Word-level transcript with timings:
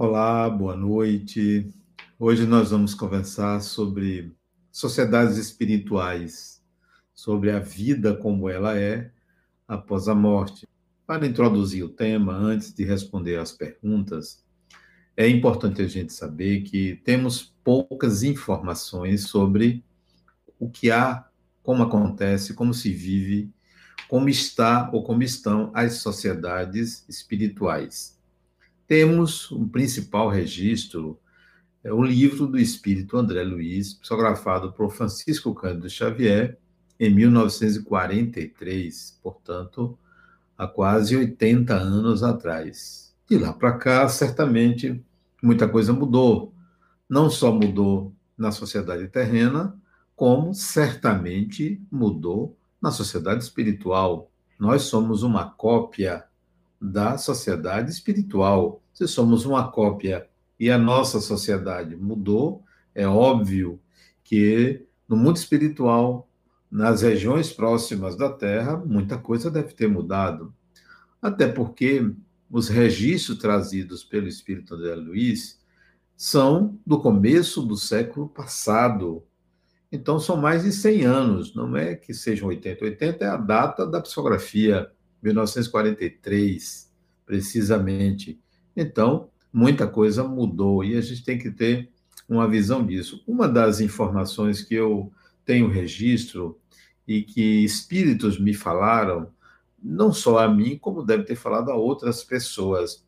Olá, 0.00 0.48
boa 0.48 0.76
noite. 0.76 1.74
Hoje 2.20 2.46
nós 2.46 2.70
vamos 2.70 2.94
conversar 2.94 3.60
sobre 3.60 4.32
sociedades 4.70 5.36
espirituais, 5.36 6.62
sobre 7.12 7.50
a 7.50 7.58
vida 7.58 8.14
como 8.14 8.48
ela 8.48 8.78
é 8.78 9.10
após 9.66 10.06
a 10.06 10.14
morte. 10.14 10.68
Para 11.04 11.26
introduzir 11.26 11.82
o 11.82 11.88
tema, 11.88 12.32
antes 12.32 12.72
de 12.72 12.84
responder 12.84 13.40
às 13.40 13.50
perguntas, 13.50 14.44
é 15.16 15.28
importante 15.28 15.82
a 15.82 15.88
gente 15.88 16.12
saber 16.12 16.60
que 16.60 16.94
temos 17.04 17.52
poucas 17.64 18.22
informações 18.22 19.22
sobre 19.22 19.84
o 20.60 20.70
que 20.70 20.92
há, 20.92 21.26
como 21.60 21.82
acontece, 21.82 22.54
como 22.54 22.72
se 22.72 22.92
vive, 22.92 23.50
como 24.08 24.28
está 24.28 24.90
ou 24.92 25.02
como 25.02 25.24
estão 25.24 25.72
as 25.74 25.94
sociedades 25.94 27.04
espirituais 27.08 28.16
temos 28.88 29.52
um 29.52 29.68
principal 29.68 30.28
registro, 30.30 31.20
é 31.84 31.92
o 31.92 32.02
livro 32.02 32.46
do 32.46 32.58
espírito 32.58 33.18
André 33.18 33.44
Luiz, 33.44 33.92
psicografado 33.92 34.72
por 34.72 34.90
Francisco 34.90 35.54
Cândido 35.54 35.90
Xavier, 35.90 36.58
em 36.98 37.14
1943, 37.14 39.20
portanto, 39.22 39.96
há 40.56 40.66
quase 40.66 41.14
80 41.16 41.72
anos 41.74 42.24
atrás. 42.24 43.14
De 43.28 43.38
lá 43.38 43.52
para 43.52 43.78
cá, 43.78 44.08
certamente, 44.08 45.04
muita 45.42 45.68
coisa 45.68 45.92
mudou. 45.92 46.54
Não 47.08 47.30
só 47.30 47.52
mudou 47.52 48.12
na 48.36 48.50
sociedade 48.50 49.06
terrena, 49.08 49.80
como 50.16 50.52
certamente 50.54 51.80
mudou 51.92 52.56
na 52.80 52.90
sociedade 52.90 53.44
espiritual. 53.44 54.32
Nós 54.58 54.82
somos 54.82 55.22
uma 55.22 55.44
cópia 55.44 56.24
da 56.80 57.18
sociedade 57.18 57.90
espiritual. 57.90 58.82
Se 58.92 59.06
somos 59.06 59.44
uma 59.44 59.70
cópia 59.70 60.28
e 60.58 60.70
a 60.70 60.78
nossa 60.78 61.20
sociedade 61.20 61.96
mudou, 61.96 62.62
é 62.94 63.06
óbvio 63.06 63.80
que 64.24 64.86
no 65.08 65.16
mundo 65.16 65.36
espiritual, 65.36 66.28
nas 66.70 67.02
regiões 67.02 67.52
próximas 67.52 68.16
da 68.16 68.30
Terra, 68.30 68.76
muita 68.76 69.16
coisa 69.16 69.50
deve 69.50 69.72
ter 69.72 69.88
mudado. 69.88 70.52
Até 71.20 71.48
porque 71.48 72.12
os 72.50 72.68
registros 72.68 73.38
trazidos 73.38 74.04
pelo 74.04 74.28
Espírito 74.28 74.74
André 74.74 74.94
Luiz 74.94 75.58
são 76.16 76.78
do 76.86 77.00
começo 77.00 77.62
do 77.62 77.76
século 77.76 78.28
passado. 78.28 79.22
Então, 79.90 80.18
são 80.18 80.36
mais 80.36 80.64
de 80.64 80.72
100 80.72 81.04
anos, 81.04 81.54
não 81.54 81.76
é 81.76 81.94
que 81.94 82.12
sejam 82.12 82.48
80. 82.48 82.84
80 82.84 83.24
é 83.24 83.28
a 83.28 83.36
data 83.36 83.86
da 83.86 84.00
psicografia 84.00 84.90
1943, 85.22 86.90
precisamente. 87.26 88.40
Então, 88.76 89.30
muita 89.52 89.86
coisa 89.86 90.24
mudou 90.24 90.84
e 90.84 90.96
a 90.96 91.00
gente 91.00 91.24
tem 91.24 91.38
que 91.38 91.50
ter 91.50 91.90
uma 92.28 92.48
visão 92.48 92.84
disso. 92.84 93.22
Uma 93.26 93.48
das 93.48 93.80
informações 93.80 94.62
que 94.62 94.74
eu 94.74 95.12
tenho 95.44 95.68
registro 95.68 96.58
e 97.06 97.22
que 97.22 97.64
espíritos 97.64 98.38
me 98.38 98.52
falaram, 98.52 99.30
não 99.82 100.12
só 100.12 100.38
a 100.38 100.48
mim, 100.48 100.76
como 100.76 101.02
deve 101.02 101.24
ter 101.24 101.36
falado 101.36 101.70
a 101.70 101.74
outras 101.74 102.22
pessoas, 102.22 103.04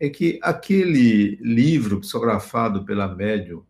é 0.00 0.08
que 0.08 0.38
aquele 0.42 1.36
livro 1.36 2.00
psicografado 2.00 2.84
pela 2.84 3.14
médium 3.14 3.62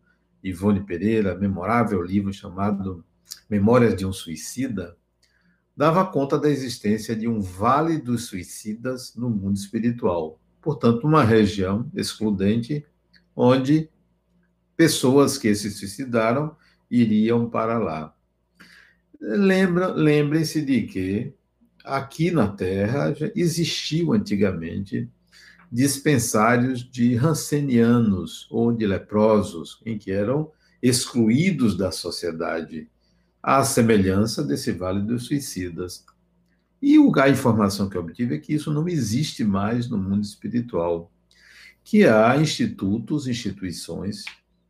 Ivone 0.42 0.80
Pereira, 0.84 1.34
memorável 1.34 2.02
livro 2.02 2.32
chamado 2.32 3.04
Memórias 3.48 3.96
de 3.96 4.04
um 4.04 4.12
Suicida, 4.12 4.96
dava 5.76 6.06
conta 6.06 6.38
da 6.38 6.48
existência 6.48 7.16
de 7.16 7.26
um 7.26 7.40
vale 7.40 7.98
dos 7.98 8.26
suicidas 8.26 9.14
no 9.16 9.28
mundo 9.28 9.56
espiritual. 9.56 10.40
Portanto, 10.62 11.06
uma 11.06 11.24
região 11.24 11.90
excludente 11.94 12.86
onde 13.34 13.90
pessoas 14.76 15.36
que 15.36 15.54
se 15.54 15.70
suicidaram 15.70 16.56
iriam 16.90 17.48
para 17.50 17.78
lá. 17.78 18.14
Lembrem-se 19.20 20.62
de 20.62 20.82
que 20.82 21.32
aqui 21.84 22.30
na 22.30 22.48
Terra 22.48 23.12
já 23.12 23.30
existiu 23.34 24.12
antigamente 24.12 25.08
dispensários 25.70 26.88
de 26.88 27.16
rancenianos 27.16 28.46
ou 28.50 28.72
de 28.72 28.86
leprosos, 28.86 29.82
em 29.84 29.98
que 29.98 30.12
eram 30.12 30.52
excluídos 30.80 31.76
da 31.76 31.90
sociedade 31.90 32.88
à 33.44 33.62
semelhança 33.62 34.42
desse 34.42 34.72
Vale 34.72 35.02
dos 35.02 35.26
Suicidas. 35.26 36.02
E 36.80 36.96
a 37.20 37.28
informação 37.28 37.90
que 37.90 37.96
eu 37.96 38.00
obtive 38.00 38.36
é 38.36 38.38
que 38.38 38.54
isso 38.54 38.72
não 38.72 38.88
existe 38.88 39.44
mais 39.44 39.86
no 39.86 39.98
mundo 39.98 40.24
espiritual, 40.24 41.12
que 41.84 42.06
há 42.06 42.34
institutos, 42.38 43.28
instituições 43.28 44.24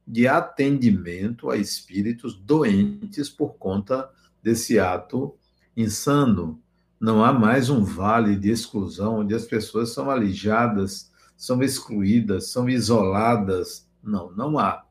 de 0.05 0.27
atendimento 0.27 1.51
a 1.51 1.57
espíritos 1.57 2.35
doentes 2.37 3.29
por 3.29 3.55
conta 3.55 4.11
desse 4.43 4.77
ato 4.77 5.37
insano. 5.77 6.61
Não 6.99 7.25
há 7.25 7.33
mais 7.33 7.71
um 7.71 7.85
vale 7.85 8.35
de 8.35 8.51
exclusão 8.51 9.21
onde 9.21 9.35
as 9.35 9.45
pessoas 9.45 9.91
são 9.91 10.11
alijadas, 10.11 11.13
são 11.37 11.63
excluídas, 11.63 12.49
são 12.49 12.69
isoladas. 12.69 13.87
Não, 14.03 14.33
não 14.33 14.59
há. 14.59 14.85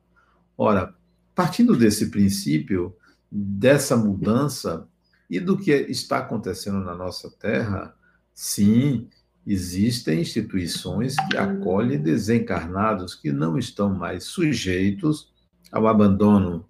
Ora, 0.57 0.95
partindo 1.35 1.75
desse 1.75 2.09
princípio, 2.09 2.95
dessa 3.35 3.97
mudança 3.97 4.87
e 5.27 5.39
do 5.39 5.57
que 5.57 5.71
está 5.71 6.19
acontecendo 6.19 6.79
na 6.81 6.93
nossa 6.93 7.31
terra, 7.31 7.95
sim, 8.31 9.09
existem 9.45 10.21
instituições 10.21 11.15
que 11.31 11.35
acolhem 11.35 11.99
desencarnados 11.99 13.15
que 13.15 13.31
não 13.31 13.57
estão 13.57 13.91
mais 13.91 14.25
sujeitos 14.25 15.33
ao 15.71 15.87
abandono, 15.87 16.67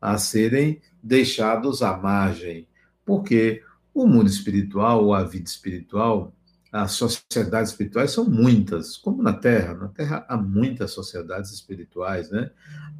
a 0.00 0.16
serem 0.16 0.80
deixados 1.02 1.82
à 1.82 1.96
margem, 1.96 2.68
porque 3.04 3.62
o 3.92 4.06
mundo 4.06 4.28
espiritual, 4.28 5.04
ou 5.04 5.14
a 5.14 5.24
vida 5.24 5.48
espiritual, 5.48 6.32
as 6.70 6.92
sociedades 6.92 7.72
espirituais 7.72 8.12
são 8.12 8.24
muitas, 8.24 8.96
como 8.96 9.22
na 9.22 9.32
Terra. 9.32 9.74
Na 9.74 9.88
Terra 9.88 10.24
há 10.28 10.36
muitas 10.36 10.92
sociedades 10.92 11.50
espirituais, 11.50 12.30
né? 12.30 12.50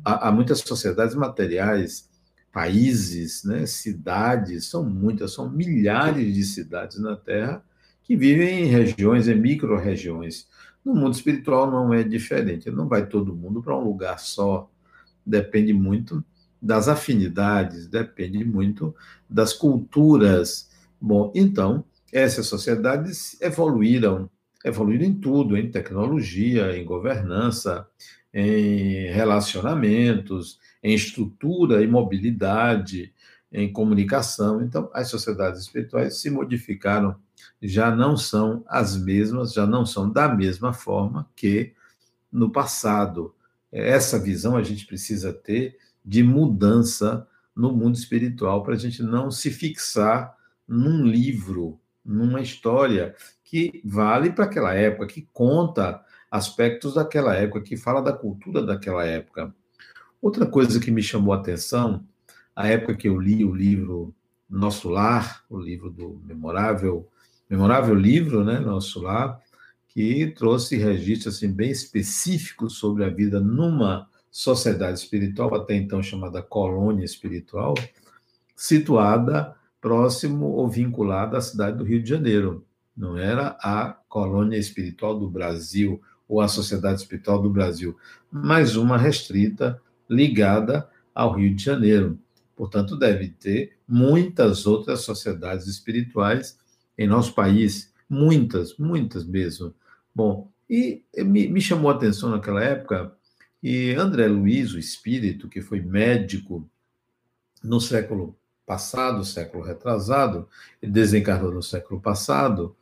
Há, 0.04 0.28
há 0.28 0.32
muitas 0.32 0.60
sociedades 0.60 1.14
materiais 1.14 2.08
países, 2.54 3.42
né, 3.42 3.66
cidades, 3.66 4.66
são 4.66 4.88
muitas, 4.88 5.34
são 5.34 5.50
milhares 5.50 6.32
de 6.32 6.44
cidades 6.44 7.00
na 7.00 7.16
Terra 7.16 7.64
que 8.04 8.16
vivem 8.16 8.62
em 8.62 8.66
regiões, 8.66 9.26
em 9.26 9.34
micro-regiões. 9.34 10.46
No 10.84 10.94
mundo 10.94 11.14
espiritual 11.14 11.68
não 11.68 11.92
é 11.92 12.04
diferente, 12.04 12.70
não 12.70 12.86
vai 12.86 13.06
todo 13.06 13.34
mundo 13.34 13.60
para 13.60 13.76
um 13.76 13.82
lugar 13.82 14.20
só, 14.20 14.70
depende 15.26 15.72
muito 15.72 16.24
das 16.62 16.86
afinidades, 16.86 17.88
depende 17.88 18.44
muito 18.44 18.94
das 19.28 19.52
culturas. 19.52 20.70
Bom, 21.00 21.32
então, 21.34 21.84
essas 22.12 22.46
sociedades 22.46 23.36
evoluíram, 23.40 24.30
evoluíram 24.64 25.04
em 25.04 25.14
tudo, 25.14 25.56
em 25.56 25.70
tecnologia, 25.72 26.78
em 26.78 26.84
governança, 26.84 27.88
em 28.32 29.10
relacionamentos, 29.12 30.60
em 30.84 30.94
estrutura 30.94 31.82
e 31.82 31.86
mobilidade, 31.86 33.14
em 33.50 33.72
comunicação. 33.72 34.62
Então, 34.62 34.90
as 34.92 35.08
sociedades 35.08 35.62
espirituais 35.62 36.20
se 36.20 36.28
modificaram, 36.28 37.16
já 37.62 37.90
não 37.90 38.18
são 38.18 38.62
as 38.68 38.94
mesmas, 38.94 39.54
já 39.54 39.66
não 39.66 39.86
são 39.86 40.10
da 40.10 40.28
mesma 40.28 40.74
forma 40.74 41.26
que 41.34 41.72
no 42.30 42.50
passado. 42.50 43.34
Essa 43.72 44.18
visão 44.18 44.56
a 44.56 44.62
gente 44.62 44.86
precisa 44.86 45.32
ter 45.32 45.78
de 46.04 46.22
mudança 46.22 47.26
no 47.56 47.72
mundo 47.72 47.94
espiritual 47.94 48.62
para 48.62 48.74
a 48.74 48.78
gente 48.78 49.02
não 49.02 49.30
se 49.30 49.50
fixar 49.50 50.36
num 50.68 51.06
livro, 51.06 51.80
numa 52.04 52.42
história 52.42 53.14
que 53.42 53.80
vale 53.84 54.32
para 54.32 54.44
aquela 54.44 54.74
época, 54.74 55.06
que 55.06 55.28
conta 55.32 56.04
aspectos 56.30 56.94
daquela 56.94 57.34
época, 57.34 57.62
que 57.62 57.76
fala 57.76 58.02
da 58.02 58.12
cultura 58.12 58.62
daquela 58.62 59.04
época. 59.04 59.54
Outra 60.24 60.46
coisa 60.46 60.80
que 60.80 60.90
me 60.90 61.02
chamou 61.02 61.34
a 61.34 61.36
atenção, 61.36 62.02
a 62.56 62.66
época 62.66 62.94
que 62.94 63.06
eu 63.06 63.20
li 63.20 63.44
o 63.44 63.54
livro 63.54 64.14
Nosso 64.48 64.88
Lar, 64.88 65.44
o 65.50 65.58
livro 65.58 65.90
do 65.90 66.18
memorável, 66.24 67.06
memorável 67.46 67.94
livro, 67.94 68.42
né, 68.42 68.58
Nosso 68.58 69.02
Lar, 69.02 69.38
que 69.86 70.28
trouxe 70.28 70.78
registros 70.78 71.36
assim, 71.36 71.52
bem 71.52 71.70
específicos 71.70 72.78
sobre 72.78 73.04
a 73.04 73.10
vida 73.10 73.38
numa 73.38 74.08
sociedade 74.30 74.98
espiritual, 74.98 75.54
até 75.54 75.74
então 75.74 76.02
chamada 76.02 76.40
colônia 76.40 77.04
espiritual, 77.04 77.74
situada 78.56 79.54
próximo 79.78 80.46
ou 80.46 80.66
vinculada 80.66 81.36
à 81.36 81.42
cidade 81.42 81.76
do 81.76 81.84
Rio 81.84 82.02
de 82.02 82.08
Janeiro. 82.08 82.64
Não 82.96 83.18
era 83.18 83.58
a 83.60 83.94
colônia 84.08 84.56
espiritual 84.56 85.18
do 85.18 85.28
Brasil 85.28 86.00
ou 86.26 86.40
a 86.40 86.48
sociedade 86.48 87.02
espiritual 87.02 87.42
do 87.42 87.50
Brasil, 87.50 87.94
mas 88.32 88.74
uma 88.74 88.96
restrita 88.96 89.78
ligada 90.08 90.88
ao 91.14 91.32
Rio 91.32 91.54
de 91.54 91.62
Janeiro. 91.62 92.18
Portanto, 92.56 92.96
deve 92.96 93.28
ter 93.28 93.76
muitas 93.86 94.66
outras 94.66 95.00
sociedades 95.00 95.66
espirituais 95.66 96.58
em 96.96 97.06
nosso 97.06 97.34
país, 97.34 97.92
muitas, 98.08 98.76
muitas 98.76 99.24
mesmo. 99.24 99.74
Bom, 100.14 100.50
E 100.68 101.02
me, 101.18 101.48
me 101.48 101.60
chamou 101.60 101.90
a 101.90 101.94
atenção 101.94 102.30
naquela 102.30 102.62
época 102.62 103.12
que 103.60 103.94
André 103.94 104.26
Luiz, 104.28 104.72
o 104.72 104.78
espírito, 104.78 105.48
que 105.48 105.60
foi 105.60 105.80
médico 105.80 106.68
no 107.62 107.80
século 107.80 108.36
passado, 108.66 109.24
século 109.24 109.62
retrasado, 109.64 110.48
desencarnou 110.82 111.52
no 111.52 111.62
século 111.62 112.00
passado, 112.00 112.76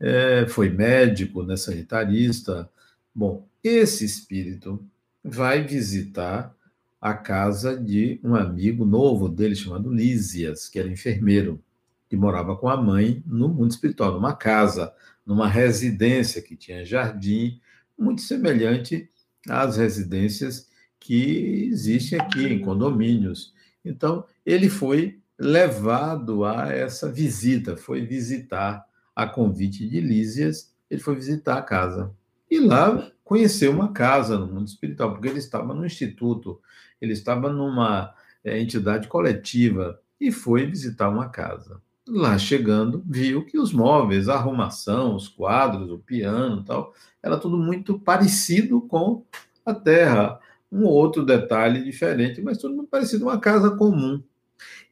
é, 0.00 0.46
foi 0.48 0.68
médico, 0.70 1.42
né, 1.42 1.56
sanitarista. 1.56 2.68
Bom, 3.14 3.46
esse 3.62 4.04
espírito 4.04 4.82
vai 5.22 5.62
visitar 5.62 6.54
a 7.00 7.14
casa 7.14 7.76
de 7.76 8.20
um 8.24 8.34
amigo 8.34 8.84
novo 8.84 9.28
dele 9.28 9.54
chamado 9.54 9.92
Lísias, 9.92 10.68
que 10.68 10.78
era 10.78 10.88
enfermeiro, 10.88 11.62
que 12.08 12.16
morava 12.16 12.56
com 12.56 12.68
a 12.68 12.76
mãe 12.76 13.22
no 13.26 13.48
mundo 13.48 13.70
espiritual, 13.70 14.12
numa 14.12 14.34
casa, 14.34 14.92
numa 15.24 15.46
residência 15.46 16.42
que 16.42 16.56
tinha 16.56 16.84
jardim, 16.84 17.60
muito 17.98 18.22
semelhante 18.22 19.08
às 19.48 19.76
residências 19.76 20.68
que 20.98 21.68
existem 21.70 22.18
aqui 22.18 22.44
em 22.46 22.60
condomínios. 22.60 23.52
Então, 23.84 24.24
ele 24.44 24.68
foi 24.68 25.20
levado 25.38 26.44
a 26.44 26.72
essa 26.72 27.10
visita, 27.10 27.76
foi 27.76 28.04
visitar 28.04 28.84
a 29.14 29.26
convite 29.26 29.88
de 29.88 30.00
Lísias, 30.00 30.72
ele 30.90 31.00
foi 31.00 31.14
visitar 31.14 31.58
a 31.58 31.62
casa. 31.62 32.12
E 32.50 32.58
lá 32.58 33.12
conheceu 33.28 33.70
uma 33.70 33.92
casa 33.92 34.38
no 34.38 34.46
mundo 34.46 34.66
espiritual, 34.66 35.12
porque 35.12 35.28
ele 35.28 35.38
estava 35.38 35.74
no 35.74 35.84
instituto, 35.84 36.58
ele 36.98 37.12
estava 37.12 37.52
numa 37.52 38.14
é, 38.42 38.58
entidade 38.58 39.06
coletiva 39.06 40.00
e 40.18 40.32
foi 40.32 40.64
visitar 40.64 41.10
uma 41.10 41.28
casa. 41.28 41.78
Lá 42.08 42.38
chegando, 42.38 43.04
viu 43.06 43.44
que 43.44 43.58
os 43.58 43.70
móveis, 43.70 44.30
a 44.30 44.36
arrumação, 44.36 45.14
os 45.14 45.28
quadros, 45.28 45.90
o 45.90 45.98
piano 45.98 46.64
tal, 46.64 46.94
era 47.22 47.36
tudo 47.36 47.58
muito 47.58 47.98
parecido 47.98 48.80
com 48.80 49.26
a 49.64 49.74
Terra. 49.74 50.40
Um 50.72 50.84
outro 50.84 51.22
detalhe 51.22 51.84
diferente, 51.84 52.40
mas 52.40 52.56
tudo 52.56 52.76
muito 52.76 52.88
parecido 52.88 53.26
uma 53.26 53.38
casa 53.38 53.70
comum. 53.72 54.22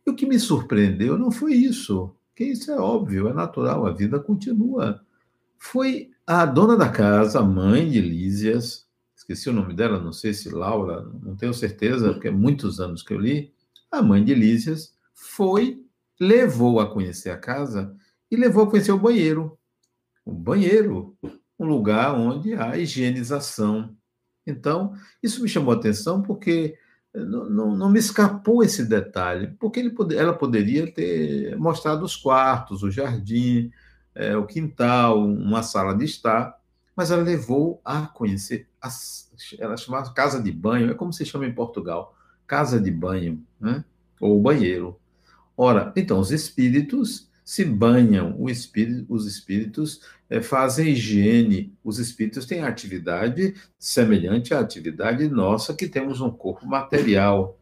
E 0.07 0.11
o 0.11 0.15
que 0.15 0.27
me 0.27 0.39
surpreendeu 0.39 1.17
não 1.17 1.31
foi 1.31 1.55
isso, 1.55 2.15
que 2.35 2.45
isso 2.45 2.71
é 2.71 2.79
óbvio, 2.79 3.29
é 3.29 3.33
natural, 3.33 3.87
a 3.87 3.93
vida 3.93 4.21
continua. 4.21 5.06
Foi 5.59 6.11
a 6.27 6.45
dona 6.45 6.77
da 6.77 6.89
casa, 6.89 7.41
a 7.41 7.43
mãe 7.43 7.89
de 7.89 8.01
Lísias, 8.01 8.87
esqueci 9.17 9.49
o 9.49 9.53
nome 9.53 9.75
dela, 9.75 10.01
não 10.01 10.13
sei 10.13 10.33
se 10.33 10.49
Laura, 10.51 11.03
não 11.23 11.37
tenho 11.37 11.53
certeza, 11.53 12.13
porque 12.13 12.29
é 12.29 12.31
muitos 12.31 12.81
anos 12.81 13.03
que 13.03 13.13
eu 13.13 13.19
li. 13.19 13.53
A 13.91 14.03
mãe 14.03 14.25
de 14.25 14.35
Lísias 14.35 14.95
foi, 15.15 15.85
levou 16.21 16.81
a 16.81 16.91
conhecer 16.91 17.31
a 17.31 17.39
casa 17.39 17.95
e 18.31 18.37
levou 18.37 18.65
a 18.65 18.71
conhecer 18.71 18.93
o 18.93 18.99
banheiro. 18.99 19.59
O 20.25 20.33
banheiro, 20.33 21.17
um 21.59 21.67
lugar 21.67 22.15
onde 22.15 22.55
há 22.55 22.77
higienização. 22.77 23.97
Então, 24.47 24.95
isso 25.23 25.43
me 25.43 25.49
chamou 25.49 25.75
a 25.75 25.77
atenção 25.77 26.23
porque 26.23 26.77
não, 27.15 27.49
não, 27.49 27.77
não 27.77 27.91
me 27.91 27.99
escapou 27.99 28.63
esse 28.63 28.85
detalhe, 28.85 29.49
porque 29.59 29.81
ele, 29.81 29.95
ela 30.17 30.35
poderia 30.35 30.93
ter 30.93 31.57
mostrado 31.57 32.05
os 32.05 32.15
quartos, 32.15 32.83
o 32.83 32.91
jardim, 32.91 33.71
é, 34.17 34.37
o 34.37 34.47
quintal, 34.47 35.23
uma 35.23 35.63
sala 35.63 35.95
de 35.95 36.05
estar, 36.05 36.59
mas 36.97 37.11
ela 37.11 37.23
levou 37.23 37.81
a 37.85 38.07
conhecer, 38.07 38.67
as, 38.81 39.31
ela 39.59 39.77
chamava 39.77 40.13
casa 40.15 40.43
de 40.43 40.51
banho, 40.51 40.91
é 40.91 40.95
como 40.95 41.13
se 41.13 41.27
chama 41.27 41.47
em 41.47 41.53
Portugal, 41.53 42.17
casa 42.47 42.81
de 42.81 42.91
banho, 42.91 43.45
né? 43.61 43.85
ou 44.19 44.41
banheiro. 44.41 44.99
Ora, 45.55 45.93
então, 45.95 46.19
os 46.19 46.31
espíritos 46.31 47.29
se 47.45 47.65
banham, 47.65 48.49
espírito, 48.49 49.07
os 49.09 49.27
espíritos 49.27 50.01
é, 50.29 50.41
fazem 50.41 50.89
higiene, 50.89 51.73
os 51.85 51.99
espíritos 51.99 52.47
têm 52.47 52.63
atividade 52.63 53.55
semelhante 53.79 54.55
à 54.55 54.61
atividade 54.61 55.29
nossa, 55.29 55.75
que 55.75 55.87
temos 55.87 56.21
um 56.21 56.31
corpo 56.31 56.67
material. 56.67 57.59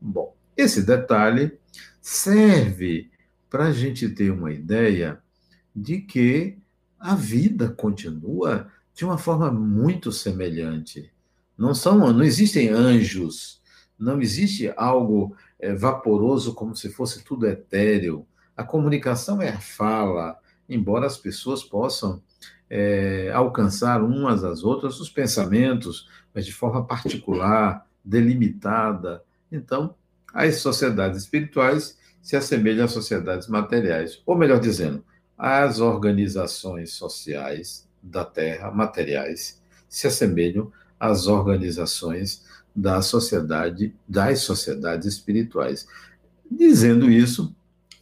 Bom, 0.00 0.34
esse 0.56 0.84
detalhe 0.84 1.58
serve 2.00 3.10
para 3.48 3.64
a 3.64 3.72
gente 3.72 4.08
ter 4.10 4.30
uma 4.30 4.52
ideia 4.52 5.18
de 5.76 6.00
que 6.00 6.56
a 6.98 7.14
vida 7.14 7.68
continua 7.68 8.72
de 8.94 9.04
uma 9.04 9.18
forma 9.18 9.52
muito 9.52 10.10
semelhante. 10.10 11.12
Não 11.56 11.74
são, 11.74 11.98
não 12.12 12.22
existem 12.22 12.70
anjos, 12.70 13.60
não 13.98 14.20
existe 14.22 14.72
algo 14.74 15.36
é, 15.60 15.74
vaporoso 15.74 16.54
como 16.54 16.74
se 16.74 16.90
fosse 16.90 17.22
tudo 17.22 17.46
etéreo. 17.46 18.26
A 18.56 18.64
comunicação 18.64 19.42
é 19.42 19.50
a 19.50 19.60
fala, 19.60 20.38
embora 20.66 21.06
as 21.06 21.18
pessoas 21.18 21.62
possam 21.62 22.22
é, 22.70 23.30
alcançar 23.34 24.02
umas 24.02 24.44
às 24.44 24.64
outras 24.64 24.98
os 24.98 25.10
pensamentos, 25.10 26.08
mas 26.34 26.46
de 26.46 26.52
forma 26.52 26.86
particular, 26.86 27.86
delimitada. 28.02 29.22
Então, 29.52 29.94
as 30.32 30.56
sociedades 30.56 31.22
espirituais 31.22 31.98
se 32.22 32.34
assemelham 32.34 32.86
às 32.86 32.92
sociedades 32.92 33.46
materiais, 33.46 34.22
ou 34.24 34.36
melhor 34.36 34.58
dizendo, 34.58 35.04
as 35.36 35.80
organizações 35.80 36.92
sociais 36.92 37.86
da 38.02 38.24
Terra, 38.24 38.70
materiais, 38.70 39.60
se 39.88 40.06
assemelham 40.06 40.72
às 40.98 41.26
organizações 41.26 42.44
da 42.74 43.02
sociedade, 43.02 43.94
das 44.06 44.40
sociedades 44.40 45.06
espirituais. 45.06 45.86
Dizendo 46.50 47.10
isso, 47.10 47.54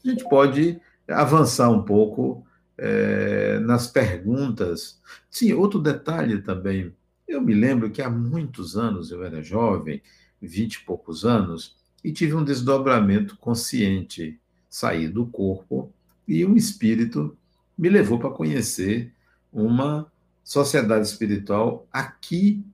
a 0.04 0.08
gente 0.08 0.28
pode 0.28 0.80
avançar 1.08 1.70
um 1.70 1.82
pouco 1.82 2.46
é, 2.76 3.58
nas 3.60 3.86
perguntas. 3.86 5.00
Sim, 5.30 5.52
outro 5.52 5.80
detalhe 5.80 6.42
também. 6.42 6.94
Eu 7.26 7.40
me 7.40 7.54
lembro 7.54 7.90
que 7.90 8.02
há 8.02 8.10
muitos 8.10 8.76
anos, 8.76 9.10
eu 9.10 9.24
era 9.24 9.42
jovem, 9.42 10.02
vinte 10.40 10.74
e 10.74 10.84
poucos 10.84 11.24
anos, 11.24 11.76
e 12.02 12.12
tive 12.12 12.34
um 12.34 12.44
desdobramento 12.44 13.36
consciente. 13.38 14.38
Saí 14.68 15.08
do 15.08 15.26
corpo 15.26 15.92
e 16.26 16.44
um 16.44 16.56
espírito 16.56 17.36
me 17.76 17.88
levou 17.88 18.18
para 18.18 18.30
conhecer 18.30 19.12
uma 19.52 20.10
sociedade 20.42 21.06
espiritual 21.06 21.86
aqui 21.92 22.64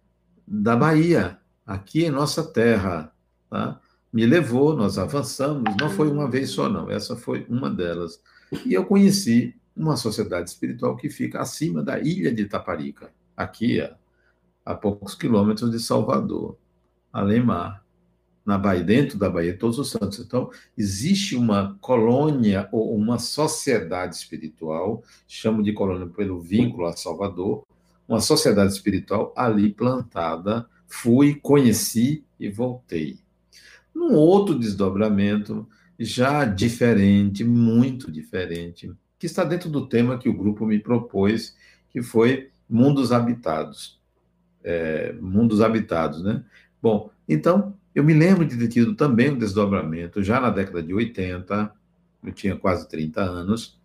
da 0.46 0.76
Bahia, 0.76 1.38
aqui 1.66 2.04
em 2.04 2.10
nossa 2.10 2.42
terra. 2.44 3.12
Tá? 3.48 3.80
Me 4.12 4.26
levou, 4.26 4.76
nós 4.76 4.98
avançamos, 4.98 5.76
não 5.80 5.90
foi 5.90 6.10
uma 6.10 6.28
vez 6.28 6.50
só, 6.50 6.68
não, 6.68 6.90
essa 6.90 7.16
foi 7.16 7.46
uma 7.48 7.70
delas. 7.70 8.20
E 8.66 8.74
eu 8.74 8.84
conheci 8.84 9.54
uma 9.76 9.96
sociedade 9.96 10.50
espiritual 10.50 10.96
que 10.96 11.08
fica 11.08 11.40
acima 11.40 11.82
da 11.82 11.98
ilha 12.00 12.34
de 12.34 12.42
Itaparica, 12.42 13.12
aqui 13.36 13.80
a, 13.80 13.96
a 14.64 14.74
poucos 14.74 15.14
quilômetros 15.14 15.70
de 15.70 15.78
Salvador, 15.78 16.56
além 17.12 17.42
mar 17.42 17.84
na 18.44 18.56
Bahia, 18.58 18.82
dentro 18.82 19.18
da 19.18 19.28
Bahia, 19.28 19.56
todos 19.56 19.78
os 19.78 19.90
santos. 19.90 20.18
Então, 20.18 20.50
existe 20.76 21.36
uma 21.36 21.76
colônia 21.80 22.68
ou 22.72 22.94
uma 22.96 23.18
sociedade 23.18 24.16
espiritual, 24.16 25.02
chamo 25.28 25.62
de 25.62 25.72
colônia 25.72 26.06
pelo 26.06 26.40
vínculo 26.40 26.86
a 26.86 26.96
Salvador, 26.96 27.64
uma 28.08 28.20
sociedade 28.20 28.72
espiritual 28.72 29.32
ali 29.36 29.72
plantada. 29.72 30.66
Fui, 30.88 31.36
conheci 31.36 32.24
e 32.38 32.48
voltei. 32.48 33.18
Num 33.94 34.14
outro 34.14 34.58
desdobramento, 34.58 35.68
já 35.98 36.44
diferente, 36.44 37.44
muito 37.44 38.10
diferente, 38.10 38.90
que 39.18 39.26
está 39.26 39.44
dentro 39.44 39.68
do 39.68 39.86
tema 39.86 40.18
que 40.18 40.28
o 40.28 40.36
grupo 40.36 40.66
me 40.66 40.78
propôs, 40.78 41.54
que 41.90 42.02
foi 42.02 42.50
mundos 42.68 43.12
habitados. 43.12 44.00
É, 44.64 45.12
mundos 45.20 45.60
habitados, 45.60 46.22
né? 46.22 46.44
Bom, 46.82 47.10
então, 47.28 47.76
eu 48.00 48.04
me 48.04 48.14
lembro 48.14 48.46
de 48.46 48.56
ter 48.56 48.68
tido 48.68 48.94
também 48.94 49.30
um 49.30 49.38
desdobramento, 49.38 50.22
já 50.22 50.40
na 50.40 50.48
década 50.48 50.82
de 50.82 50.94
80, 50.94 51.70
eu 52.24 52.32
tinha 52.32 52.56
quase 52.56 52.88
30 52.88 53.20
anos, 53.20 53.78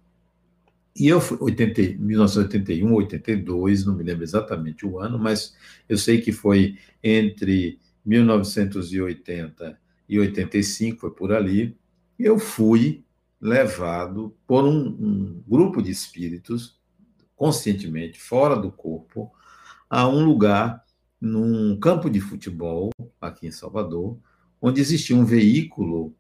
e 0.98 1.10
eu 1.10 1.20
fui 1.20 1.38
80, 1.42 1.98
1981, 2.00 2.94
82, 2.94 3.86
não 3.86 3.94
me 3.94 4.04
lembro 4.04 4.24
exatamente 4.24 4.86
o 4.86 5.00
ano, 5.00 5.20
mas 5.20 5.54
eu 5.90 5.98
sei 5.98 6.22
que 6.22 6.32
foi 6.32 6.78
entre 7.04 7.78
1980 8.06 9.78
e 10.08 10.18
85, 10.18 11.02
foi 11.02 11.12
por 11.12 11.34
ali, 11.34 11.76
eu 12.18 12.40
fui 12.40 13.04
levado 13.42 14.34
por 14.48 14.64
um, 14.64 14.88
um 14.88 15.44
grupo 15.46 15.82
de 15.82 15.92
espíritos, 15.92 16.80
conscientemente, 17.36 18.18
fora 18.18 18.56
do 18.56 18.72
corpo, 18.72 19.30
a 19.90 20.08
um 20.08 20.24
lugar 20.24 20.85
num 21.26 21.76
campo 21.80 22.08
de 22.08 22.22
futebol 22.22 22.92
aqui 23.20 23.48
em 23.48 23.52
Salvador, 23.52 24.18
onde 24.62 24.80
existia 24.80 25.16
um 25.16 25.26
veículo 25.26 26.14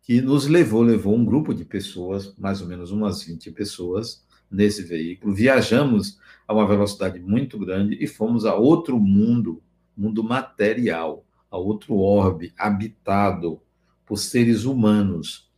que 0.00 0.22
nos 0.22 0.46
levou, 0.46 0.82
levou 0.82 1.14
um 1.14 1.24
grupo 1.24 1.52
de 1.54 1.66
pessoas, 1.66 2.34
mais 2.38 2.62
ou 2.62 2.66
menos 2.66 2.90
umas 2.90 3.22
20 3.22 3.50
pessoas, 3.52 4.24
nesse 4.50 4.82
veículo. 4.82 5.34
Viajamos 5.34 6.18
a 6.48 6.54
uma 6.54 6.66
velocidade 6.66 7.20
muito 7.20 7.58
grande 7.58 7.96
e 8.02 8.06
fomos 8.06 8.46
a 8.46 8.54
outro 8.54 8.98
mundo, 8.98 9.62
mundo 9.94 10.24
material, 10.24 11.24
a 11.50 11.58
outro 11.58 11.96
orbe 11.96 12.54
habitado 12.56 13.60
por 14.06 14.16
seres 14.16 14.64
humanos. 14.64 15.50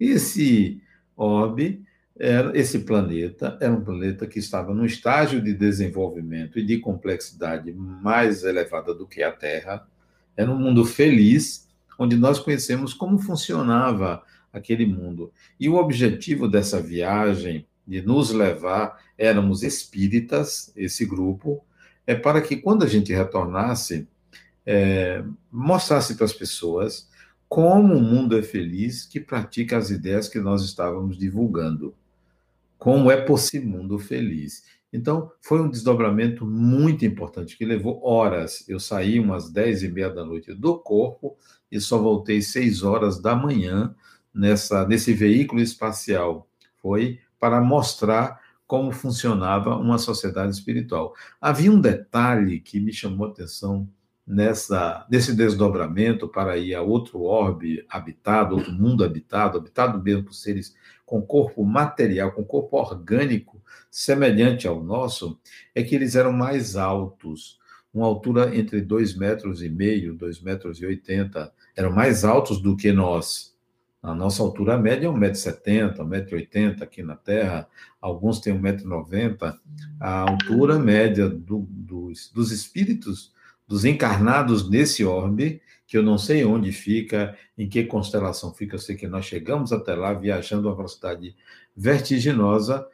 Esse 0.00 0.80
orbe 1.14 1.84
era, 2.18 2.56
esse 2.58 2.80
planeta 2.80 3.58
era 3.60 3.72
um 3.72 3.84
planeta 3.84 4.26
que 4.26 4.38
estava 4.38 4.74
num 4.74 4.84
estágio 4.84 5.40
de 5.40 5.52
desenvolvimento 5.52 6.58
e 6.58 6.64
de 6.64 6.78
complexidade 6.78 7.72
mais 7.72 8.42
elevada 8.42 8.94
do 8.94 9.06
que 9.06 9.22
a 9.22 9.30
Terra. 9.30 9.86
Era 10.36 10.50
um 10.50 10.58
mundo 10.58 10.84
feliz, 10.84 11.68
onde 11.98 12.16
nós 12.16 12.38
conhecemos 12.38 12.94
como 12.94 13.18
funcionava 13.18 14.22
aquele 14.52 14.86
mundo. 14.86 15.30
E 15.60 15.68
o 15.68 15.74
objetivo 15.74 16.48
dessa 16.48 16.80
viagem, 16.80 17.66
de 17.86 18.02
nos 18.02 18.30
levar, 18.30 18.98
éramos 19.16 19.62
espíritas, 19.62 20.72
esse 20.74 21.04
grupo, 21.04 21.62
é 22.06 22.14
para 22.14 22.40
que 22.40 22.56
quando 22.56 22.82
a 22.82 22.88
gente 22.88 23.12
retornasse, 23.12 24.08
é, 24.64 25.22
mostrasse 25.52 26.14
para 26.16 26.24
as 26.24 26.32
pessoas 26.32 27.08
como 27.48 27.94
o 27.94 28.00
mundo 28.00 28.36
é 28.36 28.42
feliz 28.42 29.06
que 29.06 29.20
pratica 29.20 29.76
as 29.76 29.90
ideias 29.90 30.28
que 30.28 30.40
nós 30.40 30.64
estávamos 30.64 31.16
divulgando 31.16 31.94
como 32.78 33.10
é 33.10 33.16
por 33.16 33.38
mundo 33.64 33.98
feliz. 33.98 34.64
Então, 34.92 35.30
foi 35.42 35.60
um 35.60 35.68
desdobramento 35.68 36.46
muito 36.46 37.04
importante, 37.04 37.56
que 37.56 37.64
levou 37.64 38.00
horas. 38.02 38.64
Eu 38.68 38.80
saí 38.80 39.18
umas 39.20 39.50
dez 39.50 39.82
e 39.82 39.88
meia 39.88 40.08
da 40.08 40.24
noite 40.24 40.54
do 40.54 40.78
corpo 40.78 41.36
e 41.70 41.80
só 41.80 41.98
voltei 41.98 42.40
seis 42.40 42.82
horas 42.82 43.20
da 43.20 43.34
manhã 43.34 43.94
nessa, 44.32 44.86
nesse 44.86 45.12
veículo 45.12 45.60
espacial. 45.60 46.48
Foi 46.80 47.18
para 47.38 47.60
mostrar 47.60 48.40
como 48.66 48.90
funcionava 48.90 49.76
uma 49.76 49.98
sociedade 49.98 50.52
espiritual. 50.52 51.14
Havia 51.40 51.70
um 51.70 51.80
detalhe 51.80 52.60
que 52.60 52.80
me 52.80 52.92
chamou 52.92 53.26
a 53.26 53.30
atenção 53.30 53.88
nessa, 54.26 55.06
nesse 55.08 55.34
desdobramento 55.34 56.28
para 56.28 56.56
ir 56.56 56.74
a 56.74 56.82
outro 56.82 57.22
orbe 57.22 57.84
habitado, 57.88 58.56
outro 58.56 58.72
mundo 58.72 59.04
habitado, 59.04 59.58
habitado 59.58 60.02
mesmo 60.02 60.24
por 60.24 60.34
seres 60.34 60.74
com 61.06 61.22
corpo 61.22 61.64
material, 61.64 62.32
com 62.32 62.44
corpo 62.44 62.76
orgânico 62.76 63.62
semelhante 63.90 64.66
ao 64.66 64.82
nosso, 64.82 65.38
é 65.74 65.82
que 65.82 65.94
eles 65.94 66.16
eram 66.16 66.32
mais 66.32 66.76
altos, 66.76 67.58
uma 67.94 68.06
altura 68.06 68.54
entre 68.54 68.82
dois 68.82 69.16
metros 69.16 69.62
e 69.62 69.68
meio, 69.70 70.12
dois 70.12 70.40
metros 70.40 70.82
e 70.82 70.84
oitenta, 70.84 71.52
eram 71.74 71.92
mais 71.92 72.24
altos 72.24 72.60
do 72.60 72.76
que 72.76 72.92
nós. 72.92 73.54
A 74.02 74.14
nossa 74.14 74.42
altura 74.42 74.76
média 74.76 75.06
é 75.06 75.10
1,70m, 75.10 75.96
1,80m 75.96 76.82
aqui 76.82 77.02
na 77.02 77.16
Terra, 77.16 77.68
alguns 78.00 78.40
têm 78.40 78.60
1,90m. 78.60 79.58
A 79.98 80.30
altura 80.30 80.78
média 80.78 81.28
do, 81.28 81.66
dos, 81.70 82.30
dos 82.30 82.52
espíritos 82.52 83.32
dos 83.66 83.84
encarnados 83.84 84.68
nesse 84.68 85.04
orbe, 85.04 85.60
que 85.86 85.96
eu 85.96 86.02
não 86.02 86.18
sei 86.18 86.44
onde 86.44 86.72
fica, 86.72 87.36
em 87.56 87.68
que 87.68 87.84
constelação 87.84 88.52
fica, 88.52 88.74
eu 88.74 88.80
sei 88.80 88.96
que 88.96 89.06
nós 89.06 89.24
chegamos 89.24 89.72
até 89.72 89.94
lá 89.94 90.12
viajando 90.12 90.68
a 90.68 90.70
uma 90.70 90.76
velocidade 90.76 91.34
vertiginosa. 91.76 92.86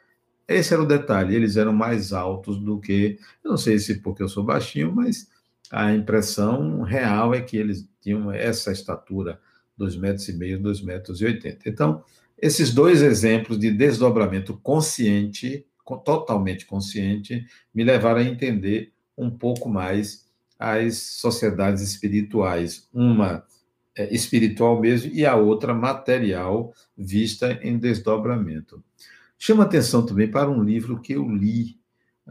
Esse 0.47 0.73
era 0.73 0.83
o 0.83 0.87
detalhe, 0.87 1.35
eles 1.35 1.57
eram 1.57 1.73
mais 1.73 2.13
altos 2.13 2.57
do 2.59 2.79
que, 2.79 3.17
eu 3.43 3.51
não 3.51 3.57
sei 3.57 3.79
se 3.79 3.99
porque 3.99 4.21
eu 4.21 4.29
sou 4.29 4.43
baixinho, 4.43 4.93
mas 4.93 5.29
a 5.71 5.93
impressão 5.93 6.81
real 6.81 7.33
é 7.33 7.41
que 7.41 7.57
eles 7.57 7.87
tinham 8.01 8.31
essa 8.31 8.71
estatura, 8.71 9.39
2 9.77 9.95
metros 9.95 10.27
e 10.29 10.33
meio, 10.33 10.61
2 10.61 10.81
metros 10.81 11.19
e 11.21 11.25
80. 11.25 11.67
Então, 11.67 12.03
esses 12.39 12.73
dois 12.73 13.01
exemplos 13.01 13.57
de 13.57 13.71
desdobramento 13.71 14.55
consciente, 14.61 15.65
totalmente 16.05 16.65
consciente, 16.65 17.45
me 17.73 17.83
levaram 17.83 18.19
a 18.19 18.23
entender 18.23 18.91
um 19.17 19.31
pouco 19.31 19.69
mais 19.69 20.25
as 20.57 20.97
sociedades 20.97 21.81
espirituais, 21.81 22.87
uma 22.93 23.43
é, 23.95 24.13
espiritual 24.13 24.79
mesmo 24.79 25.11
e 25.13 25.25
a 25.25 25.35
outra 25.35 25.73
material, 25.73 26.73
vista 26.97 27.59
em 27.61 27.77
desdobramento. 27.77 28.83
Chama 29.37 29.63
atenção 29.63 30.05
também 30.05 30.29
para 30.29 30.49
um 30.49 30.63
livro 30.63 31.01
que 31.01 31.13
eu 31.13 31.27
li 31.29 31.77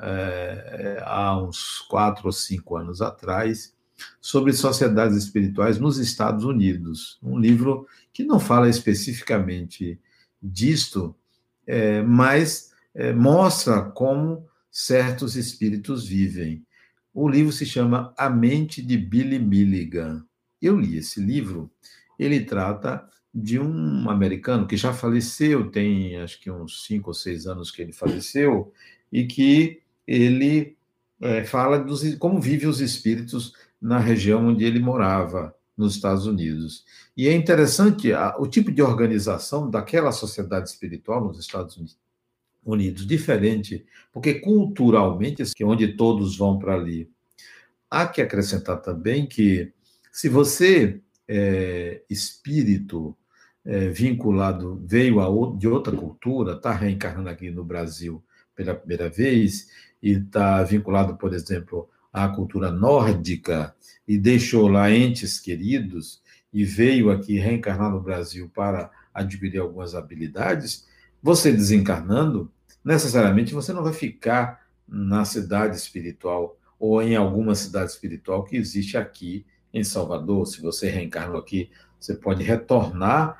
é, 0.00 1.02
há 1.04 1.38
uns 1.38 1.80
quatro 1.88 2.26
ou 2.26 2.32
cinco 2.32 2.76
anos 2.76 3.02
atrás, 3.02 3.74
sobre 4.20 4.52
sociedades 4.52 5.16
espirituais 5.16 5.78
nos 5.78 5.98
Estados 5.98 6.44
Unidos. 6.44 7.18
Um 7.22 7.38
livro 7.38 7.86
que 8.12 8.24
não 8.24 8.40
fala 8.40 8.68
especificamente 8.68 10.00
disto, 10.42 11.14
é, 11.66 12.02
mas 12.02 12.72
é, 12.94 13.12
mostra 13.12 13.82
como 13.82 14.46
certos 14.70 15.36
espíritos 15.36 16.06
vivem. 16.06 16.64
O 17.12 17.28
livro 17.28 17.52
se 17.52 17.66
chama 17.66 18.14
A 18.16 18.30
Mente 18.30 18.80
de 18.82 18.96
Billy 18.96 19.38
Milligan. 19.38 20.24
Eu 20.60 20.78
li 20.78 20.96
esse 20.96 21.20
livro, 21.20 21.70
ele 22.18 22.44
trata 22.44 23.06
de 23.34 23.58
um 23.58 24.08
americano 24.10 24.66
que 24.66 24.76
já 24.76 24.92
faleceu, 24.92 25.70
tem 25.70 26.16
acho 26.16 26.40
que 26.40 26.50
uns 26.50 26.84
cinco 26.84 27.10
ou 27.10 27.14
seis 27.14 27.46
anos 27.46 27.70
que 27.70 27.82
ele 27.82 27.92
faleceu, 27.92 28.72
e 29.10 29.26
que 29.26 29.80
ele 30.06 30.76
é, 31.20 31.44
fala 31.44 31.78
dos, 31.78 32.14
como 32.16 32.40
vivem 32.40 32.68
os 32.68 32.80
espíritos 32.80 33.54
na 33.80 33.98
região 33.98 34.48
onde 34.48 34.64
ele 34.64 34.80
morava, 34.80 35.54
nos 35.76 35.94
Estados 35.94 36.26
Unidos. 36.26 36.84
E 37.16 37.28
é 37.28 37.32
interessante 37.34 38.12
a, 38.12 38.36
o 38.38 38.46
tipo 38.46 38.70
de 38.70 38.82
organização 38.82 39.68
daquela 39.70 40.12
sociedade 40.12 40.68
espiritual 40.68 41.24
nos 41.24 41.38
Estados 41.38 41.76
Unidos 42.64 43.06
diferente, 43.06 43.84
porque 44.12 44.34
culturalmente, 44.34 45.42
é 45.42 45.64
onde 45.64 45.96
todos 45.96 46.36
vão 46.36 46.58
para 46.58 46.74
ali. 46.74 47.10
Há 47.90 48.06
que 48.06 48.22
acrescentar 48.22 48.80
também 48.80 49.26
que, 49.26 49.72
se 50.12 50.28
você 50.28 51.00
é 51.26 52.02
espírito 52.08 53.16
é, 53.64 53.88
vinculado, 53.88 54.82
veio 54.86 55.20
a, 55.20 55.56
de 55.58 55.66
outra 55.68 55.96
cultura, 55.96 56.52
está 56.52 56.72
reencarnando 56.72 57.28
aqui 57.28 57.50
no 57.50 57.64
Brasil 57.64 58.22
pela 58.54 58.74
primeira 58.74 59.08
vez, 59.08 59.68
e 60.02 60.12
está 60.12 60.62
vinculado, 60.62 61.16
por 61.16 61.32
exemplo, 61.32 61.88
à 62.12 62.28
cultura 62.28 62.70
nórdica, 62.70 63.74
e 64.06 64.18
deixou 64.18 64.68
lá 64.68 64.90
entes 64.90 65.40
queridos, 65.40 66.20
e 66.52 66.64
veio 66.64 67.10
aqui 67.10 67.38
reencarnar 67.38 67.90
no 67.90 68.00
Brasil 68.00 68.50
para 68.52 68.90
adquirir 69.14 69.58
algumas 69.58 69.94
habilidades, 69.94 70.86
você 71.22 71.52
desencarnando, 71.52 72.50
necessariamente 72.84 73.54
você 73.54 73.72
não 73.72 73.82
vai 73.82 73.92
ficar 73.92 74.66
na 74.88 75.24
cidade 75.24 75.76
espiritual 75.76 76.58
ou 76.78 77.00
em 77.00 77.14
alguma 77.14 77.54
cidade 77.54 77.92
espiritual 77.92 78.44
que 78.44 78.56
existe 78.56 78.96
aqui 78.96 79.46
em 79.72 79.84
Salvador. 79.84 80.46
Se 80.46 80.60
você 80.60 80.90
reencarnou 80.90 81.38
aqui, 81.38 81.70
você 81.98 82.14
pode 82.14 82.42
retornar 82.42 83.38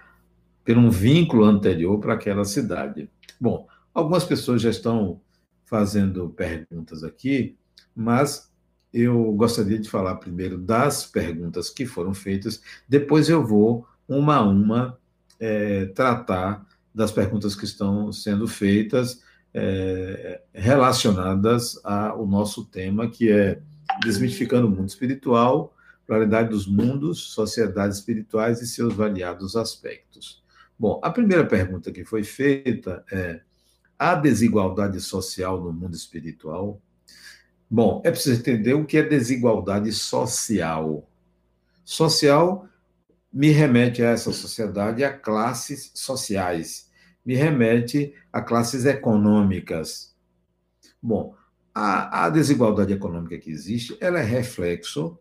por 0.65 0.79
um 0.79 0.89
vínculo 0.89 1.45
anterior 1.45 1.99
para 1.99 2.15
aquela 2.15 2.45
cidade. 2.45 3.11
Bom, 3.41 3.67
algumas 3.93 4.25
pessoas 4.25 4.63
já 4.63 4.71
estão 4.71 5.21
fazendo 5.65 6.31
perguntas 6.31 7.03
aqui, 7.03 7.57
mas 7.95 8.53
eu 8.93 9.33
gostaria 9.33 9.79
de 9.79 9.89
falar 9.89 10.17
primeiro 10.17 10.59
das 10.59 11.05
perguntas 11.07 11.71
que 11.71 11.87
foram 11.87 12.15
feitas, 12.15 12.63
depois 12.89 13.29
eu 13.29 13.45
vou, 13.45 13.87
uma 14.07 14.37
a 14.37 14.43
uma, 14.43 14.99
é, 15.41 15.87
tratar 15.87 16.65
das 16.95 17.11
perguntas 17.11 17.55
que 17.55 17.65
estão 17.65 18.13
sendo 18.13 18.47
feitas 18.47 19.23
é, 19.55 20.41
relacionadas 20.53 21.81
ao 21.85 22.27
nosso 22.27 22.65
tema, 22.65 23.09
que 23.09 23.31
é 23.31 23.61
Desmitificando 24.03 24.67
o 24.67 24.71
Mundo 24.71 24.89
Espiritual, 24.89 25.75
Pluralidade 26.07 26.49
dos 26.49 26.67
Mundos, 26.67 27.21
Sociedades 27.33 27.99
Espirituais 27.99 28.61
e 28.63 28.67
seus 28.67 28.95
variados 28.95 29.55
aspectos. 29.55 30.43
Bom, 30.79 31.01
a 31.03 31.11
primeira 31.11 31.47
pergunta 31.47 31.93
que 31.93 32.05
foi 32.05 32.25
feita 32.25 33.05
é: 33.13 33.41
há 33.99 34.15
desigualdade 34.15 35.01
social 35.01 35.61
no 35.61 35.73
mundo 35.73 35.95
espiritual? 35.95 36.81
Bom, 37.71 38.03
é 38.05 38.11
preciso 38.11 38.41
entender 38.41 38.75
o 38.75 38.85
que 38.85 38.97
é 38.97 39.03
desigualdade 39.03 39.93
social. 39.93 41.09
Social 41.85 42.69
me 43.33 43.51
remete 43.51 44.03
a 44.03 44.11
essa 44.11 44.33
sociedade, 44.33 45.03
a 45.03 45.13
classes 45.13 45.91
sociais, 45.95 46.91
me 47.25 47.35
remete 47.35 48.15
a 48.33 48.43
classes 48.43 48.85
econômicas. 48.85 50.15
Bom, 51.01 51.35
a, 51.75 52.27
a 52.27 52.31
desigualdade 52.31 52.93
econômica 52.93 53.39
que 53.39 53.51
existe, 53.51 53.97
ela 54.01 54.19
é 54.19 54.23
reflexo 54.23 55.19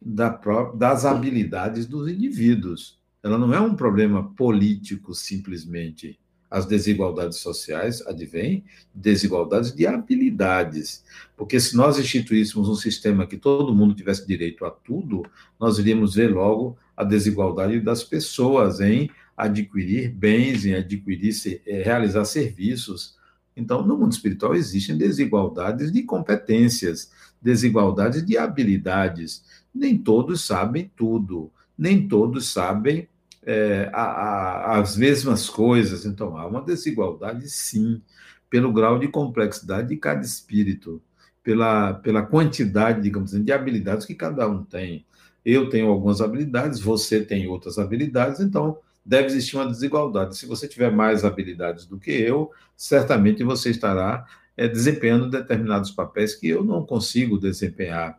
da 0.00 0.28
das 0.76 1.04
habilidades 1.04 1.86
dos 1.86 2.10
indivíduos. 2.10 3.00
Ela 3.22 3.38
não 3.38 3.54
é 3.54 3.60
um 3.60 3.74
problema 3.74 4.34
político 4.34 5.14
simplesmente. 5.14 6.20
As 6.54 6.66
desigualdades 6.66 7.38
sociais 7.38 8.00
advêm 8.06 8.62
desigualdades 8.94 9.74
de 9.74 9.88
habilidades. 9.88 11.02
Porque 11.36 11.58
se 11.58 11.76
nós 11.76 11.98
instituíssemos 11.98 12.68
um 12.68 12.76
sistema 12.76 13.26
que 13.26 13.36
todo 13.36 13.74
mundo 13.74 13.92
tivesse 13.92 14.24
direito 14.24 14.64
a 14.64 14.70
tudo, 14.70 15.26
nós 15.58 15.80
iríamos 15.80 16.14
ver 16.14 16.32
logo 16.32 16.78
a 16.96 17.02
desigualdade 17.02 17.80
das 17.80 18.04
pessoas 18.04 18.80
em 18.80 19.10
adquirir 19.36 20.12
bens, 20.12 20.64
em 20.64 20.74
adquirir, 20.74 21.60
eh, 21.66 21.82
realizar 21.82 22.24
serviços. 22.24 23.16
Então, 23.56 23.84
no 23.84 23.98
mundo 23.98 24.12
espiritual 24.12 24.54
existem 24.54 24.96
desigualdades 24.96 25.90
de 25.90 26.04
competências, 26.04 27.10
desigualdades 27.42 28.24
de 28.24 28.38
habilidades. 28.38 29.42
Nem 29.74 29.98
todos 29.98 30.42
sabem 30.44 30.88
tudo, 30.94 31.50
nem 31.76 32.06
todos 32.06 32.46
sabem 32.52 33.08
é, 33.46 33.90
a, 33.92 34.02
a, 34.02 34.80
as 34.80 34.96
mesmas 34.96 35.48
coisas. 35.48 36.04
Então, 36.04 36.36
há 36.36 36.46
uma 36.46 36.62
desigualdade, 36.62 37.48
sim, 37.48 38.00
pelo 38.48 38.72
grau 38.72 38.98
de 38.98 39.08
complexidade 39.08 39.88
de 39.88 39.96
cada 39.96 40.22
espírito, 40.24 41.02
pela, 41.42 41.94
pela 41.94 42.22
quantidade, 42.22 43.02
digamos 43.02 43.34
assim, 43.34 43.44
de 43.44 43.52
habilidades 43.52 44.06
que 44.06 44.14
cada 44.14 44.48
um 44.48 44.64
tem. 44.64 45.04
Eu 45.44 45.68
tenho 45.68 45.88
algumas 45.88 46.20
habilidades, 46.20 46.80
você 46.80 47.22
tem 47.22 47.46
outras 47.46 47.78
habilidades, 47.78 48.40
então 48.40 48.78
deve 49.04 49.26
existir 49.26 49.56
uma 49.56 49.66
desigualdade. 49.66 50.36
Se 50.36 50.46
você 50.46 50.66
tiver 50.66 50.90
mais 50.90 51.24
habilidades 51.24 51.84
do 51.84 51.98
que 51.98 52.10
eu, 52.10 52.50
certamente 52.76 53.44
você 53.44 53.70
estará 53.70 54.26
é, 54.56 54.66
desempenhando 54.66 55.28
determinados 55.28 55.90
papéis 55.90 56.34
que 56.34 56.48
eu 56.48 56.64
não 56.64 56.84
consigo 56.86 57.38
desempenhar. 57.38 58.18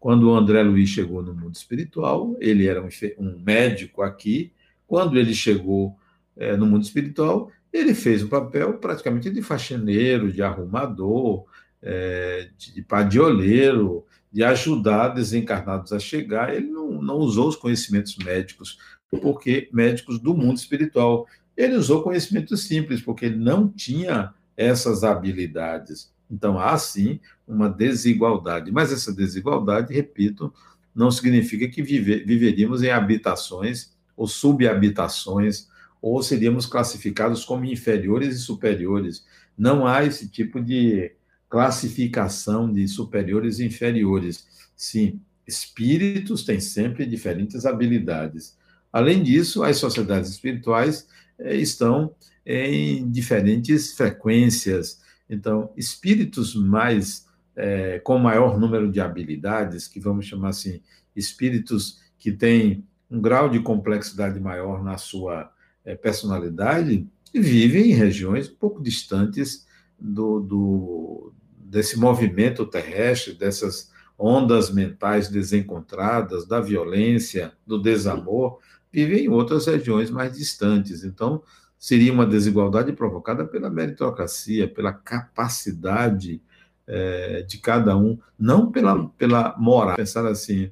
Quando 0.00 0.28
o 0.28 0.34
André 0.34 0.62
Luiz 0.62 0.90
chegou 0.90 1.22
no 1.22 1.32
mundo 1.32 1.54
espiritual, 1.54 2.36
ele 2.40 2.66
era 2.66 2.82
um, 2.82 2.88
um 3.18 3.38
médico 3.38 4.02
aqui. 4.02 4.52
Quando 4.86 5.18
ele 5.18 5.34
chegou 5.34 5.96
é, 6.36 6.56
no 6.56 6.66
mundo 6.66 6.84
espiritual, 6.84 7.50
ele 7.72 7.94
fez 7.94 8.22
o 8.22 8.28
papel 8.28 8.74
praticamente 8.78 9.30
de 9.30 9.42
faxineiro, 9.42 10.32
de 10.32 10.42
arrumador, 10.42 11.44
é, 11.82 12.48
de 12.56 12.82
padioleiro, 12.82 14.04
de 14.32 14.42
ajudar 14.42 15.08
desencarnados 15.08 15.92
a 15.92 15.98
chegar. 15.98 16.54
Ele 16.54 16.68
não, 16.68 17.02
não 17.02 17.16
usou 17.16 17.48
os 17.48 17.56
conhecimentos 17.56 18.16
médicos 18.16 18.78
porque 19.20 19.68
médicos 19.72 20.18
do 20.18 20.34
mundo 20.34 20.56
espiritual. 20.56 21.26
Ele 21.56 21.76
usou 21.76 22.02
conhecimentos 22.02 22.64
simples, 22.64 23.00
porque 23.00 23.26
ele 23.26 23.36
não 23.36 23.68
tinha 23.68 24.34
essas 24.56 25.04
habilidades. 25.04 26.12
Então, 26.30 26.58
há 26.58 26.76
sim 26.78 27.20
uma 27.46 27.68
desigualdade. 27.68 28.72
Mas 28.72 28.92
essa 28.92 29.12
desigualdade, 29.12 29.94
repito, 29.94 30.52
não 30.94 31.10
significa 31.10 31.68
que 31.68 31.82
vive, 31.82 32.24
viveríamos 32.24 32.82
em 32.82 32.90
habitações 32.90 33.93
ou 34.16 34.26
subhabitações, 34.26 35.68
ou 36.00 36.22
seríamos 36.22 36.66
classificados 36.66 37.44
como 37.44 37.64
inferiores 37.64 38.36
e 38.36 38.40
superiores. 38.40 39.24
Não 39.56 39.86
há 39.86 40.04
esse 40.04 40.28
tipo 40.28 40.60
de 40.60 41.12
classificação 41.48 42.70
de 42.70 42.86
superiores 42.88 43.58
e 43.58 43.64
inferiores. 43.64 44.46
Sim, 44.76 45.20
espíritos 45.46 46.44
têm 46.44 46.60
sempre 46.60 47.06
diferentes 47.06 47.64
habilidades. 47.64 48.56
Além 48.92 49.22
disso, 49.22 49.62
as 49.62 49.76
sociedades 49.78 50.30
espirituais 50.30 51.06
eh, 51.38 51.56
estão 51.56 52.14
em 52.44 53.10
diferentes 53.10 53.94
frequências. 53.94 55.00
Então, 55.28 55.72
espíritos 55.76 56.54
mais 56.54 57.24
é, 57.56 57.98
com 58.00 58.18
maior 58.18 58.58
número 58.58 58.90
de 58.90 59.00
habilidades, 59.00 59.86
que 59.86 60.00
vamos 60.00 60.26
chamar 60.26 60.48
assim, 60.50 60.80
espíritos 61.14 62.00
que 62.18 62.32
têm 62.32 62.84
um 63.14 63.20
grau 63.20 63.48
de 63.48 63.60
complexidade 63.60 64.40
maior 64.40 64.82
na 64.82 64.98
sua 64.98 65.50
é, 65.84 65.94
personalidade, 65.94 67.06
vivem 67.32 67.92
em 67.92 67.94
regiões 67.94 68.48
pouco 68.48 68.82
distantes 68.82 69.66
do, 69.98 70.40
do, 70.40 71.32
desse 71.56 71.98
movimento 71.98 72.66
terrestre, 72.66 73.34
dessas 73.34 73.92
ondas 74.18 74.70
mentais 74.70 75.28
desencontradas, 75.28 76.46
da 76.46 76.60
violência, 76.60 77.52
do 77.66 77.80
desamor, 77.80 78.58
vivem 78.92 79.26
em 79.26 79.28
outras 79.28 79.66
regiões 79.66 80.10
mais 80.10 80.36
distantes. 80.36 81.04
Então, 81.04 81.42
seria 81.78 82.12
uma 82.12 82.26
desigualdade 82.26 82.92
provocada 82.92 83.44
pela 83.44 83.70
meritocracia, 83.70 84.68
pela 84.68 84.92
capacidade 84.92 86.40
é, 86.86 87.42
de 87.42 87.58
cada 87.58 87.96
um, 87.96 88.18
não 88.38 88.70
pela, 88.70 89.08
pela 89.10 89.56
moral. 89.58 89.96
Pensar 89.96 90.26
assim, 90.26 90.70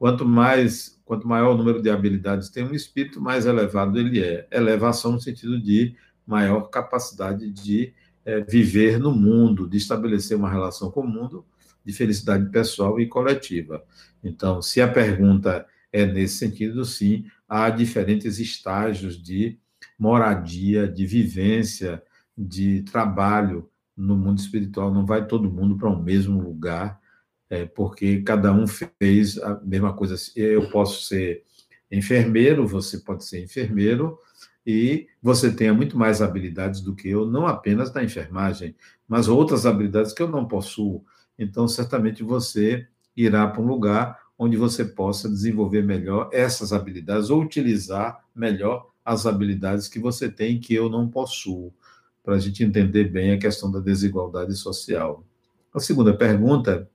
quanto 0.00 0.24
mais, 0.24 0.98
quanto 1.04 1.28
maior 1.28 1.52
o 1.52 1.58
número 1.58 1.82
de 1.82 1.90
habilidades 1.90 2.48
tem 2.48 2.64
um 2.64 2.72
espírito, 2.72 3.20
mais 3.20 3.44
elevado 3.44 3.98
ele 3.98 4.24
é. 4.24 4.48
Elevação 4.50 5.12
no 5.12 5.20
sentido 5.20 5.60
de 5.60 5.94
maior 6.26 6.70
capacidade 6.70 7.50
de 7.50 7.92
é, 8.24 8.40
viver 8.40 8.98
no 8.98 9.12
mundo, 9.12 9.68
de 9.68 9.76
estabelecer 9.76 10.38
uma 10.38 10.50
relação 10.50 10.90
com 10.90 11.02
o 11.02 11.06
mundo 11.06 11.44
de 11.84 11.92
felicidade 11.92 12.48
pessoal 12.48 12.98
e 12.98 13.06
coletiva. 13.06 13.84
Então, 14.24 14.62
se 14.62 14.80
a 14.80 14.88
pergunta 14.88 15.66
é 15.92 16.06
nesse 16.06 16.38
sentido, 16.38 16.82
sim, 16.82 17.26
há 17.46 17.68
diferentes 17.68 18.38
estágios 18.38 19.22
de 19.22 19.58
moradia, 19.98 20.88
de 20.88 21.04
vivência, 21.04 22.02
de 22.38 22.80
trabalho 22.84 23.68
no 23.94 24.16
mundo 24.16 24.38
espiritual. 24.38 24.94
Não 24.94 25.04
vai 25.04 25.26
todo 25.26 25.52
mundo 25.52 25.76
para 25.76 25.90
o 25.90 25.92
um 25.92 26.02
mesmo 26.02 26.40
lugar, 26.40 26.98
é, 27.50 27.66
porque 27.66 28.22
cada 28.22 28.52
um 28.52 28.66
fez 28.66 29.36
a 29.38 29.60
mesma 29.62 29.92
coisa. 29.92 30.14
Eu 30.36 30.70
posso 30.70 31.02
ser 31.02 31.42
enfermeiro, 31.90 32.66
você 32.66 32.98
pode 32.98 33.24
ser 33.24 33.42
enfermeiro, 33.42 34.16
e 34.64 35.08
você 35.20 35.50
tenha 35.50 35.74
muito 35.74 35.98
mais 35.98 36.22
habilidades 36.22 36.80
do 36.80 36.94
que 36.94 37.08
eu, 37.08 37.26
não 37.26 37.46
apenas 37.46 37.92
na 37.92 38.04
enfermagem, 38.04 38.76
mas 39.08 39.26
outras 39.26 39.66
habilidades 39.66 40.12
que 40.12 40.22
eu 40.22 40.28
não 40.28 40.46
possuo. 40.46 41.04
Então, 41.36 41.66
certamente 41.66 42.22
você 42.22 42.86
irá 43.16 43.48
para 43.48 43.60
um 43.60 43.66
lugar 43.66 44.18
onde 44.38 44.56
você 44.56 44.84
possa 44.84 45.28
desenvolver 45.28 45.82
melhor 45.82 46.30
essas 46.32 46.72
habilidades 46.72 47.30
ou 47.30 47.42
utilizar 47.42 48.24
melhor 48.34 48.88
as 49.04 49.26
habilidades 49.26 49.88
que 49.88 49.98
você 49.98 50.30
tem 50.30 50.60
que 50.60 50.74
eu 50.74 50.88
não 50.88 51.08
possuo, 51.08 51.74
para 52.22 52.34
a 52.34 52.38
gente 52.38 52.62
entender 52.62 53.04
bem 53.04 53.32
a 53.32 53.38
questão 53.38 53.70
da 53.70 53.80
desigualdade 53.80 54.54
social. 54.54 55.24
A 55.74 55.80
segunda 55.80 56.16
pergunta: 56.16 56.88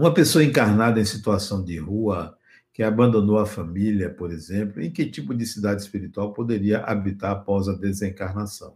uma 0.00 0.14
pessoa 0.14 0.42
encarnada 0.42 0.98
em 0.98 1.04
situação 1.04 1.62
de 1.62 1.76
rua, 1.78 2.34
que 2.72 2.82
abandonou 2.82 3.38
a 3.38 3.44
família, 3.44 4.08
por 4.08 4.32
exemplo, 4.32 4.80
em 4.80 4.90
que 4.90 5.04
tipo 5.04 5.34
de 5.34 5.44
cidade 5.44 5.82
espiritual 5.82 6.32
poderia 6.32 6.78
habitar 6.78 7.32
após 7.32 7.68
a 7.68 7.74
desencarnação? 7.74 8.74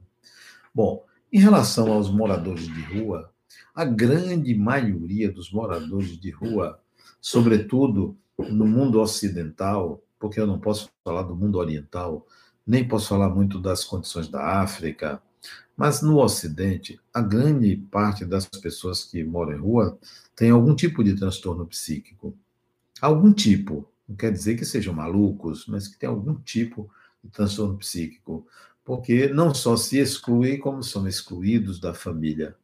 Bom, 0.74 1.02
em 1.32 1.38
relação 1.38 1.90
aos 1.90 2.10
moradores 2.10 2.66
de 2.66 2.82
rua, 2.82 3.32
a 3.74 3.86
grande 3.86 4.54
maioria 4.54 5.32
dos 5.32 5.50
moradores 5.50 6.20
de 6.20 6.30
rua 6.30 6.78
sobretudo 7.22 8.18
no 8.36 8.66
mundo 8.66 9.00
ocidental, 9.00 10.02
porque 10.20 10.38
eu 10.38 10.46
não 10.46 10.60
posso 10.60 10.90
falar 11.02 11.22
do 11.22 11.34
mundo 11.34 11.56
oriental, 11.56 12.26
nem 12.66 12.86
posso 12.86 13.08
falar 13.08 13.30
muito 13.30 13.58
das 13.58 13.82
condições 13.82 14.28
da 14.28 14.60
África, 14.60 15.22
mas 15.76 16.02
no 16.02 16.18
Ocidente, 16.18 17.00
a 17.12 17.20
grande 17.20 17.76
parte 17.90 18.24
das 18.24 18.46
pessoas 18.46 19.04
que 19.04 19.24
moram 19.24 19.52
em 19.52 19.60
rua 19.60 19.98
tem 20.36 20.50
algum 20.50 20.74
tipo 20.74 21.02
de 21.02 21.14
transtorno 21.14 21.66
psíquico. 21.66 22.36
Algum 23.00 23.32
tipo, 23.32 23.88
não 24.08 24.16
quer 24.16 24.32
dizer 24.32 24.56
que 24.56 24.64
sejam 24.64 24.94
malucos, 24.94 25.66
mas 25.66 25.88
que 25.88 25.98
tem 25.98 26.08
algum 26.08 26.34
tipo 26.34 26.88
de 27.22 27.30
transtorno 27.30 27.76
psíquico, 27.76 28.46
porque 28.84 29.28
não 29.28 29.54
só 29.54 29.76
se 29.76 29.98
excluem, 29.98 30.58
como 30.58 30.82
são 30.82 31.08
excluídos 31.08 31.80
da 31.80 31.94
família. 31.94 32.54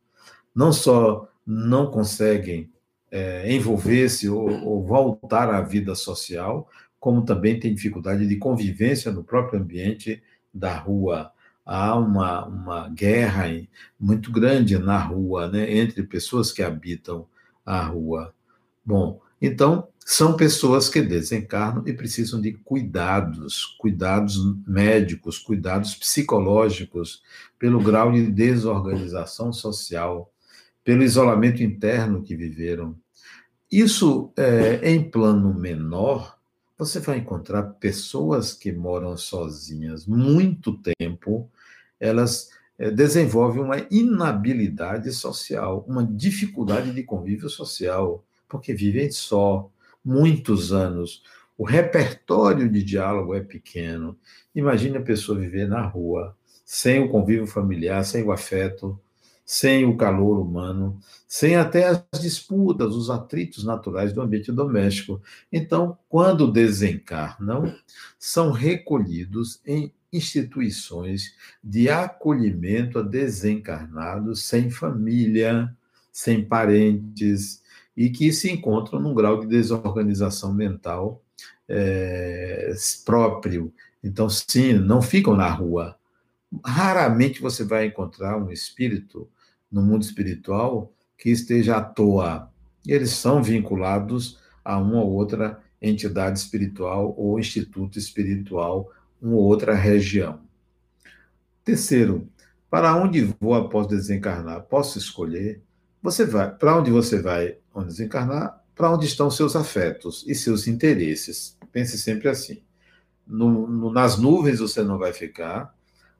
Não 0.55 0.73
só 0.73 1.29
não 1.47 1.91
conseguem 1.91 2.71
é, 3.11 3.53
envolver-se 3.53 4.29
ou, 4.29 4.49
ou, 4.65 4.87
voltar 4.87 5.53
à 5.53 5.61
vida 5.61 5.95
social, 5.95 6.69
como 6.99 7.25
também 7.25 7.59
tem 7.59 7.75
dificuldade 7.75 8.27
de 8.27 8.37
convivência 8.37 9.11
no 9.11 9.25
próprio 9.25 9.61
ambiente 9.61 10.23
da 10.53 10.77
rua. 10.77 11.33
Há 11.65 11.97
uma, 11.97 12.47
uma 12.47 12.89
guerra 12.89 13.45
muito 13.99 14.33
grande 14.33 14.79
na 14.79 14.99
rua, 14.99 15.49
né, 15.49 15.73
entre 15.77 16.03
pessoas 16.03 16.53
que 16.53 16.63
habitam 16.63 17.27
a 17.65 17.81
rua. 17.83 18.35
Bom, 18.85 19.21
então, 19.41 19.89
são 20.05 20.37
pessoas 20.37 20.89
que 20.89 21.01
desencarnam 21.01 21.87
e 21.87 21.93
precisam 21.93 22.41
de 22.41 22.53
cuidados, 22.53 23.65
cuidados 23.79 24.37
médicos, 24.67 25.39
cuidados 25.39 25.95
psicológicos, 25.95 27.23
pelo 27.59 27.81
grau 27.81 28.11
de 28.11 28.27
desorganização 28.27 29.53
social, 29.53 30.33
pelo 30.83 31.05
isolamento 31.05 31.63
interno 31.63 32.23
que 32.23 32.35
viveram. 32.35 32.97
Isso, 33.71 34.33
é, 34.37 34.91
em 34.91 35.09
plano 35.09 35.55
menor, 35.55 36.40
você 36.81 36.99
vai 36.99 37.19
encontrar 37.19 37.63
pessoas 37.75 38.55
que 38.55 38.73
moram 38.73 39.15
sozinhas 39.15 40.07
muito 40.07 40.81
tempo, 40.99 41.51
elas 42.01 42.49
é, 42.79 42.91
desenvolvem 42.91 43.63
uma 43.63 43.87
inabilidade 43.91 45.13
social, 45.13 45.85
uma 45.87 46.03
dificuldade 46.03 46.91
de 46.93 47.03
convívio 47.03 47.51
social, 47.51 48.25
porque 48.49 48.73
vivem 48.73 49.11
só 49.11 49.71
muitos 50.03 50.73
anos. 50.73 51.23
O 51.57 51.65
repertório 51.65 52.67
de 52.67 52.83
diálogo 52.83 53.35
é 53.35 53.41
pequeno. 53.41 54.19
Imagine 54.55 54.97
a 54.97 55.03
pessoa 55.03 55.39
viver 55.39 55.69
na 55.69 55.83
rua, 55.83 56.35
sem 56.65 57.05
o 57.05 57.11
convívio 57.11 57.47
familiar, 57.47 58.03
sem 58.07 58.25
o 58.25 58.33
afeto, 58.33 58.99
sem 59.51 59.85
o 59.85 59.97
calor 59.97 60.39
humano, 60.39 61.01
sem 61.27 61.57
até 61.57 61.89
as 61.89 62.21
disputas, 62.21 62.95
os 62.95 63.11
atritos 63.11 63.65
naturais 63.65 64.13
do 64.13 64.23
ambiente 64.23 64.53
doméstico. 64.53 65.21
Então, 65.53 65.99
quando 66.09 66.53
desencarnam, 66.53 67.75
são 68.17 68.53
recolhidos 68.53 69.61
em 69.67 69.93
instituições 70.13 71.35
de 71.65 71.89
acolhimento 71.89 73.01
a 73.01 73.03
desencarnados 73.03 74.45
sem 74.45 74.71
família, 74.71 75.77
sem 76.13 76.45
parentes, 76.45 77.61
e 77.97 78.09
que 78.09 78.33
se 78.33 78.53
encontram 78.53 79.01
num 79.01 79.15
grau 79.17 79.41
de 79.41 79.49
desorganização 79.49 80.55
mental 80.55 81.25
é, 81.69 82.73
próprio. 83.05 83.75
Então, 84.01 84.31
sim, 84.31 84.75
não 84.75 85.03
ficam 85.03 85.35
na 85.35 85.51
rua. 85.51 85.99
Raramente 86.65 87.43
você 87.43 87.65
vai 87.65 87.87
encontrar 87.87 88.37
um 88.39 88.53
espírito 88.53 89.29
no 89.71 89.83
mundo 89.83 90.03
espiritual 90.03 90.93
que 91.17 91.31
esteja 91.31 91.77
à 91.77 91.81
toa. 91.83 92.51
Eles 92.87 93.11
são 93.11 93.43
vinculados 93.43 94.39
a 94.65 94.79
uma 94.79 95.03
ou 95.03 95.13
outra 95.13 95.61
entidade 95.81 96.39
espiritual 96.39 97.15
ou 97.17 97.39
instituto 97.39 97.99
espiritual, 97.99 98.91
uma 99.21 99.37
ou 99.37 99.43
outra 99.43 99.75
região. 99.75 100.41
Terceiro, 101.65 102.29
para 102.71 102.97
onde 102.97 103.35
vou 103.41 103.55
após 103.55 103.87
desencarnar? 103.87 104.63
Posso 104.63 104.99
escolher? 104.99 105.63
Você 106.03 106.25
vai, 106.25 106.51
para 106.51 106.79
onde 106.79 106.91
você 106.91 107.21
vai 107.21 107.57
onde 107.75 107.89
desencarnar? 107.89 108.63
Para 108.75 108.93
onde 108.93 109.07
estão 109.07 109.31
seus 109.31 109.55
afetos 109.55 110.25
e 110.27 110.35
seus 110.35 110.67
interesses? 110.67 111.59
Pense 111.71 111.99
sempre 111.99 112.29
assim. 112.29 112.63
No, 113.27 113.67
no, 113.67 113.93
nas 113.93 114.19
nuvens 114.19 114.59
você 114.59 114.83
não 114.83 114.99
vai 114.99 115.13
ficar, 115.13 115.75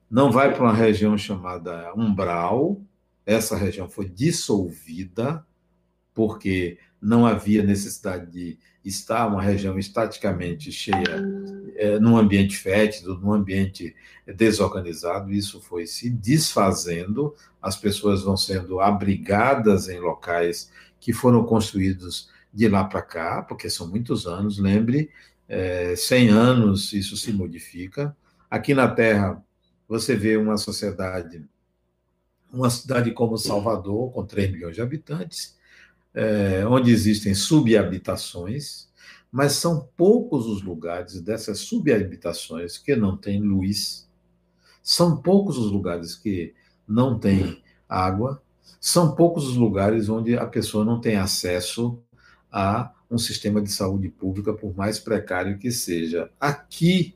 não 0.09 0.31
vai 0.31 0.53
para 0.53 0.63
uma 0.63 0.73
região 0.73 1.17
chamada 1.17 1.91
umbral, 1.95 2.79
essa 3.25 3.55
região 3.55 3.89
foi 3.89 4.09
dissolvida, 4.09 5.45
porque 6.13 6.77
não 7.01 7.25
havia 7.25 7.63
necessidade 7.63 8.31
de 8.31 8.59
estar 8.83 9.27
uma 9.27 9.41
região 9.41 9.77
estaticamente 9.77 10.71
cheia, 10.71 11.23
é, 11.75 11.99
num 11.99 12.17
ambiente 12.17 12.57
fétido, 12.57 13.19
num 13.19 13.31
ambiente 13.31 13.95
desorganizado, 14.25 15.31
isso 15.31 15.61
foi 15.61 15.85
se 15.85 16.09
desfazendo, 16.09 17.35
as 17.61 17.75
pessoas 17.75 18.23
vão 18.23 18.35
sendo 18.35 18.79
abrigadas 18.79 19.87
em 19.87 19.99
locais 19.99 20.71
que 20.99 21.13
foram 21.13 21.43
construídos 21.43 22.29
de 22.53 22.67
lá 22.67 22.83
para 22.83 23.01
cá, 23.01 23.41
porque 23.41 23.69
são 23.69 23.87
muitos 23.87 24.27
anos, 24.27 24.57
lembre, 24.57 25.09
é, 25.47 25.95
100 25.95 26.29
anos 26.29 26.93
isso 26.93 27.17
se 27.17 27.31
modifica. 27.31 28.15
Aqui 28.49 28.73
na 28.73 28.87
Terra, 28.87 29.41
você 29.87 30.15
vê 30.15 30.37
uma 30.37 30.57
sociedade, 30.57 31.45
uma 32.51 32.69
cidade 32.69 33.11
como 33.11 33.37
Salvador, 33.37 34.11
com 34.11 34.25
3 34.25 34.51
milhões 34.51 34.75
de 34.75 34.81
habitantes, 34.81 35.57
é, 36.13 36.65
onde 36.67 36.91
existem 36.91 37.33
subhabitações, 37.33 38.89
mas 39.31 39.53
são 39.53 39.87
poucos 39.95 40.45
os 40.45 40.61
lugares 40.61 41.21
dessas 41.21 41.59
subhabitações 41.59 42.77
que 42.77 42.95
não 42.95 43.15
têm 43.15 43.41
luz, 43.41 44.09
são 44.83 45.17
poucos 45.17 45.57
os 45.57 45.71
lugares 45.71 46.15
que 46.15 46.53
não 46.87 47.17
têm 47.17 47.61
água, 47.87 48.41
são 48.79 49.15
poucos 49.15 49.47
os 49.47 49.55
lugares 49.55 50.09
onde 50.09 50.35
a 50.35 50.45
pessoa 50.45 50.83
não 50.83 50.99
tem 50.99 51.15
acesso 51.15 51.99
a 52.51 52.91
um 53.09 53.17
sistema 53.17 53.61
de 53.61 53.71
saúde 53.71 54.09
pública, 54.09 54.53
por 54.53 54.75
mais 54.75 54.99
precário 54.99 55.57
que 55.57 55.71
seja. 55.71 56.29
Aqui 56.39 57.15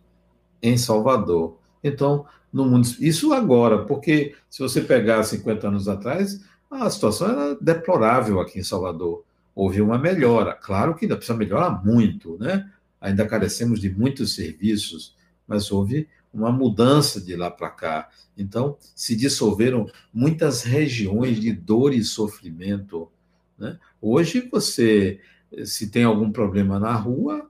em 0.61 0.77
Salvador. 0.77 1.57
Então, 1.83 2.25
no 2.55 2.63
mundo. 2.63 2.87
Isso 3.01 3.33
agora, 3.33 3.83
porque 3.83 4.33
se 4.49 4.59
você 4.59 4.79
pegar 4.79 5.21
50 5.23 5.67
anos 5.67 5.89
atrás, 5.89 6.41
a 6.71 6.89
situação 6.89 7.29
era 7.29 7.57
deplorável 7.59 8.39
aqui 8.39 8.59
em 8.59 8.63
Salvador. 8.63 9.25
Houve 9.53 9.81
uma 9.81 9.97
melhora. 9.97 10.53
Claro 10.53 10.95
que 10.95 11.03
ainda 11.03 11.17
precisa 11.17 11.37
melhorar 11.37 11.83
muito, 11.83 12.37
né? 12.39 12.71
Ainda 13.01 13.27
carecemos 13.27 13.81
de 13.81 13.89
muitos 13.89 14.35
serviços, 14.35 15.13
mas 15.45 15.69
houve 15.69 16.07
uma 16.33 16.49
mudança 16.49 17.19
de 17.19 17.35
lá 17.35 17.51
para 17.51 17.69
cá. 17.69 18.09
Então, 18.37 18.77
se 18.95 19.17
dissolveram 19.17 19.89
muitas 20.13 20.63
regiões 20.63 21.41
de 21.41 21.51
dor 21.51 21.93
e 21.93 22.05
sofrimento. 22.05 23.11
Né? 23.59 23.77
Hoje, 24.01 24.47
você, 24.49 25.19
se 25.65 25.89
tem 25.89 26.05
algum 26.05 26.31
problema 26.31 26.79
na 26.79 26.93
rua, 26.93 27.49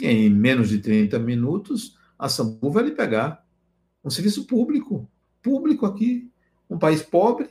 em 0.00 0.30
menos 0.30 0.70
de 0.70 0.78
30 0.78 1.18
minutos, 1.18 1.98
a 2.18 2.26
SAMU 2.26 2.70
vai 2.70 2.84
lhe 2.84 2.92
pegar. 2.92 3.45
Um 4.06 4.10
serviço 4.10 4.46
público, 4.46 5.10
público 5.42 5.84
aqui, 5.84 6.30
um 6.70 6.78
país 6.78 7.02
pobre, 7.02 7.48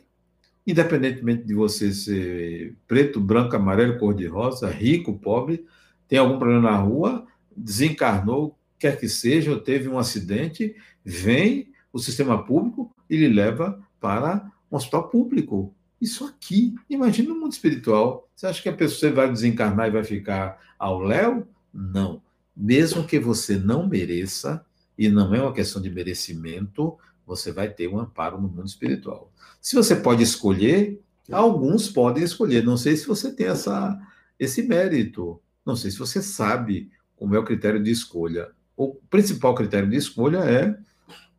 independentemente 0.65 1.43
de 1.43 1.53
você 1.53 1.91
ser 1.91 2.77
preto, 2.87 3.19
branco, 3.19 3.57
amarelo, 3.57 3.99
cor-de-rosa, 3.99 4.69
rico, 4.69 5.19
pobre, 5.19 5.65
tem 6.07 6.17
algum 6.17 6.39
problema 6.39 6.71
na 6.71 6.77
rua, 6.77 7.27
desencarnou, 7.53 8.57
quer 8.79 8.97
que 8.97 9.09
seja, 9.09 9.51
ou 9.51 9.59
teve 9.59 9.89
um 9.89 9.99
acidente, 9.99 10.73
vem 11.03 11.73
o 11.91 11.99
sistema 11.99 12.41
público 12.45 12.89
e 13.09 13.17
lhe 13.17 13.27
leva 13.27 13.77
para 13.99 14.49
um 14.71 14.77
hospital 14.77 15.09
público. 15.09 15.75
Isso 15.99 16.23
aqui, 16.23 16.73
imagina 16.89 17.33
no 17.33 17.39
mundo 17.41 17.51
espiritual. 17.51 18.29
Você 18.33 18.47
acha 18.47 18.61
que 18.61 18.69
a 18.69 18.73
pessoa 18.73 19.11
vai 19.11 19.29
desencarnar 19.29 19.89
e 19.89 19.91
vai 19.91 20.05
ficar 20.05 20.57
ao 20.79 21.01
léu? 21.01 21.45
Não. 21.73 22.21
Mesmo 22.55 23.05
que 23.05 23.19
você 23.19 23.57
não 23.57 23.89
mereça, 23.89 24.65
e 24.97 25.09
não 25.09 25.33
é 25.33 25.41
uma 25.41 25.53
questão 25.53 25.81
de 25.81 25.89
merecimento, 25.89 26.97
você 27.25 27.51
vai 27.51 27.69
ter 27.69 27.87
um 27.87 27.99
amparo 27.99 28.39
no 28.39 28.47
mundo 28.47 28.67
espiritual. 28.67 29.31
Se 29.59 29.75
você 29.75 29.95
pode 29.95 30.23
escolher, 30.23 31.01
alguns 31.31 31.89
podem 31.89 32.23
escolher. 32.23 32.63
Não 32.63 32.77
sei 32.77 32.95
se 32.95 33.07
você 33.07 33.33
tem 33.33 33.47
essa, 33.47 33.99
esse 34.39 34.63
mérito. 34.63 35.41
Não 35.65 35.75
sei 35.75 35.89
se 35.91 35.97
você 35.97 36.21
sabe 36.21 36.91
como 37.15 37.35
é 37.35 37.39
o 37.39 37.43
critério 37.43 37.81
de 37.81 37.89
escolha. 37.89 38.51
O 38.77 38.95
principal 39.09 39.55
critério 39.55 39.89
de 39.89 39.95
escolha 39.95 40.39
é 40.39 40.77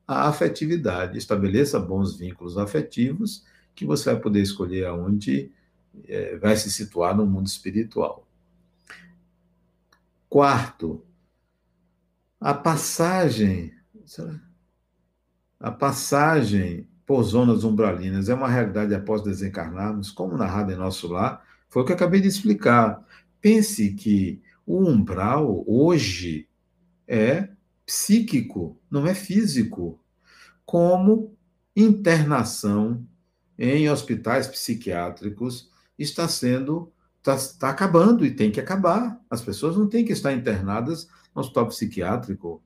a 0.06 0.28
afetividade. 0.28 1.18
Estabeleça 1.18 1.78
bons 1.78 2.16
vínculos 2.16 2.58
afetivos 2.58 3.44
que 3.74 3.84
você 3.84 4.10
vai 4.12 4.20
poder 4.20 4.40
escolher 4.40 4.86
aonde 4.86 5.52
é, 6.08 6.36
vai 6.36 6.56
se 6.56 6.70
situar 6.70 7.16
no 7.16 7.26
mundo 7.26 7.46
espiritual. 7.46 8.26
Quarto, 10.28 11.04
a 12.40 12.54
passagem. 12.54 13.72
Será? 14.04 14.40
A 15.58 15.70
passagem 15.70 16.88
por 17.06 17.22
zonas 17.22 17.64
umbralinas 17.64 18.28
é 18.28 18.34
uma 18.34 18.48
realidade 18.48 18.94
após 18.94 19.22
desencarnarmos, 19.22 20.10
como 20.10 20.36
narrado 20.36 20.72
em 20.72 20.76
nosso 20.76 21.08
lar, 21.08 21.42
foi 21.68 21.82
o 21.82 21.84
que 21.84 21.92
eu 21.92 21.96
acabei 21.96 22.20
de 22.20 22.28
explicar. 22.28 23.02
Pense 23.40 23.94
que 23.94 24.42
o 24.66 24.84
umbral 24.84 25.64
hoje 25.66 26.48
é 27.06 27.48
psíquico, 27.84 28.76
não 28.90 29.06
é 29.06 29.14
físico, 29.14 30.00
como 30.64 31.36
internação 31.74 33.06
em 33.58 33.88
hospitais 33.88 34.48
psiquiátricos 34.48 35.70
está 35.98 36.26
sendo 36.28 36.92
está, 37.26 37.34
está 37.34 37.70
acabando 37.70 38.24
e 38.24 38.30
tem 38.30 38.50
que 38.50 38.60
acabar. 38.60 39.20
As 39.28 39.42
pessoas 39.42 39.76
não 39.76 39.88
têm 39.88 40.04
que 40.04 40.12
estar 40.12 40.32
internadas 40.32 41.08
no 41.34 41.40
hospital 41.40 41.66
psiquiátrico. 41.66 42.62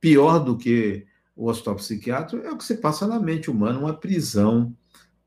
Pior 0.00 0.38
do 0.38 0.56
que 0.56 1.06
o 1.36 1.48
hospital 1.48 1.76
psiquiátrico 1.76 2.46
é 2.46 2.50
o 2.50 2.56
que 2.56 2.64
se 2.64 2.78
passa 2.78 3.06
na 3.06 3.20
mente 3.20 3.50
humana, 3.50 3.78
uma 3.78 3.94
prisão. 3.94 4.74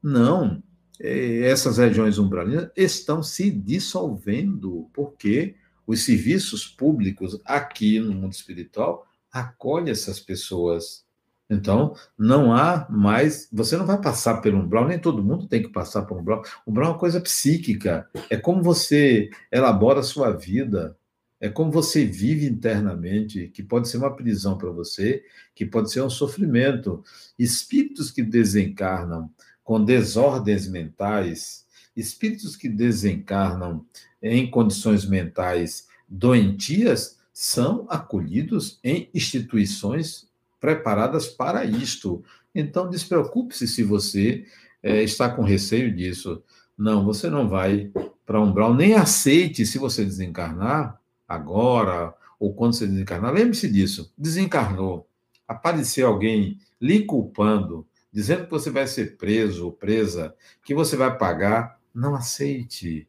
Não, 0.02 0.64
é, 1.00 1.42
essas 1.42 1.78
regiões 1.78 2.18
umbralinas 2.18 2.72
estão 2.76 3.22
se 3.22 3.52
dissolvendo, 3.52 4.90
porque 4.94 5.56
os 5.86 6.04
serviços 6.04 6.66
públicos 6.66 7.40
aqui 7.46 8.00
no 8.00 8.14
mundo 8.14 8.34
espiritual 8.34 9.06
acolhem 9.32 9.92
essas 9.92 10.20
pessoas. 10.20 11.06
Então, 11.52 11.94
não 12.18 12.54
há 12.54 12.88
mais. 12.90 13.50
Você 13.52 13.76
não 13.78 13.86
vai 13.86 14.02
passar 14.02 14.42
pelo 14.42 14.58
umbral, 14.58 14.88
nem 14.88 14.98
todo 14.98 15.24
mundo 15.24 15.48
tem 15.48 15.62
que 15.62 15.70
passar 15.70 16.04
por 16.04 16.18
um 16.18 16.22
umbral. 16.22 16.42
O 16.66 16.72
umbral 16.72 16.90
é 16.90 16.92
uma 16.94 17.00
coisa 17.00 17.20
psíquica, 17.20 18.08
é 18.30 18.38
como 18.38 18.64
você 18.64 19.30
elabora 19.52 20.00
a 20.00 20.04
sua 20.04 20.32
vida 20.32 20.98
é 21.42 21.50
como 21.50 21.72
você 21.72 22.06
vive 22.06 22.46
internamente, 22.46 23.48
que 23.48 23.64
pode 23.64 23.90
ser 23.90 23.98
uma 23.98 24.16
prisão 24.16 24.60
para 24.60 24.70
você, 24.70 25.24
que 25.56 25.66
pode 25.66 25.92
ser 25.92 26.04
um 26.04 26.10
sofrimento. 26.10 27.04
Espíritos 27.38 28.12
que 28.12 28.22
desencarnam 28.22 29.28
com 29.64 29.84
desordens 29.84 30.68
mentais, 30.68 31.66
espíritos 31.98 32.56
que 32.56 32.70
desencarnam 32.70 33.84
em 34.22 34.52
condições 34.52 35.04
mentais 35.04 35.88
doentias, 36.08 37.18
são 37.34 37.88
acolhidos 37.90 38.80
em 38.84 39.10
instituições 39.12 40.30
preparadas 40.62 41.28
para 41.28 41.66
isto. 41.66 42.24
Então, 42.54 42.90
despreocupe-se 42.90 43.68
se 43.68 43.84
você 43.84 44.46
é, 44.82 45.04
está 45.04 45.28
com 45.28 45.42
receio 45.42 45.94
disso. 45.94 46.44
Não, 46.78 47.04
você 47.04 47.30
não 47.30 47.50
vai 47.50 47.92
para 48.26 48.40
umbral, 48.40 48.74
nem 48.74 48.94
aceite 48.94 49.66
se 49.66 49.78
você 49.78 50.06
desencarnar 50.06 51.02
agora, 51.28 52.14
ou 52.40 52.54
quando 52.54 52.74
você 52.74 52.88
desencarnar, 52.88 53.34
lembre-se 53.34 53.70
disso. 53.70 54.14
Desencarnou, 54.18 55.08
apareceu 55.48 56.08
alguém 56.08 56.60
lhe 56.80 57.04
culpando, 57.04 57.86
dizendo 58.12 58.46
que 58.46 58.52
você 58.52 58.70
vai 58.70 58.88
ser 58.88 59.18
preso 59.18 59.66
ou 59.66 59.72
presa, 59.72 60.34
que 60.64 60.74
você 60.74 60.96
vai 60.96 61.18
pagar, 61.18 61.80
não 61.94 62.16
aceite 62.16 63.08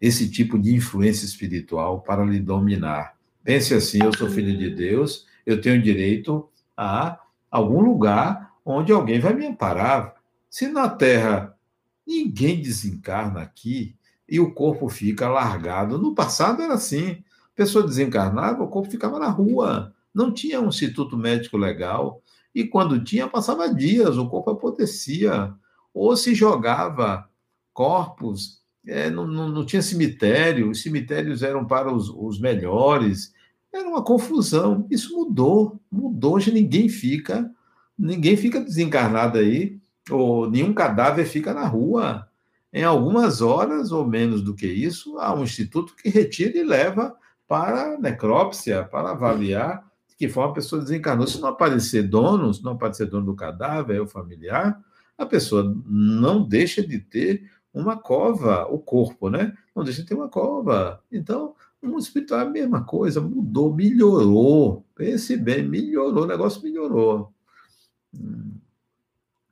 esse 0.00 0.30
tipo 0.30 0.58
de 0.58 0.74
influência 0.74 1.24
espiritual 1.24 2.00
para 2.00 2.24
lhe 2.24 2.40
dominar. 2.40 3.16
Pense 3.42 3.74
assim: 3.74 4.02
eu 4.02 4.16
sou 4.16 4.28
filho 4.28 4.56
de 4.56 4.70
Deus, 4.70 5.26
eu 5.44 5.60
tenho 5.60 5.82
direito 5.82 6.48
a 6.76 7.18
algum 7.50 7.80
lugar 7.80 8.54
onde 8.64 8.92
alguém 8.92 9.20
vai 9.20 9.34
me 9.34 9.46
amparar. 9.46 10.14
Se 10.50 10.68
na 10.68 10.88
Terra 10.88 11.56
ninguém 12.06 12.60
desencarna 12.60 13.40
aqui 13.40 13.96
e 14.28 14.40
o 14.40 14.52
corpo 14.52 14.88
fica 14.88 15.28
largado, 15.28 15.98
no 15.98 16.14
passado 16.14 16.62
era 16.62 16.74
assim. 16.74 17.22
pessoa 17.54 17.86
desencarnava, 17.86 18.62
o 18.62 18.68
corpo 18.68 18.90
ficava 18.90 19.18
na 19.18 19.28
rua. 19.28 19.94
Não 20.14 20.32
tinha 20.32 20.60
um 20.60 20.68
instituto 20.68 21.16
médico 21.16 21.56
legal. 21.56 22.22
E 22.54 22.64
quando 22.64 23.02
tinha, 23.04 23.28
passava 23.28 23.72
dias, 23.72 24.16
o 24.16 24.28
corpo 24.28 24.50
apodrecia. 24.50 25.52
Ou 25.92 26.16
se 26.16 26.34
jogava 26.34 27.28
corpos, 27.72 28.62
é, 28.86 29.10
não, 29.10 29.26
não, 29.26 29.48
não, 29.48 29.66
tinha 29.66 29.82
cemitério, 29.82 30.70
os 30.70 30.82
cemitérios 30.82 31.42
eram 31.42 31.66
para 31.66 31.92
os, 31.92 32.08
os 32.08 32.40
melhores. 32.40 33.34
Era 33.76 33.88
uma 33.90 34.02
confusão. 34.02 34.86
Isso 34.90 35.14
mudou, 35.14 35.78
mudou. 35.92 36.36
Hoje 36.36 36.50
ninguém 36.50 36.88
fica, 36.88 37.50
ninguém 37.98 38.34
fica 38.34 38.58
desencarnado 38.58 39.36
aí, 39.36 39.78
ou 40.10 40.50
nenhum 40.50 40.72
cadáver 40.72 41.26
fica 41.26 41.52
na 41.52 41.66
rua. 41.66 42.26
Em 42.72 42.84
algumas 42.84 43.42
horas, 43.42 43.92
ou 43.92 44.06
menos 44.06 44.40
do 44.40 44.54
que 44.54 44.66
isso, 44.66 45.18
há 45.18 45.34
um 45.34 45.44
instituto 45.44 45.94
que 45.94 46.08
retira 46.08 46.56
e 46.56 46.64
leva 46.64 47.14
para 47.46 47.98
necrópsia, 47.98 48.82
para 48.82 49.10
avaliar 49.10 49.84
de 50.08 50.16
que 50.16 50.26
forma 50.26 50.52
a 50.52 50.54
pessoa 50.54 50.80
desencarnou. 50.80 51.26
Se 51.26 51.38
não 51.38 51.50
aparecer 51.50 52.04
dono, 52.04 52.54
se 52.54 52.64
não 52.64 52.72
aparecer 52.72 53.06
dono 53.06 53.26
do 53.26 53.34
cadáver, 53.34 54.00
o 54.00 54.06
familiar, 54.06 54.82
a 55.18 55.26
pessoa 55.26 55.76
não 55.86 56.42
deixa 56.42 56.86
de 56.86 56.98
ter 56.98 57.50
uma 57.74 57.98
cova, 57.98 58.66
o 58.70 58.78
corpo, 58.78 59.28
né? 59.28 59.54
Não 59.74 59.84
deixa 59.84 60.00
de 60.00 60.08
ter 60.08 60.14
uma 60.14 60.30
cova. 60.30 61.02
Então, 61.12 61.54
mundo 61.86 62.02
espiritual 62.02 62.40
é 62.40 62.42
a 62.44 62.50
mesma 62.50 62.84
coisa, 62.84 63.20
mudou, 63.20 63.74
melhorou. 63.74 64.84
Pense 64.94 65.36
bem, 65.36 65.66
melhorou, 65.66 66.24
o 66.24 66.26
negócio 66.26 66.62
melhorou. 66.62 67.32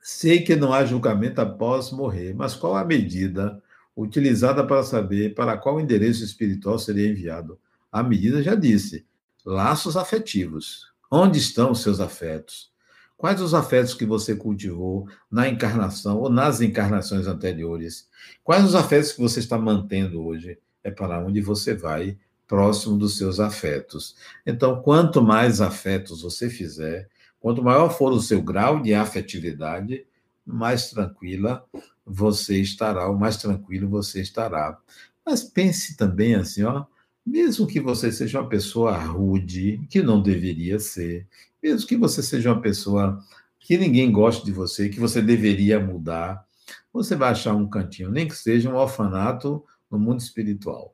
Sei 0.00 0.42
que 0.42 0.54
não 0.54 0.72
há 0.72 0.84
julgamento 0.84 1.40
após 1.40 1.90
morrer, 1.90 2.34
mas 2.34 2.54
qual 2.54 2.76
a 2.76 2.84
medida 2.84 3.62
utilizada 3.96 4.66
para 4.66 4.82
saber 4.82 5.34
para 5.34 5.56
qual 5.56 5.80
endereço 5.80 6.24
espiritual 6.24 6.78
seria 6.78 7.08
enviado? 7.08 7.58
A 7.90 8.02
medida 8.02 8.42
já 8.42 8.54
disse: 8.54 9.06
laços 9.44 9.96
afetivos. 9.96 10.92
Onde 11.10 11.38
estão 11.38 11.70
os 11.70 11.80
seus 11.80 12.00
afetos? 12.00 12.72
Quais 13.16 13.40
os 13.40 13.54
afetos 13.54 13.94
que 13.94 14.04
você 14.04 14.34
cultivou 14.34 15.08
na 15.30 15.48
encarnação 15.48 16.18
ou 16.18 16.28
nas 16.28 16.60
encarnações 16.60 17.26
anteriores? 17.26 18.08
Quais 18.42 18.64
os 18.64 18.74
afetos 18.74 19.12
que 19.12 19.20
você 19.20 19.38
está 19.38 19.56
mantendo 19.56 20.22
hoje? 20.22 20.58
É 20.82 20.90
para 20.90 21.24
onde 21.24 21.40
você 21.40 21.74
vai, 21.74 22.18
próximo 22.46 22.98
dos 22.98 23.16
seus 23.16 23.40
afetos. 23.40 24.16
Então, 24.46 24.80
quanto 24.82 25.22
mais 25.22 25.60
afetos 25.60 26.22
você 26.22 26.48
fizer, 26.50 27.08
quanto 27.40 27.62
maior 27.62 27.90
for 27.90 28.12
o 28.12 28.20
seu 28.20 28.42
grau 28.42 28.80
de 28.80 28.94
afetividade, 28.94 30.06
mais 30.46 30.90
tranquila 30.90 31.64
você 32.04 32.60
estará, 32.60 33.08
ou 33.08 33.16
mais 33.16 33.36
tranquilo 33.36 33.88
você 33.88 34.20
estará. 34.20 34.78
Mas 35.24 35.42
pense 35.42 35.96
também 35.96 36.34
assim, 36.34 36.62
ó, 36.62 36.84
mesmo 37.24 37.66
que 37.66 37.80
você 37.80 38.12
seja 38.12 38.40
uma 38.40 38.48
pessoa 38.48 38.96
rude, 38.96 39.80
que 39.88 40.02
não 40.02 40.20
deveria 40.20 40.78
ser, 40.78 41.26
mesmo 41.62 41.88
que 41.88 41.96
você 41.96 42.22
seja 42.22 42.52
uma 42.52 42.60
pessoa 42.60 43.18
que 43.58 43.78
ninguém 43.78 44.12
goste 44.12 44.44
de 44.44 44.52
você, 44.52 44.90
que 44.90 45.00
você 45.00 45.22
deveria 45.22 45.80
mudar, 45.80 46.46
você 46.92 47.16
vai 47.16 47.30
achar 47.30 47.54
um 47.54 47.68
cantinho, 47.68 48.10
nem 48.10 48.28
que 48.28 48.36
seja 48.36 48.70
um 48.70 48.76
orfanato 48.76 49.64
no 49.90 49.98
mundo 49.98 50.20
espiritual. 50.20 50.93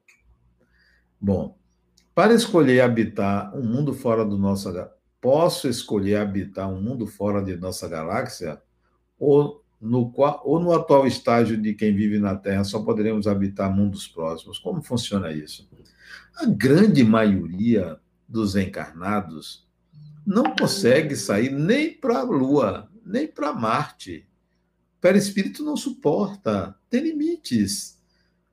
Bom, 1.21 1.57
para 2.15 2.35
escolher 2.35 2.81
habitar 2.81 3.55
um 3.57 3.63
mundo 3.63 3.93
fora 3.93 4.25
do 4.25 4.39
nosso 4.39 4.73
posso 5.21 5.69
escolher 5.69 6.17
habitar 6.17 6.69
um 6.69 6.81
mundo 6.81 7.07
fora 7.07 7.43
de 7.43 7.57
nossa 7.57 7.87
galáxia 7.87 8.61
ou 9.19 9.63
no, 9.81 10.13
ou 10.45 10.61
no 10.61 10.73
atual 10.73 11.07
estágio 11.07 11.57
de 11.57 11.75
quem 11.75 11.95
vive 11.95 12.19
na 12.19 12.35
Terra 12.35 12.65
só 12.65 12.83
poderemos 12.83 13.27
habitar 13.27 13.75
mundos 13.75 14.07
próximos. 14.09 14.59
Como 14.59 14.83
funciona 14.83 15.31
isso? 15.31 15.69
A 16.37 16.47
grande 16.47 17.05
maioria 17.05 17.99
dos 18.29 18.57
encarnados 18.57 19.69
não 20.27 20.55
consegue 20.55 21.17
sair 21.17 21.51
nem 21.51 21.93
para 21.93 22.21
a 22.21 22.23
Lua, 22.23 22.91
nem 23.05 23.27
para 23.27 23.53
Marte. 23.53 24.27
O 24.99 25.01
perispírito 25.01 25.65
não 25.65 25.77
suporta, 25.77 26.75
tem 26.89 27.03
limites. 27.03 28.00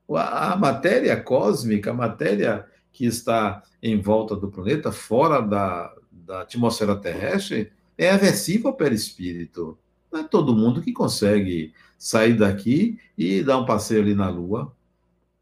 A 0.09 0.55
matéria 0.55 1.19
cósmica, 1.21 1.91
a 1.91 1.93
matéria 1.93 2.65
que 2.93 3.05
está 3.05 3.61
em 3.81 3.99
volta 3.99 4.35
do 4.35 4.49
planeta, 4.49 4.91
fora 4.91 5.41
da, 5.41 5.93
da 6.11 6.41
atmosfera 6.41 6.95
terrestre, 6.95 7.71
é 7.97 8.09
aversiva 8.09 8.69
ao 8.69 8.75
perispírito. 8.75 9.77
Não 10.11 10.21
é 10.21 10.23
todo 10.23 10.55
mundo 10.55 10.81
que 10.81 10.93
consegue 10.93 11.73
sair 11.97 12.37
daqui 12.37 12.97
e 13.17 13.43
dar 13.43 13.57
um 13.57 13.65
passeio 13.65 14.01
ali 14.01 14.15
na 14.15 14.29
Lua. 14.29 14.73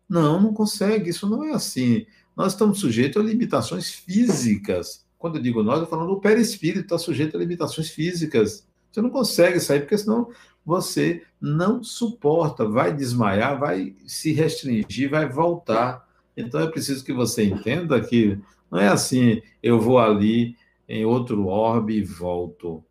Não, 0.09 0.41
não 0.41 0.53
consegue. 0.53 1.09
Isso 1.09 1.29
não 1.29 1.43
é 1.43 1.51
assim. 1.51 2.05
Nós 2.35 2.53
estamos 2.53 2.79
sujeitos 2.79 3.21
a 3.21 3.25
limitações 3.25 3.91
físicas. 3.91 5.05
Quando 5.17 5.37
eu 5.37 5.41
digo 5.41 5.63
nós, 5.63 5.79
eu 5.79 5.87
falo 5.87 6.05
do 6.05 6.19
perispírito 6.19 6.85
está 6.85 6.97
sujeito 6.97 7.35
a 7.35 7.39
limitações 7.39 7.89
físicas. 7.89 8.67
Você 8.91 9.01
não 9.01 9.09
consegue 9.09 9.59
sair, 9.59 9.81
porque 9.81 9.97
senão 9.97 10.29
você 10.65 11.23
não 11.39 11.83
suporta, 11.83 12.67
vai 12.67 12.93
desmaiar, 12.93 13.59
vai 13.59 13.95
se 14.07 14.33
restringir, 14.33 15.09
vai 15.09 15.29
voltar. 15.29 16.07
Então 16.35 16.59
é 16.59 16.67
preciso 16.67 17.05
que 17.05 17.13
você 17.13 17.43
entenda 17.43 18.01
que 18.01 18.39
não 18.71 18.79
é 18.79 18.87
assim, 18.87 19.41
eu 19.61 19.79
vou 19.79 19.99
ali 19.99 20.55
em 20.89 21.05
outro 21.05 21.47
orbe 21.47 21.97
e 21.97 22.03
volto. 22.03 22.83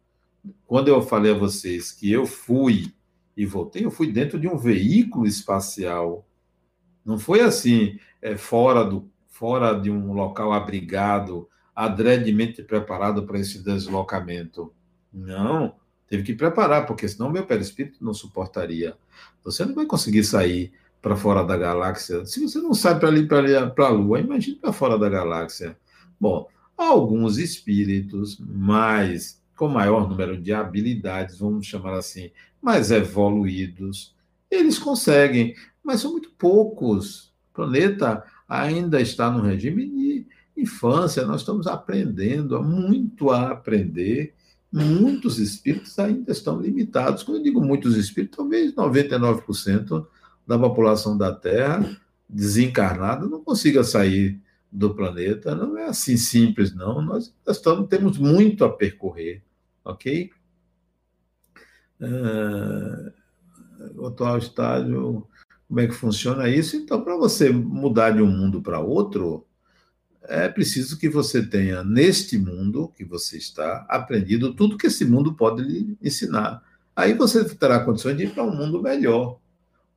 Quando 0.67 0.89
eu 0.89 1.03
falei 1.03 1.33
a 1.33 1.39
vocês 1.39 1.91
que 1.91 2.11
eu 2.11 2.27
fui 2.27 2.95
e 3.37 3.45
voltei, 3.45 3.85
eu 3.85 3.91
fui 3.91 4.13
dentro 4.13 4.39
de 4.39 4.47
um 4.47 4.57
veículo 4.57 5.27
espacial. 5.27 6.27
Não 7.05 7.19
foi 7.19 7.41
assim, 7.41 7.99
é, 8.23 8.37
fora 8.37 8.85
do 8.85 9.11
fora 9.27 9.75
de 9.75 9.91
um 9.91 10.13
local 10.13 10.53
abrigado, 10.53 11.49
adredemente 11.75 12.63
preparado 12.63 13.27
para 13.27 13.41
esse 13.41 13.65
deslocamento. 13.65 14.73
Não, 15.13 15.75
teve 16.09 16.23
que 16.23 16.35
preparar, 16.35 16.87
porque 16.87 17.09
senão 17.09 17.31
meu 17.31 17.47
perispírito 17.47 18.05
não 18.05 18.15
suportaria. 18.15 18.97
Você 19.43 19.65
não 19.65 19.75
vai 19.75 19.87
conseguir 19.87 20.25
sair 20.25 20.73
para 21.01 21.17
fora 21.17 21.45
da 21.45 21.57
galáxia. 21.57 22.25
Se 22.25 22.41
você 22.41 22.59
não 22.59 22.73
sai 22.73 22.99
para 22.99 23.09
ali, 23.09 23.27
para 23.27 23.87
a 23.87 23.89
Lua, 23.89 24.21
imagine 24.21 24.57
para 24.57 24.73
fora 24.73 24.99
da 24.99 25.09
galáxia. 25.09 25.77
Bom, 26.19 26.49
alguns 26.77 27.39
espíritos 27.39 28.39
mais 28.41 29.43
com 29.57 29.69
maior 29.69 30.09
número 30.09 30.41
de 30.41 30.53
habilidades, 30.53 31.39
vamos 31.39 31.67
chamar 31.67 31.95
assim, 31.95 32.31
mais 32.61 32.91
evoluídos, 32.91 34.15
eles 34.51 34.79
conseguem, 34.79 35.55
mas 35.83 36.01
são 36.01 36.13
muito 36.13 36.31
poucos. 36.31 37.33
O 37.53 37.55
planeta 37.55 38.25
ainda 38.49 39.01
está 39.01 39.31
no 39.31 39.43
regime 39.43 39.89
de 39.89 40.27
infância, 40.57 41.27
nós 41.27 41.43
estamos 41.43 41.67
aprendendo, 41.67 42.57
há 42.57 42.63
muito 42.63 43.31
a 43.31 43.51
aprender. 43.51 44.35
Muitos 44.77 45.39
espíritos 45.39 45.97
ainda 46.01 46.33
estão 46.33 46.61
limitados. 46.61 47.23
Quando 47.23 47.37
eu 47.37 47.43
digo 47.45 47.61
muitos 47.61 47.97
espíritos, 47.97 48.37
talvez 48.37 48.75
99% 48.75 50.05
da 50.45 50.59
população 50.59 51.17
da 51.17 51.33
Terra 51.33 51.97
desencarnada 52.29 53.25
não 53.25 53.45
consiga 53.45 53.85
sair 53.85 54.41
do 54.73 54.93
planeta. 54.93 55.55
Não 55.55 55.79
é 55.79 55.85
assim 55.85 56.17
simples, 56.17 56.75
não. 56.75 57.01
Nós 57.01 57.33
estamos, 57.47 57.89
temos 57.89 58.19
muito 58.19 58.65
a 58.65 58.69
percorrer, 58.69 59.45
ok? 59.85 60.33
Uh, 62.01 63.13
o 63.97 64.07
atual 64.09 64.39
estágio 64.39 65.25
como 65.69 65.79
é 65.79 65.87
que 65.87 65.95
funciona 65.95 66.49
isso. 66.49 66.75
Então, 66.75 67.01
para 67.01 67.17
você 67.17 67.49
mudar 67.49 68.11
de 68.11 68.23
um 68.23 68.27
mundo 68.27 68.61
para 68.61 68.81
outro, 68.81 69.47
é 70.29 70.49
preciso 70.49 70.99
que 70.99 71.09
você 71.09 71.45
tenha, 71.45 71.85
neste 71.85 72.39
mundo 72.39 72.93
que 72.97 73.05
você 73.05 73.37
está, 73.37 73.87
aprendido 73.89 74.55
tudo 74.55 74.79
que 74.79 74.87
esse 74.87 75.05
mundo 75.05 75.35
pode 75.35 75.63
lhe 75.63 75.97
ensinar. 76.03 76.63
Aí 76.97 77.15
você 77.15 77.45
terá 77.45 77.81
condições 77.81 78.17
de 78.17 78.25
ir 78.25 78.31
para 78.31 78.45
um 78.45 78.55
mundo 78.55 78.83
melhor. 78.83 79.39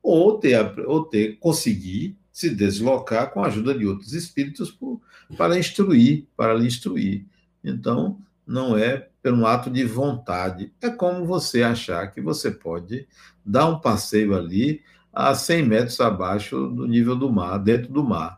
Ou 0.02 0.38
ter, 0.38 0.78
ou 0.86 1.04
ter 1.04 1.38
conseguir 1.38 2.16
se 2.32 2.50
deslocar 2.50 3.32
com 3.32 3.42
a 3.42 3.48
ajuda 3.48 3.76
de 3.76 3.86
outros 3.86 4.12
espíritos 4.12 4.70
por, 4.70 5.00
para 5.36 5.58
instruir, 5.58 6.26
para 6.36 6.54
lhe 6.54 6.66
instruir. 6.66 7.26
Então, 7.64 8.18
não 8.46 8.78
é 8.78 9.08
pelo 9.22 9.46
ato 9.46 9.70
de 9.70 9.84
vontade. 9.84 10.72
É 10.80 10.88
como 10.88 11.26
você 11.26 11.62
achar 11.62 12.06
que 12.12 12.20
você 12.20 12.50
pode 12.50 13.06
dar 13.44 13.68
um 13.68 13.80
passeio 13.80 14.34
ali 14.36 14.82
a 15.12 15.34
100 15.34 15.66
metros 15.66 16.00
abaixo 16.00 16.68
do 16.68 16.86
nível 16.86 17.16
do 17.16 17.30
mar, 17.30 17.58
dentro 17.58 17.92
do 17.92 18.04
mar. 18.04 18.37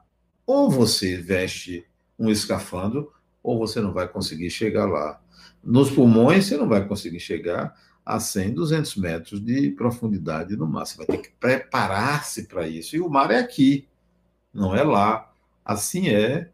Ou 0.50 0.68
você 0.68 1.16
veste 1.16 1.86
um 2.18 2.28
escafandro, 2.28 3.12
ou 3.40 3.56
você 3.56 3.80
não 3.80 3.92
vai 3.92 4.08
conseguir 4.08 4.50
chegar 4.50 4.84
lá. 4.84 5.22
Nos 5.62 5.92
pulmões, 5.92 6.46
você 6.46 6.56
não 6.56 6.68
vai 6.68 6.84
conseguir 6.88 7.20
chegar 7.20 7.72
a 8.04 8.18
100, 8.18 8.54
200 8.54 8.96
metros 8.96 9.40
de 9.40 9.70
profundidade 9.70 10.56
no 10.56 10.66
mar. 10.66 10.84
Você 10.86 10.96
vai 10.96 11.06
ter 11.06 11.18
que 11.18 11.30
preparar-se 11.38 12.48
para 12.48 12.66
isso. 12.66 12.96
E 12.96 13.00
o 13.00 13.08
mar 13.08 13.30
é 13.30 13.38
aqui, 13.38 13.86
não 14.52 14.74
é 14.74 14.82
lá. 14.82 15.32
Assim 15.64 16.08
é 16.08 16.50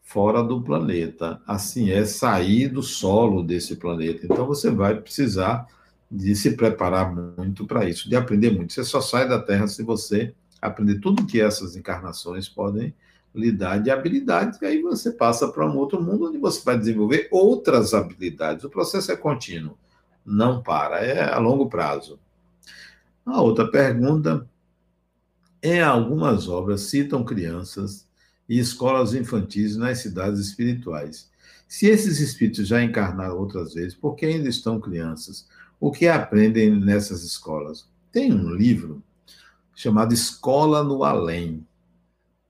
fora 0.00 0.42
do 0.42 0.62
planeta. 0.62 1.38
Assim 1.46 1.90
é 1.90 2.06
sair 2.06 2.68
do 2.68 2.82
solo 2.82 3.42
desse 3.42 3.76
planeta. 3.76 4.24
Então 4.24 4.46
você 4.46 4.70
vai 4.70 4.98
precisar 4.98 5.66
de 6.10 6.34
se 6.34 6.56
preparar 6.56 7.14
muito 7.14 7.66
para 7.66 7.86
isso, 7.86 8.08
de 8.08 8.16
aprender 8.16 8.52
muito. 8.52 8.72
Você 8.72 8.84
só 8.84 9.02
sai 9.02 9.28
da 9.28 9.38
Terra 9.38 9.66
se 9.66 9.82
você 9.82 10.34
aprender 10.62 10.98
tudo 10.98 11.26
que 11.26 11.42
essas 11.42 11.76
encarnações 11.76 12.48
podem 12.48 12.94
lhe 13.34 13.50
dá 13.50 13.76
de 13.76 13.90
habilidades, 13.90 14.60
e 14.62 14.66
aí 14.66 14.80
você 14.80 15.10
passa 15.10 15.48
para 15.48 15.68
um 15.68 15.76
outro 15.76 16.00
mundo 16.00 16.28
onde 16.28 16.38
você 16.38 16.62
vai 16.64 16.78
desenvolver 16.78 17.28
outras 17.32 17.92
habilidades. 17.92 18.64
O 18.64 18.70
processo 18.70 19.10
é 19.10 19.16
contínuo, 19.16 19.76
não 20.24 20.62
para, 20.62 21.00
é 21.04 21.32
a 21.32 21.38
longo 21.38 21.68
prazo. 21.68 22.18
A 23.26 23.42
outra 23.42 23.68
pergunta 23.68 24.48
é: 25.60 25.82
algumas 25.82 26.48
obras 26.48 26.82
citam 26.82 27.24
crianças 27.24 28.06
e 28.48 28.58
escolas 28.58 29.14
infantis 29.14 29.76
nas 29.76 29.98
cidades 29.98 30.38
espirituais. 30.38 31.30
Se 31.66 31.86
esses 31.86 32.20
espíritos 32.20 32.68
já 32.68 32.82
encarnaram 32.82 33.38
outras 33.38 33.74
vezes, 33.74 33.94
por 33.94 34.14
que 34.14 34.26
ainda 34.26 34.48
estão 34.48 34.78
crianças? 34.78 35.48
O 35.80 35.90
que 35.90 36.06
aprendem 36.06 36.78
nessas 36.78 37.24
escolas? 37.24 37.88
Tem 38.12 38.32
um 38.32 38.50
livro 38.50 39.02
chamado 39.74 40.14
Escola 40.14 40.84
no 40.84 41.02
Além, 41.02 41.66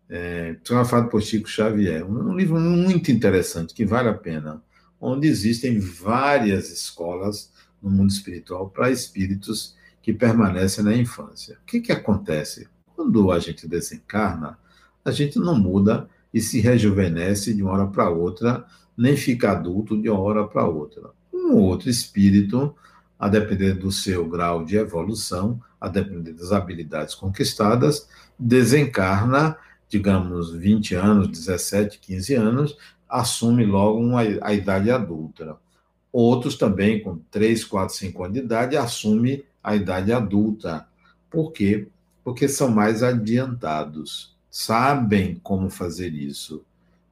é, 0.08 0.54
psicografado 0.54 1.08
por 1.08 1.22
Chico 1.22 1.48
Xavier. 1.48 2.04
Um 2.04 2.36
livro 2.36 2.58
muito 2.58 3.10
interessante, 3.10 3.74
que 3.74 3.84
vale 3.84 4.08
a 4.08 4.14
pena, 4.14 4.62
onde 5.00 5.28
existem 5.28 5.78
várias 5.78 6.70
escolas 6.70 7.52
no 7.82 7.90
mundo 7.90 8.10
espiritual 8.10 8.70
para 8.70 8.90
espíritos 8.90 9.76
que 10.02 10.12
permanecem 10.12 10.84
na 10.84 10.96
infância. 10.96 11.58
O 11.62 11.66
que, 11.66 11.80
que 11.80 11.92
acontece? 11.92 12.68
Quando 12.94 13.30
a 13.30 13.38
gente 13.38 13.66
desencarna, 13.66 14.58
a 15.04 15.10
gente 15.10 15.38
não 15.38 15.58
muda 15.58 16.08
e 16.32 16.40
se 16.40 16.60
rejuvenesce 16.60 17.54
de 17.54 17.62
uma 17.62 17.72
hora 17.72 17.86
para 17.86 18.08
outra, 18.08 18.64
nem 18.96 19.16
fica 19.16 19.52
adulto 19.52 20.00
de 20.00 20.08
uma 20.08 20.20
hora 20.20 20.44
para 20.46 20.66
outra. 20.66 21.10
Um 21.32 21.54
outro 21.54 21.90
espírito, 21.90 22.74
a 23.18 23.28
depender 23.28 23.74
do 23.74 23.92
seu 23.92 24.28
grau 24.28 24.64
de 24.64 24.76
evolução, 24.76 25.60
a 25.80 25.88
depender 25.88 26.32
das 26.32 26.52
habilidades 26.52 27.14
conquistadas, 27.14 28.08
desencarna 28.38 29.56
digamos, 29.94 30.52
20 30.52 30.96
anos, 30.96 31.28
17, 31.28 32.00
15 32.00 32.34
anos, 32.34 32.76
assume 33.08 33.64
logo 33.64 34.00
uma, 34.00 34.22
a 34.42 34.52
idade 34.52 34.90
adulta. 34.90 35.56
Outros 36.12 36.56
também, 36.56 37.00
com 37.00 37.18
3, 37.30 37.64
4, 37.64 37.94
5 37.94 38.24
anos 38.24 38.34
de 38.34 38.44
idade, 38.44 38.76
assume 38.76 39.44
a 39.62 39.76
idade 39.76 40.12
adulta. 40.12 40.88
Por 41.30 41.52
quê? 41.52 41.86
Porque 42.24 42.48
são 42.48 42.70
mais 42.70 43.04
adiantados, 43.04 44.36
sabem 44.50 45.38
como 45.44 45.70
fazer 45.70 46.12
isso, 46.12 46.64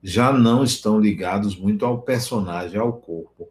já 0.03 0.33
não 0.33 0.65
estão 0.65 0.99
ligados 0.99 1.57
muito 1.57 1.87
ao 1.87 2.03
personagem, 2.03 2.81
ao 2.81 2.95
corpo. 2.95 3.49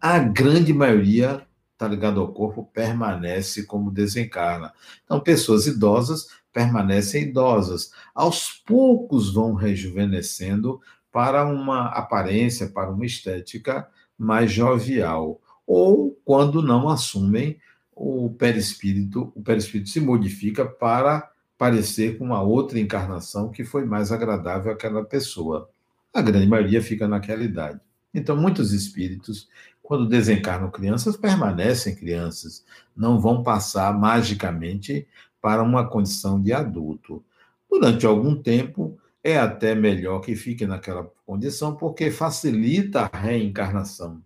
A 0.00 0.18
grande 0.18 0.72
maioria 0.72 1.46
está 1.72 1.86
ligado 1.86 2.18
ao 2.18 2.32
corpo, 2.32 2.68
permanece 2.72 3.64
como 3.64 3.92
desencarna. 3.92 4.72
Então, 5.04 5.20
pessoas 5.20 5.68
idosas 5.68 6.26
permanecem 6.52 7.24
idosas. 7.24 7.92
Aos 8.14 8.52
poucos 8.52 9.32
vão 9.32 9.54
rejuvenescendo 9.54 10.80
para 11.10 11.44
uma 11.46 11.86
aparência, 11.86 12.68
para 12.68 12.90
uma 12.90 13.06
estética 13.06 13.88
mais 14.18 14.50
jovial. 14.52 15.40
Ou 15.66 16.18
quando 16.24 16.62
não 16.62 16.88
assumem 16.88 17.58
o 17.94 18.30
perispírito, 18.30 19.32
o 19.34 19.42
perispírito 19.42 19.90
se 19.90 20.00
modifica 20.00 20.64
para 20.64 21.30
parecer 21.58 22.18
com 22.18 22.24
uma 22.24 22.42
outra 22.42 22.80
encarnação 22.80 23.50
que 23.50 23.64
foi 23.64 23.84
mais 23.84 24.10
agradável 24.10 24.72
àquela 24.72 25.04
pessoa. 25.04 25.70
A 26.12 26.20
grande 26.20 26.46
maioria 26.46 26.82
fica 26.82 27.06
naquela 27.06 27.42
idade. 27.42 27.80
Então, 28.12 28.36
muitos 28.36 28.72
espíritos, 28.72 29.48
quando 29.82 30.08
desencarnam 30.08 30.70
crianças, 30.70 31.16
permanecem 31.16 31.94
crianças, 31.94 32.64
não 32.96 33.20
vão 33.20 33.42
passar 33.42 33.96
magicamente 33.96 35.06
para 35.42 35.62
uma 35.62 35.86
condição 35.86 36.40
de 36.40 36.52
adulto. 36.52 37.22
Durante 37.68 38.06
algum 38.06 38.40
tempo, 38.40 38.96
é 39.24 39.36
até 39.36 39.74
melhor 39.74 40.20
que 40.20 40.36
fique 40.36 40.64
naquela 40.64 41.10
condição, 41.26 41.74
porque 41.74 42.10
facilita 42.10 43.10
a 43.12 43.18
reencarnação. 43.18 44.22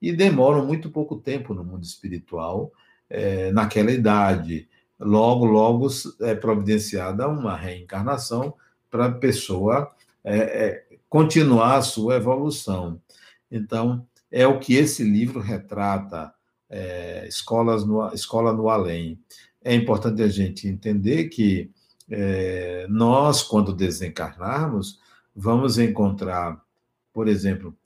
E 0.00 0.12
demoram 0.12 0.66
muito 0.66 0.90
pouco 0.90 1.16
tempo 1.16 1.54
no 1.54 1.64
mundo 1.64 1.84
espiritual, 1.84 2.70
é, 3.08 3.50
naquela 3.50 3.90
idade. 3.90 4.68
Logo, 5.00 5.46
logo 5.46 5.88
é 6.20 6.34
providenciada 6.34 7.26
uma 7.28 7.56
reencarnação 7.56 8.54
para 8.90 9.06
a 9.06 9.12
pessoa 9.12 9.90
é, 10.22 10.36
é, 10.36 10.84
continuar 11.08 11.76
a 11.76 11.82
sua 11.82 12.16
evolução. 12.16 13.00
Então, 13.50 14.06
é 14.30 14.46
o 14.46 14.58
que 14.58 14.74
esse 14.74 15.02
livro 15.02 15.40
retrata, 15.40 16.32
é, 16.68 17.26
Escolas 17.26 17.84
no, 17.84 18.12
Escola 18.12 18.52
no 18.52 18.68
Além 18.68 19.18
é 19.68 19.74
importante 19.74 20.22
a 20.22 20.28
gente 20.28 20.66
entender 20.66 21.28
que 21.28 21.70
é, 22.08 22.86
nós, 22.88 23.42
quando 23.42 23.70
desencarnarmos, 23.70 24.98
vamos 25.36 25.76
encontrar, 25.76 26.58
por 27.12 27.28
exemplo, 27.28 27.76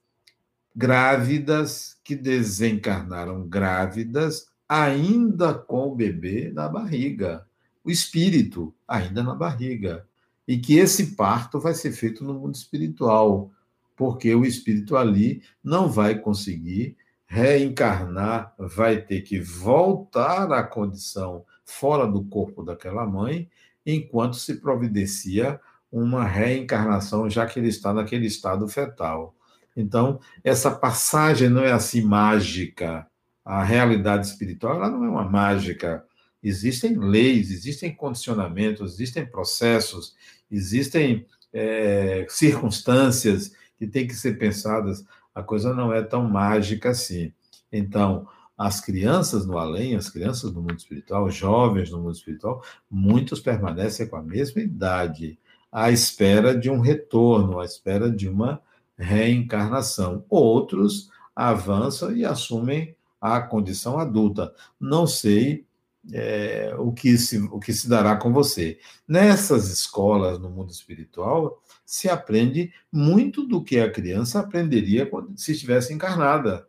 grávidas 0.77 1.97
que 2.05 2.15
desencarnaram 2.15 3.49
grávidas 3.49 4.47
ainda 4.69 5.53
com 5.55 5.89
o 5.89 5.95
bebê 5.97 6.53
na 6.55 6.69
barriga, 6.69 7.45
o 7.83 7.91
espírito 7.91 8.73
ainda 8.87 9.21
na 9.21 9.35
barriga. 9.35 10.07
E 10.47 10.59
que 10.59 10.77
esse 10.79 11.17
parto 11.17 11.59
vai 11.59 11.75
ser 11.75 11.91
feito 11.91 12.23
no 12.23 12.35
mundo 12.35 12.55
espiritual, 12.55 13.51
porque 13.97 14.33
o 14.37 14.45
espírito 14.45 14.97
ali 14.97 15.43
não 15.65 15.91
vai 15.91 16.17
conseguir 16.17 16.97
reencarnar, 17.27 18.55
vai 18.57 19.03
ter 19.03 19.23
que 19.23 19.41
voltar 19.41 20.53
à 20.53 20.63
condição 20.63 21.45
fora 21.65 22.07
do 22.07 22.25
corpo 22.25 22.63
daquela 22.63 23.07
mãe, 23.07 23.49
enquanto 23.85 24.37
se 24.37 24.57
providencia 24.61 25.61
uma 25.91 26.25
reencarnação, 26.25 27.29
já 27.29 27.47
que 27.47 27.59
ele 27.59 27.69
está 27.69 27.93
naquele 27.93 28.27
estado 28.27 28.67
fetal. 28.69 29.35
Então, 29.77 30.21
essa 30.43 30.71
passagem 30.71 31.49
não 31.49 31.63
é 31.63 31.73
assim 31.73 32.03
mágica. 32.03 33.07
A 33.45 33.63
realidade 33.63 34.27
espiritual 34.27 34.77
ela 34.77 34.91
não 34.91 35.05
é 35.05 35.09
uma 35.09 35.29
mágica. 35.29 36.05
Existem 36.43 36.97
leis, 36.99 37.51
existem 37.51 37.95
condicionamentos, 37.95 38.95
existem 38.95 39.25
processos, 39.27 40.15
existem 40.51 41.27
é, 41.53 42.27
circunstâncias 42.29 43.53
que 43.79 43.87
têm 43.87 44.07
que 44.07 44.15
ser 44.15 44.39
pensadas. 44.39 45.05
A 45.35 45.43
coisa 45.43 45.75
não 45.75 45.93
é 45.93 46.03
tão 46.03 46.29
mágica 46.29 46.91
assim. 46.91 47.33
Então, 47.71 48.29
as 48.63 48.81
crianças 48.81 49.45
no 49.45 49.59
além, 49.59 49.97
as 49.97 50.09
crianças 50.09 50.53
no 50.53 50.61
mundo 50.61 50.79
espiritual, 50.79 51.29
jovens 51.29 51.91
no 51.91 51.99
mundo 51.99 52.15
espiritual, 52.15 52.63
muitos 52.89 53.41
permanecem 53.41 54.07
com 54.07 54.15
a 54.15 54.23
mesma 54.23 54.63
idade, 54.63 55.37
à 55.71 55.91
espera 55.91 56.57
de 56.57 56.71
um 56.71 56.79
retorno, 56.79 57.59
à 57.59 57.65
espera 57.65 58.09
de 58.09 58.29
uma 58.29 58.63
reencarnação. 58.97 60.25
Outros 60.29 61.11
avançam 61.35 62.15
e 62.15 62.25
assumem 62.25 62.95
a 63.21 63.41
condição 63.41 63.99
adulta. 63.99 64.55
Não 64.79 65.09
sei 65.09 65.67
é, 66.13 66.73
o, 66.79 66.93
que 66.93 67.19
se, 67.19 67.39
o 67.39 67.59
que 67.59 67.73
se 67.73 67.89
dará 67.89 68.15
com 68.15 68.33
você. 68.33 68.79
Nessas 69.09 69.73
escolas 69.73 70.39
no 70.39 70.49
mundo 70.49 70.71
espiritual, 70.71 71.61
se 71.85 72.09
aprende 72.09 72.73
muito 72.93 73.45
do 73.45 73.61
que 73.61 73.81
a 73.81 73.91
criança 73.91 74.39
aprenderia 74.39 75.11
se 75.35 75.51
estivesse 75.51 75.93
encarnada. 75.93 76.69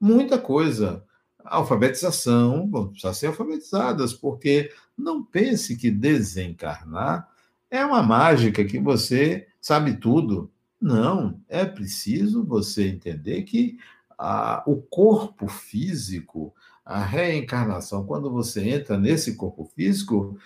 Muita 0.00 0.36
coisa 0.36 1.06
alfabetização, 1.44 2.68
vão 2.70 2.88
precisar 2.88 3.14
ser 3.14 3.26
alfabetizadas, 3.28 4.12
porque 4.12 4.70
não 4.96 5.22
pense 5.22 5.76
que 5.76 5.90
desencarnar 5.90 7.28
é 7.70 7.84
uma 7.84 8.02
mágica 8.02 8.64
que 8.64 8.78
você 8.78 9.46
sabe 9.60 9.94
tudo. 9.94 10.50
Não, 10.80 11.40
é 11.48 11.64
preciso 11.64 12.44
você 12.44 12.88
entender 12.88 13.42
que 13.42 13.78
a, 14.18 14.62
o 14.66 14.76
corpo 14.76 15.48
físico, 15.48 16.54
a 16.84 17.02
reencarnação, 17.02 18.04
quando 18.04 18.30
você 18.30 18.68
entra 18.68 18.96
nesse 18.96 19.34
corpo 19.36 19.64
físico, 19.74 20.38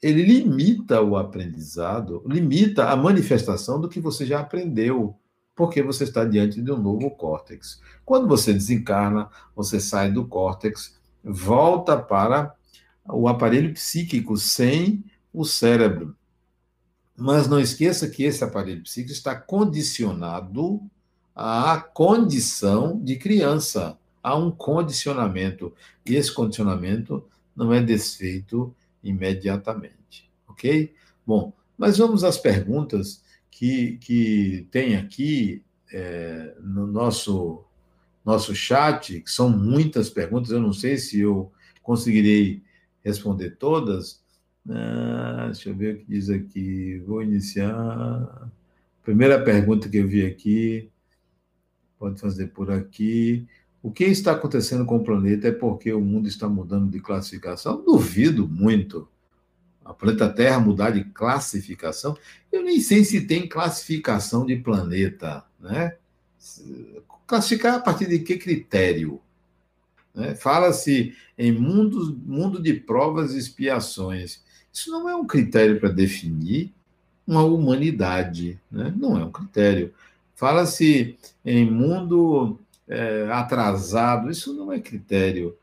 ele 0.00 0.22
limita 0.22 1.02
o 1.02 1.16
aprendizado, 1.16 2.22
limita 2.26 2.88
a 2.88 2.96
manifestação 2.96 3.80
do 3.80 3.88
que 3.88 4.00
você 4.00 4.24
já 4.24 4.40
aprendeu 4.40 5.16
porque 5.58 5.82
você 5.82 6.04
está 6.04 6.24
diante 6.24 6.62
de 6.62 6.70
um 6.70 6.80
novo 6.80 7.10
córtex. 7.10 7.80
Quando 8.04 8.28
você 8.28 8.52
desencarna, 8.52 9.28
você 9.56 9.80
sai 9.80 10.08
do 10.08 10.24
córtex, 10.24 10.96
volta 11.24 11.98
para 11.98 12.54
o 13.04 13.26
aparelho 13.26 13.74
psíquico 13.74 14.36
sem 14.36 15.04
o 15.34 15.44
cérebro. 15.44 16.16
Mas 17.16 17.48
não 17.48 17.58
esqueça 17.58 18.08
que 18.08 18.22
esse 18.22 18.44
aparelho 18.44 18.84
psíquico 18.84 19.12
está 19.12 19.34
condicionado 19.34 20.80
à 21.34 21.80
condição 21.80 22.96
de 23.02 23.16
criança. 23.16 23.98
Há 24.22 24.36
um 24.36 24.52
condicionamento. 24.52 25.74
E 26.06 26.14
esse 26.14 26.32
condicionamento 26.32 27.26
não 27.56 27.72
é 27.72 27.82
desfeito 27.82 28.72
imediatamente. 29.02 30.30
Ok? 30.46 30.94
Bom, 31.26 31.52
mas 31.76 31.98
vamos 31.98 32.22
às 32.22 32.38
perguntas 32.38 33.26
que, 33.58 33.96
que 33.96 34.68
tem 34.70 34.94
aqui 34.94 35.64
é, 35.92 36.54
no 36.62 36.86
nosso, 36.86 37.64
nosso 38.24 38.54
chat, 38.54 39.20
que 39.20 39.28
são 39.28 39.50
muitas 39.50 40.08
perguntas, 40.08 40.52
eu 40.52 40.60
não 40.60 40.72
sei 40.72 40.96
se 40.96 41.18
eu 41.18 41.50
conseguirei 41.82 42.62
responder 43.04 43.56
todas. 43.56 44.22
Ah, 44.70 45.46
deixa 45.46 45.70
eu 45.70 45.74
ver 45.74 45.96
o 45.96 45.98
que 45.98 46.04
diz 46.08 46.30
aqui. 46.30 47.02
Vou 47.04 47.20
iniciar. 47.20 48.48
Primeira 49.02 49.42
pergunta 49.42 49.88
que 49.88 49.96
eu 49.96 50.06
vi 50.06 50.24
aqui, 50.24 50.88
pode 51.98 52.20
fazer 52.20 52.48
por 52.48 52.70
aqui. 52.70 53.44
O 53.82 53.90
que 53.90 54.04
está 54.04 54.32
acontecendo 54.32 54.86
com 54.86 54.98
o 54.98 55.04
planeta 55.04 55.48
é 55.48 55.52
porque 55.52 55.92
o 55.92 56.00
mundo 56.00 56.28
está 56.28 56.48
mudando 56.48 56.92
de 56.92 57.00
classificação? 57.00 57.84
Duvido 57.84 58.46
muito. 58.46 59.08
A 59.88 59.94
planeta 59.94 60.28
Terra 60.28 60.60
mudar 60.60 60.90
de 60.90 61.02
classificação? 61.02 62.14
Eu 62.52 62.62
nem 62.62 62.78
sei 62.78 63.04
se 63.04 63.22
tem 63.22 63.48
classificação 63.48 64.44
de 64.44 64.54
planeta, 64.54 65.42
né? 65.58 65.96
Classificar 67.26 67.76
a 67.76 67.80
partir 67.80 68.06
de 68.06 68.18
que 68.18 68.36
critério? 68.36 69.18
Né? 70.14 70.34
Fala-se 70.34 71.16
em 71.38 71.52
mundo, 71.52 72.14
mundo 72.26 72.60
de 72.60 72.74
provas 72.74 73.32
e 73.32 73.38
expiações. 73.38 74.44
Isso 74.70 74.90
não 74.90 75.08
é 75.08 75.16
um 75.16 75.26
critério 75.26 75.80
para 75.80 75.88
definir 75.88 76.70
uma 77.26 77.42
humanidade, 77.42 78.60
né? 78.70 78.92
não 78.94 79.18
é 79.18 79.24
um 79.24 79.32
critério. 79.32 79.94
Fala-se 80.34 81.18
em 81.42 81.64
mundo 81.64 82.60
é, 82.86 83.26
atrasado, 83.32 84.30
isso 84.30 84.52
não 84.52 84.70
é 84.70 84.80
critério. 84.80 85.56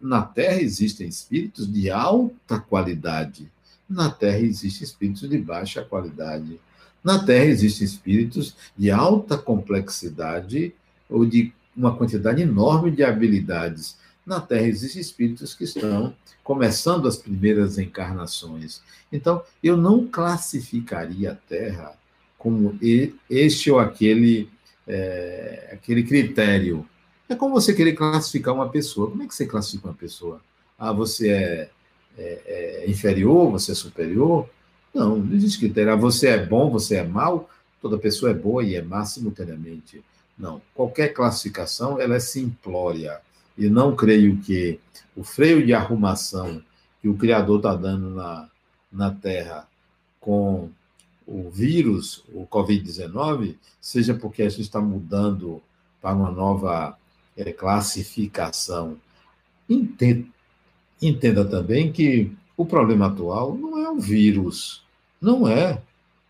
Na 0.00 0.22
Terra 0.22 0.60
existem 0.60 1.08
espíritos 1.08 1.70
de 1.70 1.90
alta 1.90 2.58
qualidade, 2.58 3.50
na 3.92 4.10
Terra 4.10 4.38
existem 4.38 4.84
espíritos 4.84 5.28
de 5.28 5.38
baixa 5.38 5.84
qualidade. 5.84 6.58
Na 7.04 7.22
Terra 7.22 7.44
existem 7.44 7.84
espíritos 7.84 8.56
de 8.76 8.90
alta 8.90 9.36
complexidade 9.36 10.72
ou 11.10 11.26
de 11.26 11.52
uma 11.76 11.94
quantidade 11.94 12.40
enorme 12.40 12.90
de 12.90 13.02
habilidades. 13.02 13.96
Na 14.24 14.40
Terra 14.40 14.66
existem 14.66 15.00
espíritos 15.00 15.54
que 15.54 15.64
estão 15.64 16.14
começando 16.42 17.06
as 17.06 17.16
primeiras 17.16 17.78
encarnações. 17.78 18.80
Então, 19.12 19.42
eu 19.62 19.76
não 19.76 20.06
classificaria 20.06 21.32
a 21.32 21.34
Terra 21.34 21.92
como 22.38 22.78
este 23.28 23.70
ou 23.70 23.78
aquele, 23.78 24.48
é, 24.86 25.70
aquele 25.72 26.02
critério. 26.02 26.86
É 27.32 27.34
como 27.34 27.54
você 27.54 27.72
querer 27.72 27.94
classificar 27.94 28.52
uma 28.52 28.68
pessoa. 28.68 29.10
Como 29.10 29.22
é 29.22 29.26
que 29.26 29.34
você 29.34 29.46
classifica 29.46 29.88
uma 29.88 29.94
pessoa? 29.94 30.38
Ah, 30.78 30.92
você 30.92 31.30
é, 31.30 31.70
é, 32.18 32.82
é 32.84 32.90
inferior, 32.90 33.50
você 33.50 33.72
é 33.72 33.74
superior? 33.74 34.50
Não, 34.92 35.16
não 35.16 35.34
existe 35.34 35.58
critério. 35.58 35.94
Ah, 35.94 35.96
você 35.96 36.28
é 36.28 36.44
bom, 36.44 36.70
você 36.70 36.96
é 36.96 37.02
mal? 37.02 37.48
Toda 37.80 37.96
pessoa 37.96 38.32
é 38.32 38.34
boa 38.34 38.62
e 38.62 38.74
é 38.74 38.82
má 38.82 39.06
simultaneamente. 39.06 40.04
Não. 40.38 40.60
Qualquer 40.74 41.14
classificação 41.14 41.98
ela 41.98 42.16
é 42.16 42.20
simplória. 42.20 43.18
E 43.56 43.66
não 43.70 43.96
creio 43.96 44.36
que 44.36 44.78
o 45.16 45.24
freio 45.24 45.64
de 45.64 45.72
arrumação 45.72 46.62
que 47.00 47.08
o 47.08 47.16
Criador 47.16 47.56
está 47.56 47.74
dando 47.74 48.10
na, 48.10 48.50
na 48.92 49.10
Terra 49.10 49.66
com 50.20 50.68
o 51.26 51.48
vírus, 51.48 52.22
o 52.34 52.46
Covid-19, 52.46 53.56
seja 53.80 54.12
porque 54.12 54.42
a 54.42 54.50
gente 54.50 54.60
está 54.60 54.82
mudando 54.82 55.62
para 55.98 56.14
uma 56.14 56.30
nova 56.30 56.98
é, 57.36 57.52
classificação. 57.52 58.96
Entenda, 59.68 60.26
entenda 61.00 61.44
também 61.44 61.92
que 61.92 62.32
o 62.56 62.64
problema 62.64 63.06
atual 63.06 63.56
não 63.56 63.78
é 63.78 63.90
o 63.90 63.98
vírus, 63.98 64.84
não 65.20 65.48
é. 65.48 65.80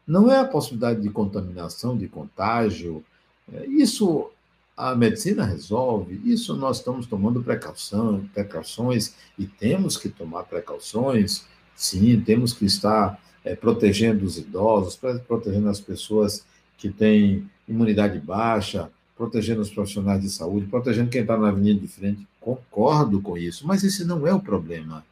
Não 0.06 0.30
é 0.30 0.40
a 0.40 0.44
possibilidade 0.44 1.00
de 1.00 1.10
contaminação, 1.10 1.96
de 1.96 2.08
contágio, 2.08 3.04
é, 3.52 3.66
isso 3.66 4.30
a 4.76 4.94
medicina 4.94 5.44
resolve, 5.44 6.20
isso 6.24 6.56
nós 6.56 6.78
estamos 6.78 7.06
tomando 7.06 7.42
precaução, 7.42 8.26
precauções 8.32 9.14
e 9.38 9.46
temos 9.46 9.96
que 9.96 10.08
tomar 10.08 10.44
precauções, 10.44 11.44
sim, 11.76 12.20
temos 12.20 12.52
que 12.52 12.64
estar 12.64 13.20
é, 13.44 13.54
protegendo 13.54 14.24
os 14.24 14.38
idosos, 14.38 14.98
protegendo 15.26 15.68
as 15.68 15.80
pessoas 15.80 16.44
que 16.78 16.90
têm 16.90 17.48
imunidade 17.68 18.18
baixa, 18.18 18.90
protegendo 19.16 19.60
os 19.60 19.70
profissionais 19.70 20.20
de 20.20 20.30
saúde, 20.30 20.66
protegendo 20.66 21.10
quem 21.10 21.20
está 21.22 21.36
na 21.36 21.48
avenida 21.48 21.80
de 21.80 21.88
frente. 21.88 22.26
Concordo 22.40 23.20
com 23.20 23.36
isso, 23.36 23.66
mas 23.66 23.84
esse 23.84 24.04
não 24.04 24.26
é 24.26 24.34
o 24.34 24.40
problema. 24.40 25.04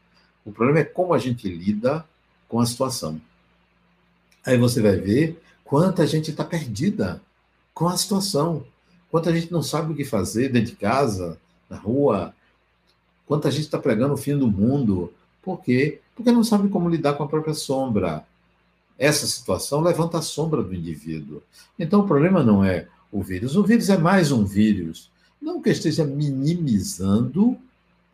O 0.45 0.53
problema 0.53 0.81
é 0.81 0.85
como 0.85 1.15
a 1.15 1.19
gente 1.19 1.49
lida 1.49 2.05
com 2.49 2.59
a 2.59 2.67
situação. 2.67 3.21
Aí 4.45 4.57
você 4.57 4.81
vai 4.81 4.97
ver 4.97 5.41
quanta 5.65 6.07
gente 6.07 6.31
está 6.31 6.45
perdida 6.45 7.21
com 7.75 7.89
a 7.89 7.97
situação. 7.97 8.65
Quanta 9.11 9.33
gente 9.35 9.53
não 9.53 9.63
sabe 9.63 9.93
o 9.93 9.97
que 9.97 10.05
fazer 10.05 10.49
dentro 10.49 10.71
de 10.71 10.77
casa, 10.77 11.39
na 11.69 11.77
rua. 11.77 12.35
Quanta 13.27 13.51
gente 13.51 13.65
está 13.65 13.79
pregando 13.79 14.15
o 14.15 14.19
fim 14.19 14.37
do 14.37 14.49
mundo. 14.49 15.13
Por 15.43 15.61
quê? 15.63 16.01
Porque 16.17 16.33
não 16.33 16.43
sabe 16.43 16.69
como 16.69 16.89
lidar 16.89 17.15
com 17.15 17.23
a 17.23 17.29
própria 17.29 17.55
sombra. 17.55 18.25
Essa 18.99 19.27
situação 19.27 19.81
levanta 19.81 20.19
a 20.19 20.23
sombra 20.23 20.63
do 20.63 20.75
indivíduo. 20.75 21.43
Então, 21.79 22.01
o 22.01 22.07
problema 22.07 22.43
não 22.43 22.65
é 22.65 22.89
o 23.11 23.23
vírus. 23.23 23.57
O 23.57 23.63
vírus 23.63 23.89
é 23.89 23.97
mais 23.97 24.31
um 24.31 24.45
vírus. 24.45 25.11
Não 25.41 25.61
que 25.61 25.71
esteja 25.71 26.05
minimizando 26.05 27.57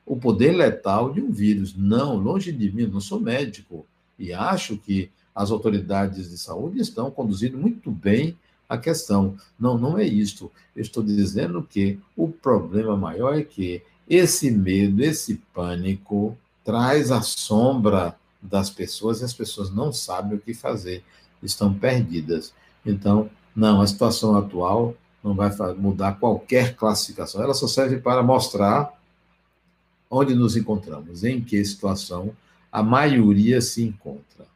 o 0.05 0.17
poder 0.17 0.53
letal 0.53 1.13
de 1.13 1.21
um 1.21 1.31
vírus. 1.31 1.75
Não, 1.77 2.17
longe 2.17 2.53
de 2.53 2.71
mim, 2.71 2.87
não 2.87 3.01
sou 3.01 3.21
médico. 3.21 3.85
E 4.19 4.33
acho 4.33 4.77
que 4.77 5.11
as 5.35 5.51
autoridades 5.51 6.31
de 6.31 6.39
saúde 6.39 6.81
estão 6.81 7.11
conduzindo 7.11 7.59
muito 7.59 7.91
bem 7.91 8.37
a 8.69 8.79
questão. 8.79 9.37
Não, 9.59 9.77
não 9.77 9.99
é 9.99 10.05
isto. 10.05 10.51
Eu 10.75 10.83
estou 10.83 11.03
dizendo 11.03 11.63
que 11.63 11.99
o 12.17 12.29
problema 12.29 12.97
maior 12.97 13.37
é 13.37 13.43
que 13.43 13.83
esse 14.09 14.51
medo, 14.51 15.03
esse 15.03 15.43
pânico 15.53 16.37
traz 16.65 17.11
a 17.11 17.21
sombra 17.21 18.17
das 18.41 18.71
pessoas 18.71 19.21
e 19.21 19.25
as 19.25 19.35
pessoas 19.35 19.71
não 19.71 19.93
sabem 19.93 20.37
o 20.37 20.41
que 20.41 20.55
fazer, 20.55 21.03
estão 21.43 21.73
perdidas. 21.75 22.53
Então, 22.85 23.29
não, 23.57 23.81
a 23.81 23.87
situação 23.87 24.37
atual 24.37 24.95
não 25.25 25.35
vai 25.35 25.51
mudar 25.75 26.21
qualquer 26.21 26.77
classificação, 26.77 27.43
ela 27.43 27.55
só 27.55 27.67
serve 27.67 27.97
para 27.97 28.23
mostrar 28.23 28.93
onde 30.11 30.35
nos 30.35 30.57
encontramos, 30.57 31.25
em 31.25 31.41
que 31.41 31.65
situação 31.65 32.33
a 32.71 32.83
maioria 32.83 33.61
se 33.61 33.83
encontra. 33.83 34.47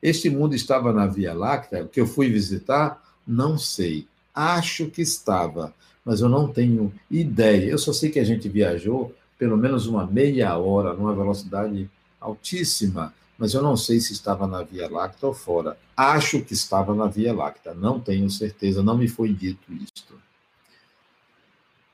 Este 0.00 0.30
mundo 0.30 0.54
estava 0.54 0.92
na 0.92 1.06
Via 1.06 1.34
Láctea, 1.34 1.88
que 1.90 2.00
eu 2.00 2.06
fui 2.06 2.28
visitar, 2.28 3.02
não 3.26 3.58
sei. 3.58 4.06
Acho 4.34 4.86
que 4.86 5.02
estava, 5.02 5.74
mas 6.04 6.20
eu 6.20 6.28
não 6.28 6.48
tenho 6.48 6.92
ideia. 7.10 7.70
Eu 7.70 7.78
só 7.78 7.92
sei 7.92 8.10
que 8.10 8.18
a 8.18 8.24
gente 8.24 8.48
viajou 8.48 9.14
pelo 9.38 9.56
menos 9.56 9.86
uma 9.86 10.06
meia 10.06 10.56
hora 10.56 10.94
numa 10.94 11.14
velocidade 11.14 11.90
altíssima, 12.20 13.12
mas 13.38 13.54
eu 13.54 13.62
não 13.62 13.76
sei 13.76 14.00
se 14.00 14.12
estava 14.12 14.46
na 14.46 14.62
Via 14.62 14.90
Láctea 14.90 15.28
ou 15.28 15.34
fora. 15.34 15.76
Acho 15.96 16.40
que 16.42 16.52
estava 16.52 16.94
na 16.94 17.06
Via 17.06 17.32
Láctea, 17.32 17.74
não 17.74 18.00
tenho 18.00 18.28
certeza, 18.30 18.82
não 18.82 18.96
me 18.96 19.08
foi 19.08 19.32
dito 19.32 19.72
isto. 19.72 20.14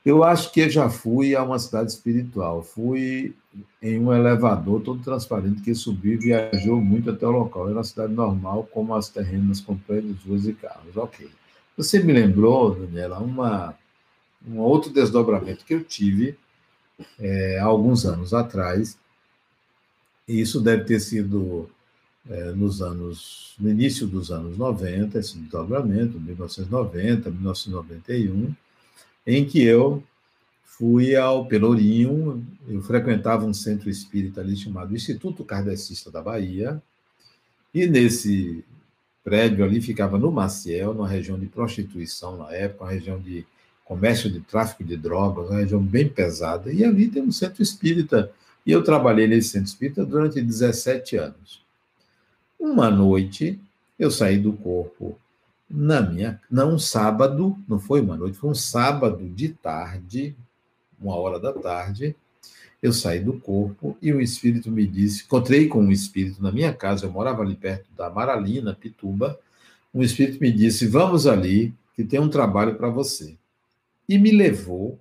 Eu 0.03 0.23
acho 0.23 0.51
que 0.51 0.67
já 0.67 0.89
fui 0.89 1.35
a 1.35 1.43
uma 1.43 1.59
cidade 1.59 1.91
espiritual. 1.91 2.63
Fui 2.63 3.35
em 3.81 3.99
um 3.99 4.11
elevador 4.11 4.81
todo 4.81 5.03
transparente 5.03 5.61
que 5.61 5.75
subiu 5.75 6.13
e 6.13 6.17
viajou 6.17 6.81
muito 6.81 7.11
até 7.11 7.25
o 7.25 7.31
local. 7.31 7.67
Era 7.67 7.77
uma 7.77 7.83
cidade 7.83 8.11
normal, 8.11 8.67
como 8.71 8.95
as 8.95 9.09
terrenas 9.09 9.61
com 9.61 9.77
prédios, 9.77 10.23
ruas 10.23 10.47
e 10.47 10.53
carros. 10.53 10.97
Ok. 10.97 11.29
Você 11.77 12.01
me 12.03 12.13
lembrou, 12.13 12.73
Daniela, 12.73 13.19
uma, 13.19 13.75
um 14.47 14.59
outro 14.59 14.91
desdobramento 14.91 15.63
que 15.63 15.75
eu 15.75 15.83
tive 15.83 16.35
é, 17.19 17.59
há 17.59 17.65
alguns 17.65 18.03
anos 18.03 18.33
atrás. 18.33 18.97
E 20.31 20.39
isso 20.39 20.61
deve 20.61 20.85
ter 20.85 21.01
sido 21.01 21.69
é, 22.29 22.51
nos 22.53 22.81
anos, 22.81 23.53
no 23.59 23.69
início 23.69 24.07
dos 24.07 24.31
anos 24.31 24.57
90, 24.57 25.19
esse 25.19 25.37
desdobramento, 25.37 26.17
1990, 26.17 27.29
1991 27.29 28.55
em 29.27 29.45
que 29.45 29.61
eu 29.61 30.01
fui 30.63 31.17
ao 31.17 31.45
Pelourinho, 31.47 32.45
eu 32.65 32.81
frequentava 32.81 33.45
um 33.45 33.53
centro 33.53 33.89
espírita 33.89 34.39
ali 34.39 34.55
chamado 34.55 34.95
Instituto 34.95 35.43
Kardecista 35.43 36.09
da 36.09 36.21
Bahia, 36.21 36.81
e 37.73 37.85
nesse 37.85 38.63
prédio 39.25 39.65
ali 39.65 39.81
ficava 39.81 40.17
no 40.17 40.31
Maciel, 40.31 40.93
numa 40.93 41.09
região 41.09 41.37
de 41.37 41.45
prostituição 41.45 42.37
na 42.37 42.53
época, 42.53 42.85
uma 42.85 42.91
região 42.91 43.19
de 43.19 43.45
comércio 43.83 44.31
de 44.31 44.39
tráfico 44.39 44.81
de 44.81 44.95
drogas, 44.95 45.49
uma 45.49 45.59
região 45.59 45.83
bem 45.83 46.07
pesada, 46.07 46.71
e 46.71 46.85
ali 46.85 47.09
tem 47.09 47.21
um 47.21 47.33
centro 47.33 47.61
espírita, 47.61 48.31
e 48.65 48.71
eu 48.71 48.83
trabalhei 48.83 49.27
nesse 49.27 49.49
centro 49.49 49.67
espírita 49.67 50.05
durante 50.05 50.41
17 50.41 51.17
anos. 51.17 51.61
Uma 52.59 52.89
noite, 52.89 53.59
eu 53.97 54.11
saí 54.11 54.37
do 54.37 54.53
corpo 54.53 55.17
na 55.69 56.01
minha, 56.01 56.39
não 56.49 56.75
um 56.75 56.79
sábado, 56.79 57.57
não 57.67 57.79
foi 57.79 58.01
uma 58.01 58.17
noite, 58.17 58.37
foi 58.37 58.49
um 58.49 58.55
sábado 58.55 59.27
de 59.29 59.49
tarde, 59.49 60.35
uma 60.99 61.15
hora 61.15 61.39
da 61.39 61.53
tarde, 61.53 62.15
eu 62.81 62.91
saí 62.91 63.19
do 63.19 63.33
corpo 63.39 63.97
e 64.01 64.11
o 64.11 64.19
espírito 64.19 64.69
me 64.69 64.85
disse, 64.85 65.23
encontrei 65.23 65.67
com 65.67 65.81
um 65.81 65.91
espírito 65.91 66.41
na 66.41 66.51
minha 66.51 66.73
casa, 66.73 67.05
eu 67.05 67.11
morava 67.11 67.41
ali 67.41 67.55
perto 67.55 67.85
da 67.95 68.09
Maralina, 68.09 68.75
Pituba, 68.75 69.39
um 69.93 70.01
espírito 70.01 70.41
me 70.41 70.51
disse, 70.51 70.87
vamos 70.87 71.27
ali, 71.27 71.73
que 71.95 72.03
tem 72.03 72.19
um 72.19 72.29
trabalho 72.29 72.75
para 72.75 72.89
você. 72.89 73.35
E 74.07 74.17
me 74.17 74.31
levou 74.31 74.99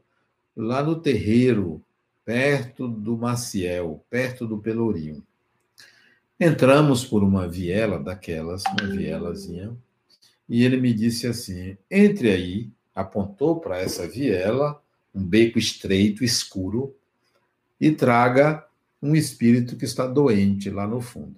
lá 0.57 0.83
no 0.83 0.97
terreiro, 0.97 1.83
perto 2.31 2.87
do 2.87 3.19
Maciel, 3.19 4.05
perto 4.09 4.47
do 4.47 4.57
Pelourinho. 4.57 5.21
Entramos 6.39 7.05
por 7.05 7.25
uma 7.25 7.49
viela 7.49 7.99
daquelas, 7.99 8.63
uma 8.67 8.87
vielazinha, 8.87 9.77
e 10.49 10.63
ele 10.63 10.77
me 10.77 10.95
disse 10.95 11.27
assim: 11.27 11.77
entre 11.91 12.31
aí, 12.31 12.71
apontou 12.95 13.59
para 13.59 13.81
essa 13.81 14.07
viela, 14.07 14.81
um 15.13 15.25
beco 15.25 15.59
estreito, 15.59 16.23
escuro, 16.23 16.95
e 17.81 17.91
traga 17.91 18.65
um 19.03 19.17
espírito 19.17 19.75
que 19.77 19.85
está 19.85 20.07
doente 20.07 20.71
lá 20.71 20.87
no 20.87 21.01
fundo. 21.01 21.35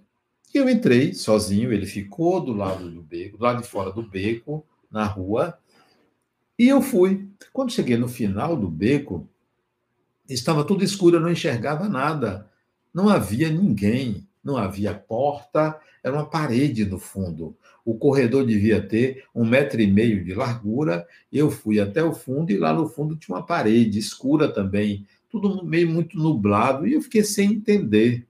E 0.54 0.58
eu 0.58 0.68
entrei 0.68 1.14
sozinho, 1.14 1.72
ele 1.72 1.86
ficou 1.86 2.38
do 2.38 2.52
lado 2.52 2.90
do 2.90 3.00
beco, 3.00 3.38
do 3.38 3.44
lado 3.44 3.62
de 3.62 3.68
fora 3.68 3.90
do 3.90 4.02
beco, 4.02 4.62
na 4.90 5.06
rua, 5.06 5.58
e 6.58 6.68
eu 6.68 6.82
fui. 6.82 7.30
Quando 7.50 7.72
cheguei 7.72 7.96
no 7.96 8.08
final 8.08 8.54
do 8.54 8.68
beco, 8.68 9.26
estava 10.28 10.64
tudo 10.64 10.84
escuro, 10.84 11.16
eu 11.16 11.20
não 11.20 11.30
enxergava 11.30 11.88
nada. 11.88 12.50
Não 12.92 13.08
havia 13.08 13.48
ninguém, 13.48 14.26
não 14.42 14.56
havia 14.56 14.94
porta, 14.94 15.78
era 16.02 16.14
uma 16.14 16.26
parede 16.26 16.84
no 16.84 16.98
fundo. 16.98 17.56
O 17.84 17.96
corredor 17.96 18.44
devia 18.44 18.80
ter 18.80 19.24
um 19.34 19.44
metro 19.44 19.80
e 19.80 19.86
meio 19.86 20.24
de 20.24 20.34
largura. 20.34 21.06
Eu 21.32 21.50
fui 21.50 21.80
até 21.80 22.02
o 22.02 22.14
fundo 22.14 22.50
e 22.50 22.58
lá 22.58 22.72
no 22.72 22.88
fundo 22.88 23.16
tinha 23.16 23.36
uma 23.36 23.44
parede 23.44 23.98
escura 23.98 24.48
também, 24.48 25.06
tudo 25.30 25.64
meio 25.64 25.88
muito 25.88 26.18
nublado, 26.18 26.86
e 26.86 26.94
eu 26.94 27.02
fiquei 27.02 27.24
sem 27.24 27.52
entender. 27.52 28.26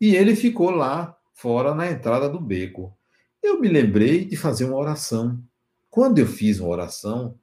E 0.00 0.14
ele 0.14 0.36
ficou 0.36 0.70
lá 0.70 1.16
fora 1.32 1.74
na 1.74 1.90
entrada 1.90 2.28
do 2.28 2.40
beco. 2.40 2.92
Eu 3.42 3.60
me 3.60 3.68
lembrei 3.68 4.24
de 4.24 4.36
fazer 4.36 4.64
uma 4.64 4.76
oração. 4.76 5.40
Quando 5.88 6.18
eu 6.18 6.26
fiz 6.26 6.60
uma 6.60 6.68
oração, 6.68 7.34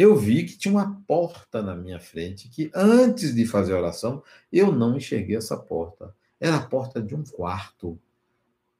eu 0.00 0.16
vi 0.16 0.44
que 0.44 0.56
tinha 0.56 0.72
uma 0.72 0.98
porta 1.06 1.60
na 1.60 1.76
minha 1.76 2.00
frente, 2.00 2.48
que 2.48 2.70
antes 2.74 3.34
de 3.34 3.44
fazer 3.44 3.74
a 3.74 3.78
oração, 3.78 4.22
eu 4.50 4.72
não 4.72 4.96
enxerguei 4.96 5.36
essa 5.36 5.58
porta. 5.58 6.14
Era 6.40 6.56
a 6.56 6.66
porta 6.66 7.02
de 7.02 7.14
um 7.14 7.22
quarto. 7.22 7.98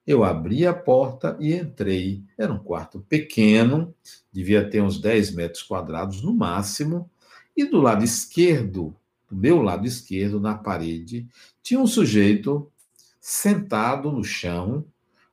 Eu 0.07 0.25
abri 0.25 0.66
a 0.66 0.73
porta 0.73 1.37
e 1.39 1.53
entrei. 1.53 2.25
Era 2.39 2.51
um 2.51 2.59
quarto 2.59 3.05
pequeno, 3.07 3.95
devia 4.33 4.66
ter 4.66 4.81
uns 4.81 4.99
10 4.99 5.35
metros 5.35 5.62
quadrados 5.62 6.23
no 6.23 6.33
máximo. 6.33 7.11
E 7.55 7.66
do 7.66 7.83
lado 7.83 8.03
esquerdo, 8.03 8.97
do 9.29 9.37
meu 9.37 9.61
lado 9.61 9.87
esquerdo, 9.87 10.41
na 10.41 10.55
parede, 10.55 11.29
tinha 11.62 11.79
um 11.79 11.87
sujeito 11.87 12.73
sentado 13.21 14.11
no 14.11 14.25
chão, 14.25 14.87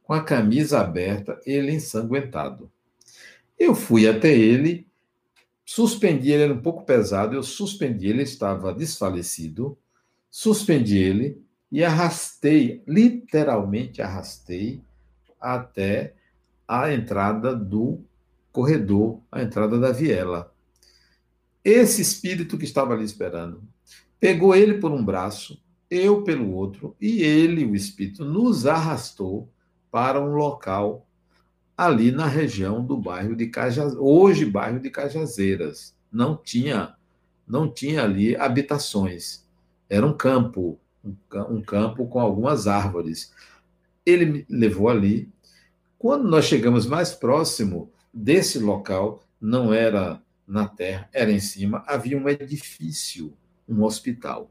com 0.04 0.12
a 0.12 0.22
camisa 0.22 0.82
aberta, 0.82 1.40
ele 1.46 1.72
ensanguentado. 1.72 2.70
Eu 3.58 3.74
fui 3.74 4.06
até 4.06 4.38
ele 4.38 4.87
suspendi 5.68 6.32
ele, 6.32 6.44
era 6.44 6.54
um 6.54 6.62
pouco 6.62 6.86
pesado, 6.86 7.36
eu 7.36 7.44
suspendi 7.44 8.08
ele, 8.08 8.24
estava 8.24 8.74
desfalecido, 8.74 9.78
suspendi 10.32 10.98
ele 10.98 11.44
e 11.70 11.84
arrastei, 11.84 12.82
literalmente 12.88 14.02
arrastei, 14.02 14.82
até 15.40 16.16
a 16.66 16.94
entrada 16.94 17.54
do 17.54 18.00
corredor, 18.50 19.20
a 19.30 19.44
entrada 19.44 19.78
da 19.78 19.92
viela. 19.92 20.56
Esse 21.64 22.02
espírito 22.02 22.58
que 22.58 22.64
estava 22.64 22.94
ali 22.94 23.04
esperando 23.04 23.62
pegou 24.22 24.56
ele 24.56 24.76
por 24.76 24.92
um 24.92 25.04
braço, 25.04 25.62
eu 25.92 26.24
pelo 26.24 26.54
outro, 26.54 26.96
e 27.00 27.22
ele, 27.22 27.66
o 27.66 27.76
espírito, 27.76 28.24
nos 28.24 28.66
arrastou 28.66 29.52
para 29.92 30.22
um 30.22 30.34
local 30.34 31.06
ali 31.78 32.12
na 32.12 32.26
região 32.26 32.84
do 32.84 32.98
bairro 32.98 33.36
de 33.36 33.46
Cajazeiras, 33.46 34.00
hoje 34.00 34.46
bairro 34.46 34.80
de 34.80 34.90
Cajazeiras. 34.90 35.96
Não 36.12 36.36
tinha, 36.36 36.96
não 37.48 37.72
tinha 37.72 38.04
ali 38.04 38.36
habitações. 38.36 39.46
Era 39.88 40.06
um 40.06 40.14
campo, 40.14 40.80
um 41.32 41.62
campo 41.62 42.08
com 42.08 42.20
algumas 42.20 42.66
árvores. 42.66 43.32
Ele 44.04 44.26
me 44.26 44.46
levou 44.50 44.90
ali. 44.90 45.30
Quando 46.00 46.28
nós 46.28 46.46
chegamos 46.46 46.88
mais 46.88 47.14
próximo 47.14 47.92
desse 48.12 48.58
local, 48.58 49.24
não 49.40 49.72
era 49.72 50.20
na 50.48 50.68
terra, 50.68 51.08
era 51.14 51.32
em 51.32 51.40
cima, 51.40 51.84
havia 51.86 52.18
um 52.18 52.28
edifício, 52.28 53.34
um 53.68 53.84
hospital. 53.84 54.50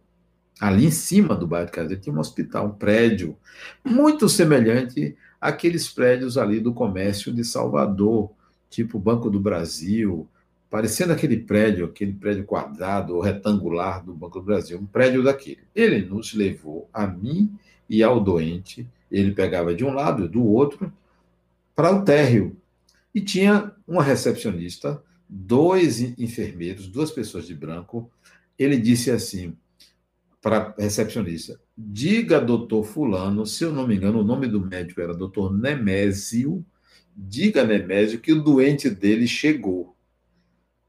Ali 0.60 0.86
em 0.86 0.90
cima 0.90 1.34
do 1.34 1.46
bairro 1.46 1.66
de 1.66 1.72
Cajazeiras 1.72 2.04
tinha 2.04 2.14
um 2.14 2.20
hospital, 2.20 2.66
um 2.66 2.72
prédio, 2.72 3.36
muito 3.84 4.28
semelhante 4.28 5.16
aqueles 5.46 5.88
prédios 5.88 6.36
ali 6.36 6.58
do 6.58 6.74
comércio 6.74 7.32
de 7.32 7.44
Salvador, 7.44 8.30
tipo 8.68 8.98
Banco 8.98 9.30
do 9.30 9.38
Brasil, 9.38 10.28
parecendo 10.68 11.12
aquele 11.12 11.36
prédio, 11.36 11.86
aquele 11.86 12.12
prédio 12.12 12.44
quadrado 12.44 13.14
ou 13.14 13.20
retangular 13.20 14.04
do 14.04 14.12
Banco 14.12 14.40
do 14.40 14.44
Brasil, 14.44 14.76
um 14.76 14.86
prédio 14.86 15.22
daquele. 15.22 15.60
Ele 15.74 16.04
nos 16.04 16.34
levou, 16.34 16.88
a 16.92 17.06
mim 17.06 17.56
e 17.88 18.02
ao 18.02 18.18
doente, 18.18 18.86
ele 19.10 19.30
pegava 19.30 19.72
de 19.72 19.84
um 19.84 19.94
lado 19.94 20.24
e 20.24 20.28
do 20.28 20.44
outro, 20.44 20.92
para 21.76 21.94
o 21.94 22.02
térreo. 22.02 22.56
E 23.14 23.20
tinha 23.20 23.72
uma 23.86 24.02
recepcionista, 24.02 25.00
dois 25.28 26.00
enfermeiros, 26.18 26.88
duas 26.88 27.12
pessoas 27.12 27.46
de 27.46 27.54
branco. 27.54 28.10
Ele 28.58 28.76
disse 28.76 29.12
assim: 29.12 29.56
para 30.46 30.72
recepcionista. 30.78 31.58
Diga, 31.76 32.40
doutor 32.40 32.84
Fulano, 32.84 33.44
se 33.44 33.64
eu 33.64 33.72
não 33.72 33.84
me 33.84 33.96
engano, 33.96 34.20
o 34.20 34.24
nome 34.24 34.46
do 34.46 34.64
médico 34.64 35.00
era 35.00 35.12
doutor 35.12 35.52
Nemésio. 35.52 36.64
Diga, 37.16 37.64
Nemésio, 37.64 38.20
que 38.20 38.32
o 38.32 38.40
doente 38.40 38.88
dele 38.88 39.26
chegou. 39.26 39.96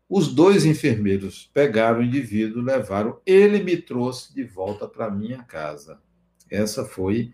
Os 0.08 0.28
dois 0.28 0.64
enfermeiros 0.64 1.50
pegaram 1.56 2.02
o 2.02 2.04
indivíduo, 2.04 2.62
levaram, 2.62 3.20
ele 3.26 3.64
me 3.64 3.76
trouxe 3.76 4.32
de 4.32 4.44
volta 4.44 4.88
para 4.88 5.10
minha 5.10 5.40
casa. 5.40 5.98
Essa 6.52 6.86
foi 6.86 7.34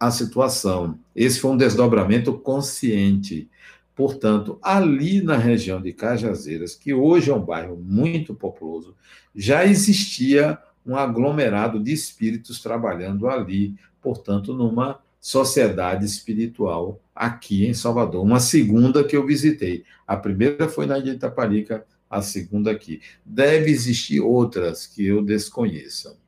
a 0.00 0.10
situação. 0.10 0.98
Esse 1.14 1.38
foi 1.38 1.52
um 1.52 1.56
desdobramento 1.56 2.36
consciente. 2.40 3.48
Portanto, 3.94 4.58
ali 4.60 5.22
na 5.22 5.36
região 5.36 5.80
de 5.80 5.92
Cajazeiras, 5.92 6.74
que 6.74 6.92
hoje 6.92 7.30
é 7.30 7.34
um 7.34 7.44
bairro 7.44 7.76
muito 7.76 8.34
populoso, 8.34 8.96
já 9.32 9.64
existia 9.64 10.58
um 10.84 10.96
aglomerado 10.96 11.82
de 11.82 11.92
espíritos 11.92 12.60
trabalhando 12.60 13.28
ali, 13.28 13.74
portanto, 14.00 14.52
numa 14.52 15.00
sociedade 15.20 16.04
espiritual 16.04 17.00
aqui 17.14 17.64
em 17.64 17.72
Salvador. 17.74 18.22
Uma 18.24 18.40
segunda 18.40 19.04
que 19.04 19.16
eu 19.16 19.24
visitei. 19.24 19.84
A 20.06 20.16
primeira 20.16 20.68
foi 20.68 20.84
na 20.84 20.98
Itaparica, 20.98 21.86
a 22.10 22.20
segunda 22.20 22.70
aqui. 22.70 23.00
Deve 23.24 23.70
existir 23.70 24.20
outras 24.20 24.86
que 24.86 25.06
eu 25.06 25.22
desconheça. 25.22 26.18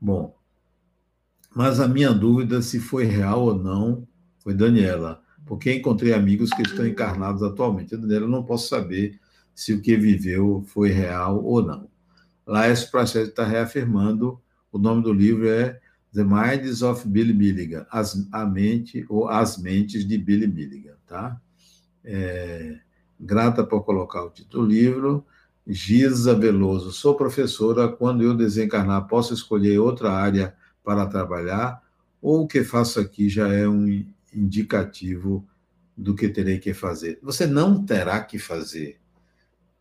Bom, 0.00 0.34
mas 1.54 1.80
a 1.80 1.88
minha 1.88 2.12
dúvida 2.12 2.62
se 2.62 2.78
foi 2.78 3.04
real 3.04 3.42
ou 3.42 3.54
não 3.54 4.06
foi 4.38 4.54
Daniela, 4.54 5.22
porque 5.44 5.72
encontrei 5.72 6.14
amigos 6.14 6.50
que 6.50 6.62
estão 6.62 6.86
encarnados 6.86 7.42
atualmente. 7.42 7.96
Daniela, 7.96 8.24
eu 8.24 8.30
não 8.30 8.44
posso 8.44 8.68
saber 8.68 9.18
se 9.54 9.74
o 9.74 9.82
que 9.82 9.96
viveu 9.96 10.62
foi 10.68 10.90
real 10.90 11.44
ou 11.44 11.62
não. 11.62 11.89
Lá 12.50 12.68
esse 12.68 12.90
processo 12.90 13.30
está 13.30 13.46
reafirmando, 13.46 14.40
o 14.72 14.78
nome 14.78 15.04
do 15.04 15.12
livro 15.12 15.48
é 15.48 15.78
The 16.12 16.24
Minds 16.24 16.82
of 16.82 17.06
Billy 17.06 17.32
Milligan, 17.32 17.86
as, 17.88 18.26
a 18.32 18.44
mente 18.44 19.06
ou 19.08 19.28
as 19.28 19.56
mentes 19.56 20.04
de 20.04 20.18
Billy 20.18 20.48
Milligan, 20.48 20.96
tá? 21.06 21.40
É, 22.04 22.80
grata 23.20 23.62
por 23.64 23.84
colocar 23.84 24.24
o 24.24 24.30
título 24.30 24.64
do 24.64 24.68
livro. 24.68 25.24
Giza 25.64 26.34
Veloso, 26.34 26.90
sou 26.90 27.14
professora. 27.14 27.86
Quando 27.86 28.24
eu 28.24 28.36
desencarnar, 28.36 29.06
posso 29.06 29.32
escolher 29.32 29.78
outra 29.78 30.10
área 30.10 30.52
para 30.82 31.06
trabalhar? 31.06 31.80
Ou 32.20 32.42
o 32.42 32.48
que 32.48 32.64
faço 32.64 32.98
aqui 32.98 33.28
já 33.28 33.46
é 33.46 33.68
um 33.68 34.04
indicativo 34.34 35.46
do 35.96 36.16
que 36.16 36.28
terei 36.28 36.58
que 36.58 36.74
fazer? 36.74 37.20
Você 37.22 37.46
não 37.46 37.84
terá 37.86 38.20
que 38.20 38.40
fazer. 38.40 38.98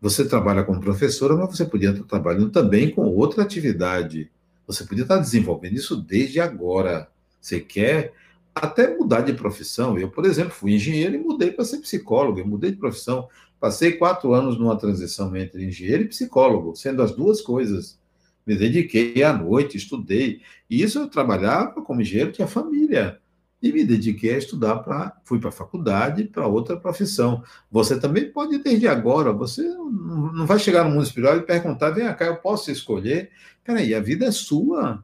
Você 0.02 0.26
trabalha 0.26 0.64
como 0.64 0.80
professora, 0.80 1.36
mas 1.36 1.50
você 1.50 1.66
podia 1.66 1.92
estar 1.92 2.04
trabalhando 2.04 2.50
também 2.50 2.90
com 2.90 3.02
outra 3.02 3.44
atividade. 3.44 4.32
Você 4.66 4.86
podia 4.86 5.04
estar 5.04 5.18
desenvolvendo 5.18 5.76
isso 5.76 5.98
desde 5.98 6.40
agora. 6.40 7.10
Você 7.42 7.60
quer 7.60 8.14
até 8.56 8.96
mudar 8.96 9.22
de 9.22 9.34
profissão. 9.34 10.00
Eu, 10.00 10.10
por 10.10 10.26
exemplo, 10.26 10.52
fui 10.52 10.74
engenheiro 10.74 11.16
e 11.16 11.18
mudei 11.18 11.52
para 11.52 11.66
ser 11.66 11.80
psicólogo. 11.80 12.40
Eu 12.40 12.48
mudei 12.48 12.72
de 12.72 12.78
profissão. 12.78 13.28
Passei 13.60 13.94
quatro 13.94 14.34
anos 14.34 14.58
numa 14.58 14.78
transição 14.78 15.36
entre 15.36 15.66
engenheiro 15.66 16.04
e 16.04 16.08
psicólogo, 16.08 16.76
sendo 16.76 17.02
as 17.02 17.12
duas 17.12 17.42
coisas. 17.42 18.00
Me 18.48 18.56
dediquei 18.56 19.22
à 19.22 19.34
noite, 19.34 19.76
estudei. 19.76 20.42
E 20.70 20.82
isso 20.82 21.00
eu 21.00 21.10
trabalhava 21.10 21.82
como 21.82 22.02
engenheiro, 22.02 22.32
tinha 22.32 22.48
família 22.48 23.20
e 23.62 23.72
me 23.72 23.84
dediquei 23.84 24.36
a 24.36 24.38
estudar 24.38 24.78
para 24.78 25.18
fui 25.24 25.40
para 25.40 25.50
a 25.50 25.54
faculdade 25.54 26.24
para 26.24 26.48
outra 26.48 26.78
profissão. 26.78 27.44
Você 27.70 28.00
também 28.00 28.32
pode 28.32 28.58
desde 28.60 28.88
agora, 28.88 29.34
você 29.34 29.62
não 29.64 30.46
vai 30.46 30.60
chegar 30.60 30.84
no 30.84 30.92
mundo 30.92 31.04
espiritual 31.04 31.38
e 31.38 31.42
perguntar, 31.42 31.92
vem 31.92 32.12
cá, 32.16 32.26
eu 32.26 32.38
posso 32.38 32.72
escolher? 32.72 33.32
Peraí, 33.64 33.94
a 33.94 34.00
vida 34.00 34.26
é 34.26 34.32
sua. 34.32 35.04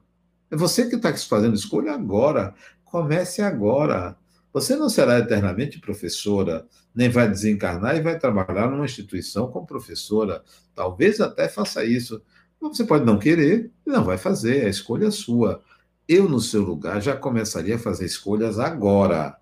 É 0.49 0.56
você 0.56 0.88
que 0.88 0.95
está 0.95 1.14
fazendo 1.16 1.56
escolha 1.56 1.91
agora. 1.91 2.56
Comece 2.84 3.41
agora. 3.41 4.18
Você 4.53 4.76
não 4.78 4.88
será 4.88 5.20
eternamente 5.20 5.80
professora, 5.80 6.66
nem 6.95 7.10
vai 7.10 7.28
desencarnar 7.28 7.97
e 7.97 8.01
vai 8.01 8.18
trabalhar 8.18 8.72
numa 8.72 8.86
instituição 8.86 9.51
como 9.51 9.68
professora. 9.68 10.41
Talvez 10.74 11.20
até 11.20 11.49
faça 11.49 11.84
isso. 11.84 12.22
Você 12.62 12.86
pode 12.86 13.03
não 13.03 13.20
querer 13.20 13.70
e 13.86 13.89
não 13.89 14.03
vai 14.03 14.18
fazer, 14.18 14.66
a 14.66 14.70
escolha 14.70 15.08
é 15.08 15.12
sua 15.12 15.62
eu, 16.08 16.30
no 16.30 16.39
seu 16.39 16.62
lugar, 16.62 17.01
já 17.01 17.16
começaria 17.16 17.76
a 17.76 17.80
fazer 17.80 18.06
escolhas 18.06 18.60
agora, 18.60 19.38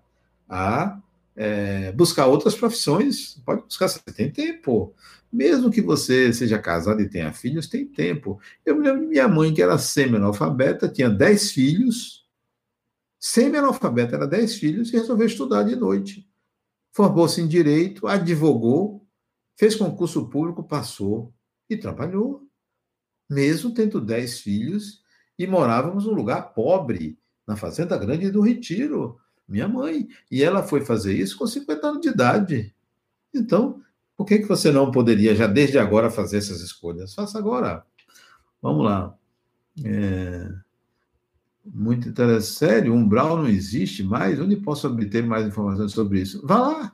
a 0.48 1.00
é, 1.36 1.92
buscar 1.92 2.26
outras 2.26 2.54
profissões. 2.54 3.40
Pode 3.44 3.62
buscar, 3.62 3.88
você 3.88 4.00
tem 4.00 4.30
tempo. 4.30 4.94
Mesmo 5.32 5.70
que 5.70 5.82
você 5.82 6.32
seja 6.32 6.58
casado 6.58 7.00
e 7.00 7.08
tenha 7.08 7.32
filhos, 7.32 7.66
tem 7.66 7.84
tempo. 7.86 8.40
Eu 8.64 8.76
me 8.76 8.84
lembro 8.84 9.02
de 9.02 9.08
minha 9.08 9.28
mãe, 9.28 9.52
que 9.52 9.62
era 9.62 9.76
semi-analfabeta, 9.78 10.88
tinha 10.88 11.10
10 11.10 11.50
filhos. 11.50 12.24
Semi-analfabeta, 13.18 14.14
era 14.16 14.26
10 14.26 14.54
filhos, 14.56 14.92
e 14.92 14.96
resolveu 14.96 15.26
estudar 15.26 15.64
de 15.64 15.74
noite. 15.74 16.28
Formou-se 16.92 17.40
em 17.40 17.48
direito, 17.48 18.06
advogou, 18.06 19.04
fez 19.56 19.74
concurso 19.74 20.28
público, 20.28 20.62
passou 20.62 21.34
e 21.68 21.76
trabalhou. 21.76 22.46
Mesmo 23.28 23.74
tendo 23.74 24.00
10 24.00 24.40
filhos, 24.40 25.02
e 25.38 25.46
morávamos 25.46 26.06
num 26.06 26.14
lugar 26.14 26.54
pobre, 26.54 27.18
na 27.46 27.56
Fazenda 27.56 27.96
Grande 27.98 28.30
do 28.30 28.40
Retiro 28.40 29.18
minha 29.48 29.68
mãe. 29.68 30.08
E 30.30 30.42
ela 30.42 30.62
foi 30.62 30.84
fazer 30.84 31.14
isso 31.14 31.36
com 31.38 31.46
50 31.46 31.86
anos 31.86 32.00
de 32.00 32.08
idade. 32.08 32.74
Então, 33.32 33.80
por 34.16 34.24
que, 34.26 34.38
que 34.38 34.48
você 34.48 34.70
não 34.70 34.90
poderia 34.90 35.34
já 35.34 35.46
desde 35.46 35.78
agora 35.78 36.10
fazer 36.10 36.38
essas 36.38 36.60
escolhas? 36.60 37.14
Faça 37.14 37.38
agora. 37.38 37.84
Vamos 38.60 38.84
lá. 38.84 39.14
É... 39.84 40.48
Muito 41.64 42.08
interessante. 42.08 42.58
Sério, 42.58 42.94
umbral 42.94 43.38
não 43.38 43.48
existe 43.48 44.02
mais? 44.02 44.38
Onde 44.38 44.56
posso 44.56 44.86
obter 44.86 45.24
mais 45.24 45.46
informações 45.46 45.92
sobre 45.92 46.20
isso? 46.20 46.46
Vá 46.46 46.58
lá. 46.58 46.92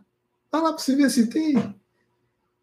Vá 0.51 0.61
lá 0.61 0.72
para 0.72 0.78
você 0.78 0.95
ver 0.95 1.11
se 1.11 1.28
tem. 1.28 1.74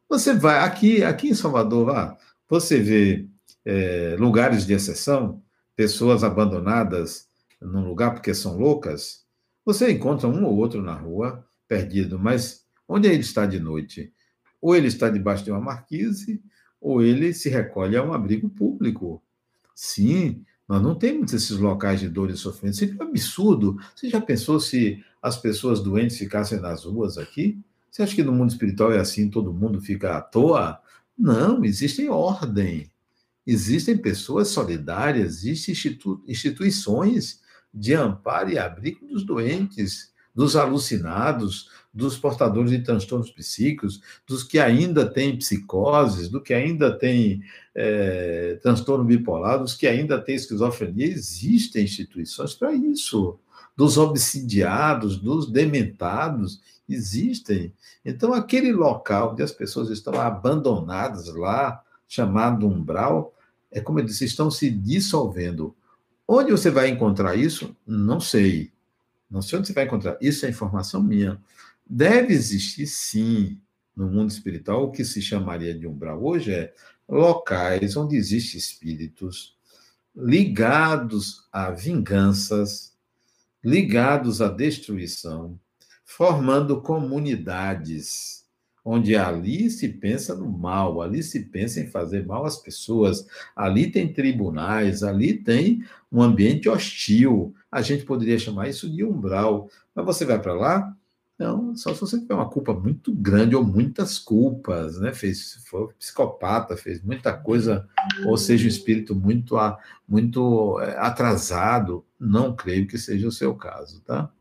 Você 0.09 0.33
vai, 0.33 0.59
aqui, 0.59 1.03
aqui 1.03 1.29
em 1.29 1.33
Salvador, 1.33 1.85
vá, 1.85 2.17
você 2.47 2.79
vê 2.79 3.27
é, 3.65 4.15
lugares 4.17 4.65
de 4.65 4.71
exceção, 4.71 5.43
pessoas 5.77 6.23
abandonadas 6.23 7.27
num 7.61 7.87
lugar 7.87 8.13
porque 8.13 8.33
são 8.33 8.57
loucas, 8.57 9.25
você 9.63 9.91
encontra 9.91 10.27
um 10.27 10.43
ou 10.43 10.57
outro 10.57 10.81
na 10.81 10.95
rua, 10.95 11.45
perdido, 11.67 12.17
mas 12.17 12.65
onde 12.87 13.07
ele 13.07 13.21
está 13.21 13.45
de 13.45 13.59
noite? 13.59 14.11
Ou 14.59 14.75
ele 14.75 14.87
está 14.87 15.09
debaixo 15.09 15.43
de 15.43 15.51
uma 15.51 15.61
marquise, 15.61 16.41
ou 16.81 17.01
ele 17.01 17.33
se 17.33 17.47
recolhe 17.47 17.95
a 17.95 18.03
um 18.03 18.11
abrigo 18.11 18.49
público. 18.49 19.21
Sim, 19.75 20.43
nós 20.67 20.81
não 20.81 20.95
temos 20.95 21.31
esses 21.31 21.57
locais 21.57 21.99
de 21.99 22.09
dor 22.09 22.31
e 22.31 22.35
sofrimento. 22.37 22.77
Seria 22.77 22.95
um 22.99 23.03
absurdo. 23.03 23.77
Você 23.95 24.09
já 24.09 24.19
pensou 24.19 24.59
se 24.59 25.03
as 25.21 25.37
pessoas 25.37 25.79
doentes 25.79 26.17
ficassem 26.17 26.59
nas 26.59 26.85
ruas 26.85 27.17
aqui? 27.17 27.61
Você 27.91 28.01
acha 28.01 28.15
que 28.15 28.23
no 28.23 28.31
mundo 28.31 28.49
espiritual 28.49 28.91
é 28.91 28.99
assim, 28.99 29.29
todo 29.29 29.53
mundo 29.53 29.79
fica 29.79 30.17
à 30.17 30.21
toa? 30.21 30.81
Não, 31.17 31.63
existem 31.63 32.09
ordem. 32.09 32.91
Existem 33.47 33.97
pessoas 33.97 34.49
solidárias, 34.49 35.45
existem 35.45 35.71
institu 35.71 36.21
instituições 36.27 37.39
de 37.73 37.93
amparo 37.93 38.49
e 38.49 38.59
abrigo 38.59 39.07
dos 39.07 39.23
doentes, 39.23 40.11
dos 40.35 40.57
alucinados, 40.57 41.69
dos 41.93 42.17
portadores 42.17 42.69
de 42.69 42.83
transtornos 42.83 43.31
psíquicos, 43.31 44.01
dos 44.27 44.43
que 44.43 44.59
ainda 44.59 45.05
têm 45.05 45.37
psicoses, 45.37 46.27
do 46.27 46.41
que 46.41 46.53
ainda 46.53 46.91
tem 46.91 47.41
é, 47.73 48.59
transtorno 48.61 49.05
bipolar, 49.05 49.59
dos 49.59 49.73
que 49.73 49.87
ainda 49.87 50.19
têm 50.19 50.35
esquizofrenia. 50.35 51.07
Existem 51.07 51.85
instituições 51.85 52.53
para 52.53 52.73
isso. 52.73 53.39
Dos 53.77 53.97
obsidiados, 53.97 55.17
dos 55.17 55.49
dementados, 55.49 56.61
existem. 56.89 57.73
Então, 58.03 58.33
aquele 58.33 58.73
local 58.73 59.31
onde 59.31 59.41
as 59.41 59.51
pessoas 59.53 59.89
estão 59.89 60.19
abandonadas 60.19 61.33
lá, 61.33 61.81
chamado 62.07 62.67
umbral, 62.67 63.33
é 63.71 63.81
como 63.81 63.99
eu 63.99 64.05
disse, 64.05 64.25
estão 64.25 64.49
se 64.49 64.69
dissolvendo. 64.69 65.75
Onde 66.27 66.51
você 66.51 66.69
vai 66.69 66.89
encontrar 66.89 67.35
isso? 67.35 67.75
Não 67.85 68.19
sei. 68.19 68.71
Não 69.29 69.41
sei 69.41 69.59
onde 69.59 69.67
você 69.67 69.73
vai 69.73 69.85
encontrar. 69.85 70.17
Isso 70.21 70.45
é 70.45 70.49
informação 70.49 71.01
minha. 71.01 71.41
Deve 71.85 72.33
existir, 72.33 72.87
sim, 72.87 73.59
no 73.95 74.07
mundo 74.07 74.29
espiritual, 74.29 74.83
o 74.83 74.91
que 74.91 75.03
se 75.03 75.21
chamaria 75.21 75.73
de 75.73 75.87
umbral 75.87 76.23
hoje 76.23 76.53
é 76.53 76.73
locais 77.07 77.95
onde 77.95 78.15
existem 78.15 78.59
espíritos 78.59 79.57
ligados 80.15 81.47
a 81.51 81.69
vinganças, 81.69 82.93
ligados 83.63 84.41
à 84.41 84.49
destruição, 84.49 85.59
formando 86.03 86.81
comunidades 86.81 88.36
onde 88.89 89.17
ali 89.17 89.69
se 89.69 89.89
pensa 89.89 90.33
no 90.33 90.49
mal, 90.49 91.01
ali 91.01 91.21
se 91.21 91.41
pensa 91.41 91.81
em 91.81 91.87
fazer 91.87 92.25
mal 92.25 92.45
às 92.45 92.55
pessoas, 92.55 93.27
ali 93.53 93.91
tem 93.91 94.13
tribunais, 94.13 95.03
ali 95.03 95.33
tem 95.33 95.83
um 96.09 96.21
ambiente 96.21 96.69
hostil. 96.69 97.53
A 97.69 97.81
gente 97.81 98.05
poderia 98.05 98.39
chamar 98.39 98.69
isso 98.69 98.89
de 98.89 99.03
umbral. 99.03 99.69
Mas 99.93 100.05
você 100.05 100.23
vai 100.23 100.41
para 100.41 100.53
lá? 100.53 100.95
Não, 101.37 101.75
só 101.75 101.93
se 101.93 101.99
você 101.99 102.17
tiver 102.17 102.33
uma 102.33 102.49
culpa 102.49 102.73
muito 102.73 103.13
grande 103.13 103.57
ou 103.57 103.63
muitas 103.63 104.17
culpas, 104.17 104.97
né? 104.99 105.13
Fez, 105.13 105.65
foi 105.67 105.89
psicopata, 105.99 106.77
fez 106.77 107.03
muita 107.03 107.33
coisa, 107.33 107.85
ou 108.25 108.37
seja, 108.37 108.65
um 108.65 108.69
espírito 108.69 109.13
muito, 109.13 109.57
muito 110.07 110.79
é, 110.79 110.97
atrasado. 110.97 112.05
Não 112.17 112.55
creio 112.55 112.87
que 112.87 112.97
seja 112.97 113.27
o 113.27 113.33
seu 113.33 113.53
caso, 113.53 113.99
tá? 113.99 114.31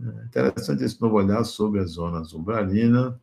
É 0.00 0.24
interessante 0.24 0.82
esse 0.82 1.00
novo 1.00 1.14
olhar 1.14 1.44
sobre 1.44 1.78
as 1.78 1.92
zonas 1.92 2.34
umbralinas. 2.34 3.14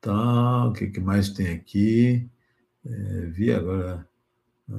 Tá, 0.00 0.66
o 0.66 0.72
que, 0.72 0.86
que 0.88 1.00
mais 1.00 1.30
tem 1.30 1.48
aqui? 1.48 2.28
É, 2.84 3.26
vi 3.26 3.52
agora. 3.52 4.08
Ah, 4.70 4.74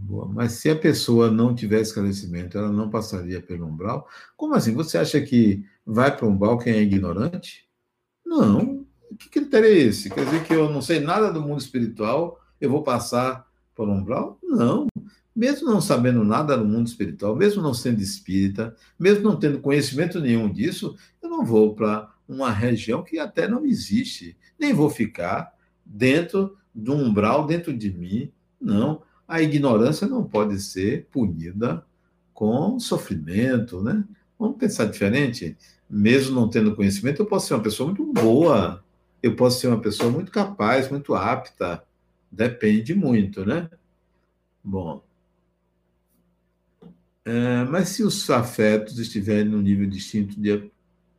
boa. 0.00 0.26
Mas 0.28 0.52
se 0.52 0.70
a 0.70 0.76
pessoa 0.76 1.30
não 1.30 1.54
tivesse 1.54 1.90
esclarecimento, 1.90 2.56
ela 2.56 2.70
não 2.70 2.90
passaria 2.90 3.42
pelo 3.42 3.66
umbral? 3.66 4.08
Como 4.36 4.54
assim? 4.54 4.72
Você 4.74 4.98
acha 4.98 5.20
que 5.20 5.64
vai 5.84 6.14
para 6.16 6.26
o 6.26 6.30
umbral 6.30 6.58
quem 6.58 6.74
é 6.74 6.82
ignorante? 6.82 7.68
Não. 8.24 8.86
Que 9.18 9.28
critério 9.28 9.68
é 9.68 9.72
esse? 9.72 10.10
Quer 10.10 10.24
dizer 10.24 10.44
que 10.44 10.54
eu 10.54 10.70
não 10.70 10.82
sei 10.82 11.00
nada 11.00 11.32
do 11.32 11.40
mundo 11.40 11.60
espiritual, 11.60 12.38
eu 12.60 12.70
vou 12.70 12.82
passar 12.82 13.46
por 13.74 13.88
umbral? 13.88 14.38
Não. 14.42 14.86
Mesmo 15.34 15.68
não 15.68 15.80
sabendo 15.80 16.24
nada 16.24 16.56
do 16.56 16.64
mundo 16.64 16.86
espiritual, 16.86 17.34
mesmo 17.34 17.62
não 17.62 17.72
sendo 17.72 18.00
espírita, 18.00 18.76
mesmo 18.98 19.24
não 19.24 19.38
tendo 19.38 19.60
conhecimento 19.60 20.20
nenhum 20.20 20.52
disso, 20.52 20.96
eu 21.22 21.28
não 21.28 21.44
vou 21.44 21.74
para 21.74 22.12
uma 22.28 22.50
região 22.50 23.02
que 23.02 23.18
até 23.18 23.48
não 23.48 23.64
existe. 23.64 24.36
Nem 24.58 24.74
vou 24.74 24.90
ficar 24.90 25.54
dentro 25.84 26.56
de 26.74 26.90
um 26.90 27.06
umbral 27.06 27.46
dentro 27.46 27.76
de 27.76 27.90
mim. 27.90 28.30
Não. 28.60 29.02
A 29.26 29.40
ignorância 29.40 30.06
não 30.06 30.22
pode 30.24 30.60
ser 30.60 31.06
punida 31.10 31.84
com 32.34 32.78
sofrimento, 32.78 33.82
né? 33.82 34.04
Vamos 34.38 34.58
pensar 34.58 34.84
diferente. 34.84 35.56
Mesmo 35.88 36.34
não 36.34 36.48
tendo 36.48 36.76
conhecimento, 36.76 37.22
eu 37.22 37.26
posso 37.26 37.48
ser 37.48 37.54
uma 37.54 37.62
pessoa 37.62 37.88
muito 37.88 38.12
boa, 38.12 38.84
eu 39.22 39.34
posso 39.34 39.60
ser 39.60 39.68
uma 39.68 39.80
pessoa 39.80 40.10
muito 40.10 40.30
capaz, 40.30 40.90
muito 40.90 41.14
apta. 41.14 41.82
Depende 42.30 42.94
muito, 42.94 43.44
né? 43.44 43.68
Bom. 44.62 45.02
É, 47.24 47.64
mas 47.64 47.90
se 47.90 48.02
os 48.02 48.28
afetos 48.30 48.98
estiverem 48.98 49.46
num 49.46 49.60
nível 49.60 49.88
distinto 49.88 50.40
de 50.40 50.70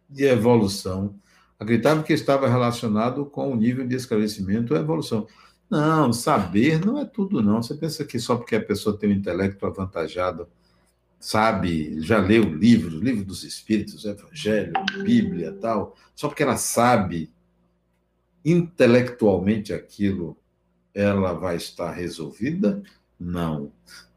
de 0.10 0.26
evolução. 0.26 1.16
Acreditava 1.60 2.03
que 2.03 2.14
estava 2.14 2.47
relacionado 2.47 3.26
com 3.26 3.51
o 3.51 3.55
nível 3.55 3.86
de 3.86 3.95
esclarecimento 3.95 4.74
ou 4.74 4.80
evolução. 4.80 5.28
Não, 5.70 6.12
saber 6.12 6.84
não 6.84 6.97
é 6.97 7.05
tudo, 7.05 7.43
não. 7.43 7.62
Você 7.62 7.76
pensa 7.76 8.03
que 8.03 8.18
só 8.18 8.36
porque 8.36 8.55
a 8.55 8.64
pessoa 8.64 8.97
tem 8.97 9.10
um 9.10 9.14
intelecto 9.14 9.66
avantajado, 9.66 10.47
sabe, 11.20 12.01
já 12.01 12.18
leu 12.18 12.43
livros, 12.43 12.93
livro 13.01 13.26
dos 13.26 13.43
Espíritos, 13.43 14.05
Evangelho, 14.05 14.74
Bíblia 15.03 15.51
tal, 15.62 15.95
só 16.16 16.28
porque 16.28 16.43
ela 16.43 16.57
sabe 16.57 17.30
intelectualmente 18.43 19.74
aquilo, 19.74 20.38
ela 20.93 21.34
vai 21.34 21.57
estar 21.57 21.91
resolvida? 21.91 22.82
Não. 23.20 23.72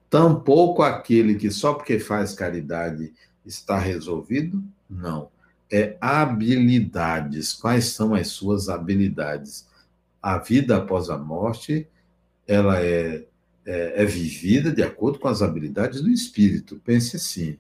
Tampouco 0.09 0.83
aquele 0.83 1.35
que 1.35 1.51
só 1.51 1.75
porque 1.75 1.99
faz 1.99 2.35
caridade 2.35 3.13
está 3.45 3.79
resolvido? 3.79 4.63
Não 4.89 5.29
é 5.73 5.97
habilidades. 6.01 7.55
Quais 7.55 7.87
são 7.87 8.15
as 8.15 8.29
suas 8.29 8.69
habilidades? 8.69 9.67
A 10.23 10.37
vida 10.37 10.77
após 10.77 11.09
a 11.09 11.17
morte, 11.17 11.89
ela 12.47 12.79
é, 12.81 13.25
é, 13.65 14.03
é 14.03 14.05
vivida 14.05 14.71
de 14.71 14.83
acordo 14.83 15.19
com 15.19 15.29
as 15.29 15.41
habilidades 15.41 16.03
do 16.03 16.11
espírito. 16.11 16.81
Pense 16.85 17.17
assim. 17.17 17.57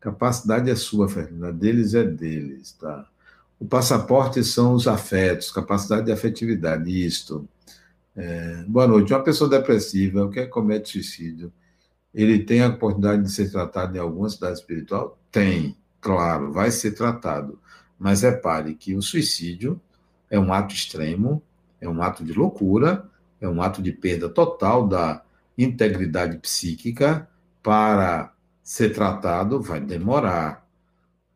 Capacidade 0.00 0.68
é 0.68 0.74
sua, 0.74 1.08
Fernanda. 1.08 1.52
Deles 1.52 1.94
é 1.94 2.02
deles, 2.02 2.72
tá? 2.72 3.06
O 3.58 3.64
passaporte 3.64 4.42
são 4.44 4.74
os 4.74 4.86
afetos, 4.86 5.50
capacidade 5.50 6.06
de 6.06 6.12
afetividade, 6.12 6.90
isto. 6.90 7.48
É, 8.16 8.64
boa 8.66 8.86
noite. 8.86 9.12
Uma 9.12 9.22
pessoa 9.22 9.48
depressiva, 9.48 10.24
o 10.24 10.30
que 10.30 10.40
é 10.40 10.46
comete 10.46 10.90
suicídio, 10.90 11.52
ele 12.12 12.40
tem 12.40 12.62
a 12.62 12.68
oportunidade 12.68 13.22
de 13.22 13.30
ser 13.30 13.50
tratado 13.50 13.96
em 13.96 14.00
alguma 14.00 14.28
cidade 14.28 14.58
espiritual? 14.58 15.18
Tem 15.30 15.76
claro, 16.08 16.50
vai 16.50 16.70
ser 16.70 16.92
tratado. 16.92 17.60
Mas 17.98 18.22
repare 18.22 18.74
que 18.74 18.94
o 18.94 19.02
suicídio 19.02 19.78
é 20.30 20.40
um 20.40 20.54
ato 20.54 20.74
extremo, 20.74 21.42
é 21.78 21.86
um 21.86 22.02
ato 22.02 22.24
de 22.24 22.32
loucura, 22.32 23.06
é 23.38 23.46
um 23.46 23.60
ato 23.60 23.82
de 23.82 23.92
perda 23.92 24.26
total 24.26 24.88
da 24.88 25.22
integridade 25.58 26.38
psíquica. 26.38 27.28
Para 27.62 28.32
ser 28.62 28.94
tratado, 28.94 29.60
vai 29.60 29.80
demorar. 29.80 30.66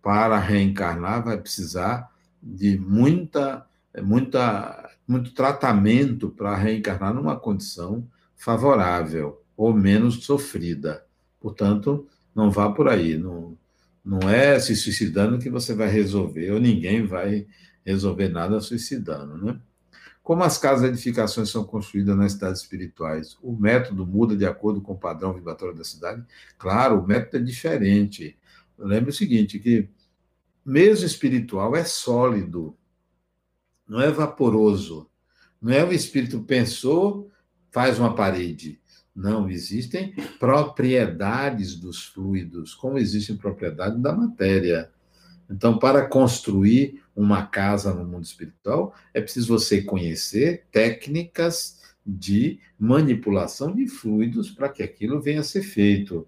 para 0.02 0.38
reencarnar 0.38 1.22
vai 1.24 1.38
precisar 1.38 2.10
de 2.42 2.78
muita, 2.78 3.66
muita, 4.02 4.90
muito 5.06 5.32
tratamento 5.34 6.30
para 6.30 6.56
reencarnar 6.56 7.14
numa 7.14 7.38
condição 7.38 8.08
favorável 8.36 9.42
ou 9.56 9.74
menos 9.74 10.24
sofrida. 10.24 11.04
Portanto, 11.40 12.08
não 12.34 12.50
vá 12.50 12.70
por 12.70 12.88
aí. 12.88 13.16
Não, 13.18 13.56
não 14.04 14.28
é 14.28 14.58
se 14.58 14.74
suicidando 14.74 15.38
que 15.38 15.50
você 15.50 15.74
vai 15.74 15.88
resolver, 15.88 16.50
ou 16.52 16.60
ninguém 16.60 17.06
vai 17.06 17.46
resolver 17.84 18.28
nada 18.28 18.60
suicidando, 18.60 19.36
né? 19.38 19.60
Como 20.22 20.44
as 20.44 20.56
casas 20.56 20.88
edificações 20.88 21.50
são 21.50 21.64
construídas 21.64 22.16
nas 22.16 22.32
cidades 22.32 22.62
espirituais? 22.62 23.36
O 23.42 23.56
método 23.56 24.06
muda 24.06 24.36
de 24.36 24.46
acordo 24.46 24.80
com 24.80 24.92
o 24.92 24.98
padrão 24.98 25.32
vibratório 25.32 25.74
da 25.74 25.82
cidade? 25.82 26.24
Claro, 26.56 27.00
o 27.00 27.06
método 27.06 27.38
é 27.38 27.40
diferente. 27.40 28.38
Lembre 28.78 29.10
o 29.10 29.14
seguinte, 29.14 29.58
que 29.58 29.88
mesmo 30.64 31.04
espiritual 31.04 31.74
é 31.74 31.84
sólido, 31.84 32.76
não 33.86 34.00
é 34.00 34.10
vaporoso. 34.10 35.10
Não 35.60 35.72
é 35.72 35.84
o 35.84 35.92
espírito 35.92 36.42
pensou, 36.42 37.30
faz 37.70 37.98
uma 37.98 38.14
parede. 38.14 38.80
Não, 39.14 39.48
existem 39.48 40.14
propriedades 40.38 41.76
dos 41.76 42.04
fluidos, 42.04 42.74
como 42.74 42.98
existem 42.98 43.36
propriedades 43.36 44.00
da 44.00 44.12
matéria. 44.12 44.90
Então, 45.50 45.78
para 45.78 46.06
construir 46.06 47.02
uma 47.14 47.44
casa 47.44 47.92
no 47.92 48.06
mundo 48.06 48.24
espiritual, 48.24 48.94
é 49.12 49.20
preciso 49.20 49.48
você 49.48 49.82
conhecer 49.82 50.64
técnicas 50.72 51.82
de 52.04 52.58
manipulação 52.78 53.74
de 53.74 53.86
fluidos 53.86 54.50
para 54.50 54.68
que 54.68 54.82
aquilo 54.82 55.20
venha 55.20 55.40
a 55.40 55.44
ser 55.44 55.62
feito. 55.62 56.26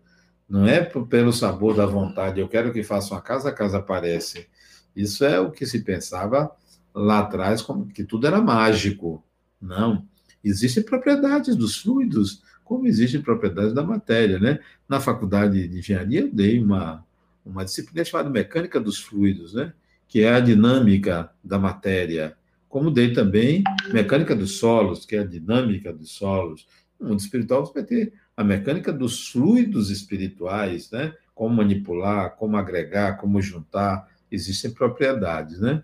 Não 0.48 0.66
é 0.68 0.84
pelo 0.84 1.32
sabor 1.32 1.74
da 1.74 1.86
vontade, 1.86 2.38
eu 2.38 2.48
quero 2.48 2.72
que 2.72 2.82
faça 2.82 3.14
uma 3.14 3.22
casa, 3.22 3.48
a 3.48 3.52
casa 3.52 3.78
aparece. 3.78 4.46
Isso 4.94 5.24
é 5.24 5.40
o 5.40 5.50
que 5.50 5.66
se 5.66 5.82
pensava 5.82 6.54
lá 6.94 7.20
atrás, 7.20 7.62
como 7.62 7.86
que 7.86 8.04
tudo 8.04 8.26
era 8.26 8.40
mágico. 8.40 9.24
Não. 9.60 10.06
Existem 10.44 10.82
propriedades 10.82 11.56
dos 11.56 11.78
fluidos, 11.78 12.42
como 12.64 12.86
existem 12.86 13.20
propriedades 13.20 13.74
da 13.74 13.82
matéria, 13.82 14.38
né? 14.38 14.58
Na 14.88 14.98
faculdade 14.98 15.68
de 15.68 15.78
engenharia 15.78 16.22
eu 16.22 16.32
dei 16.32 16.58
uma, 16.58 17.04
uma 17.44 17.64
disciplina 17.64 18.04
chamada 18.04 18.30
mecânica 18.30 18.80
dos 18.80 18.98
fluidos, 18.98 19.54
né? 19.54 19.72
Que 20.08 20.22
é 20.22 20.32
a 20.32 20.40
dinâmica 20.40 21.30
da 21.42 21.58
matéria. 21.58 22.36
Como 22.68 22.90
dei 22.90 23.12
também 23.12 23.62
mecânica 23.92 24.34
dos 24.34 24.58
solos, 24.58 25.04
que 25.04 25.14
é 25.14 25.20
a 25.20 25.26
dinâmica 25.26 25.92
dos 25.92 26.10
solos. 26.12 26.66
No 26.98 27.08
mundo 27.08 27.20
espiritual 27.20 27.66
você 27.66 27.74
vai 27.74 27.84
ter 27.84 28.12
a 28.36 28.42
mecânica 28.42 28.92
dos 28.92 29.28
fluidos 29.28 29.90
espirituais, 29.90 30.90
né? 30.90 31.14
Como 31.34 31.54
manipular, 31.54 32.34
como 32.36 32.56
agregar, 32.56 33.18
como 33.18 33.42
juntar, 33.42 34.08
existem 34.30 34.70
propriedades, 34.70 35.60
né? 35.60 35.82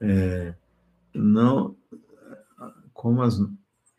É, 0.00 0.54
não, 1.14 1.76
como 2.92 3.22
as, 3.22 3.38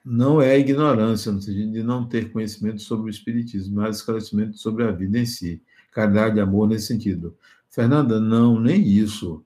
não 0.03 0.41
é 0.41 0.59
ignorância, 0.59 1.31
no 1.31 1.41
sentido 1.41 1.71
de 1.71 1.81
não 1.81 2.07
ter 2.07 2.31
conhecimento 2.31 2.81
sobre 2.81 3.07
o 3.07 3.09
Espiritismo, 3.09 3.77
mas 3.77 3.97
esclarecimento 3.97 4.57
sobre 4.57 4.83
a 4.83 4.91
vida 4.91 5.17
em 5.17 5.25
si. 5.25 5.63
Caridade 5.91 6.37
e 6.37 6.41
amor 6.41 6.67
nesse 6.67 6.87
sentido. 6.87 7.37
Fernanda, 7.69 8.19
não, 8.19 8.59
nem 8.59 8.85
isso. 8.85 9.45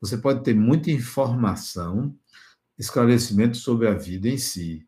Você 0.00 0.16
pode 0.16 0.44
ter 0.44 0.54
muita 0.54 0.90
informação, 0.90 2.14
esclarecimento 2.78 3.56
sobre 3.56 3.88
a 3.88 3.94
vida 3.94 4.28
em 4.28 4.38
si. 4.38 4.86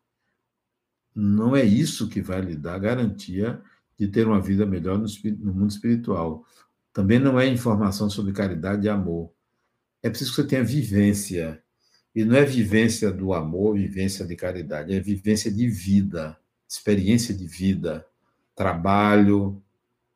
Não 1.13 1.55
é 1.55 1.65
isso 1.65 2.07
que 2.07 2.21
vai 2.21 2.39
lhe 2.39 2.55
dar 2.55 2.79
garantia 2.79 3.61
de 3.97 4.07
ter 4.07 4.25
uma 4.25 4.39
vida 4.39 4.65
melhor 4.65 4.97
no, 4.97 5.07
no 5.39 5.53
mundo 5.53 5.71
espiritual. 5.71 6.45
Também 6.93 7.19
não 7.19 7.37
é 7.37 7.47
informação 7.47 8.09
sobre 8.09 8.31
caridade 8.31 8.85
e 8.85 8.89
amor. 8.89 9.31
É 10.01 10.09
preciso 10.09 10.31
que 10.31 10.41
você 10.41 10.47
tenha 10.47 10.63
vivência 10.63 11.61
e 12.19 12.25
não 12.25 12.35
é 12.35 12.43
vivência 12.43 13.09
do 13.13 13.33
amor, 13.33 13.77
vivência 13.77 14.25
de 14.25 14.35
caridade, 14.35 14.93
é 14.93 14.99
vivência 14.99 15.49
de 15.49 15.69
vida, 15.69 16.37
experiência 16.67 17.33
de 17.33 17.47
vida, 17.47 18.05
trabalho, 18.53 19.63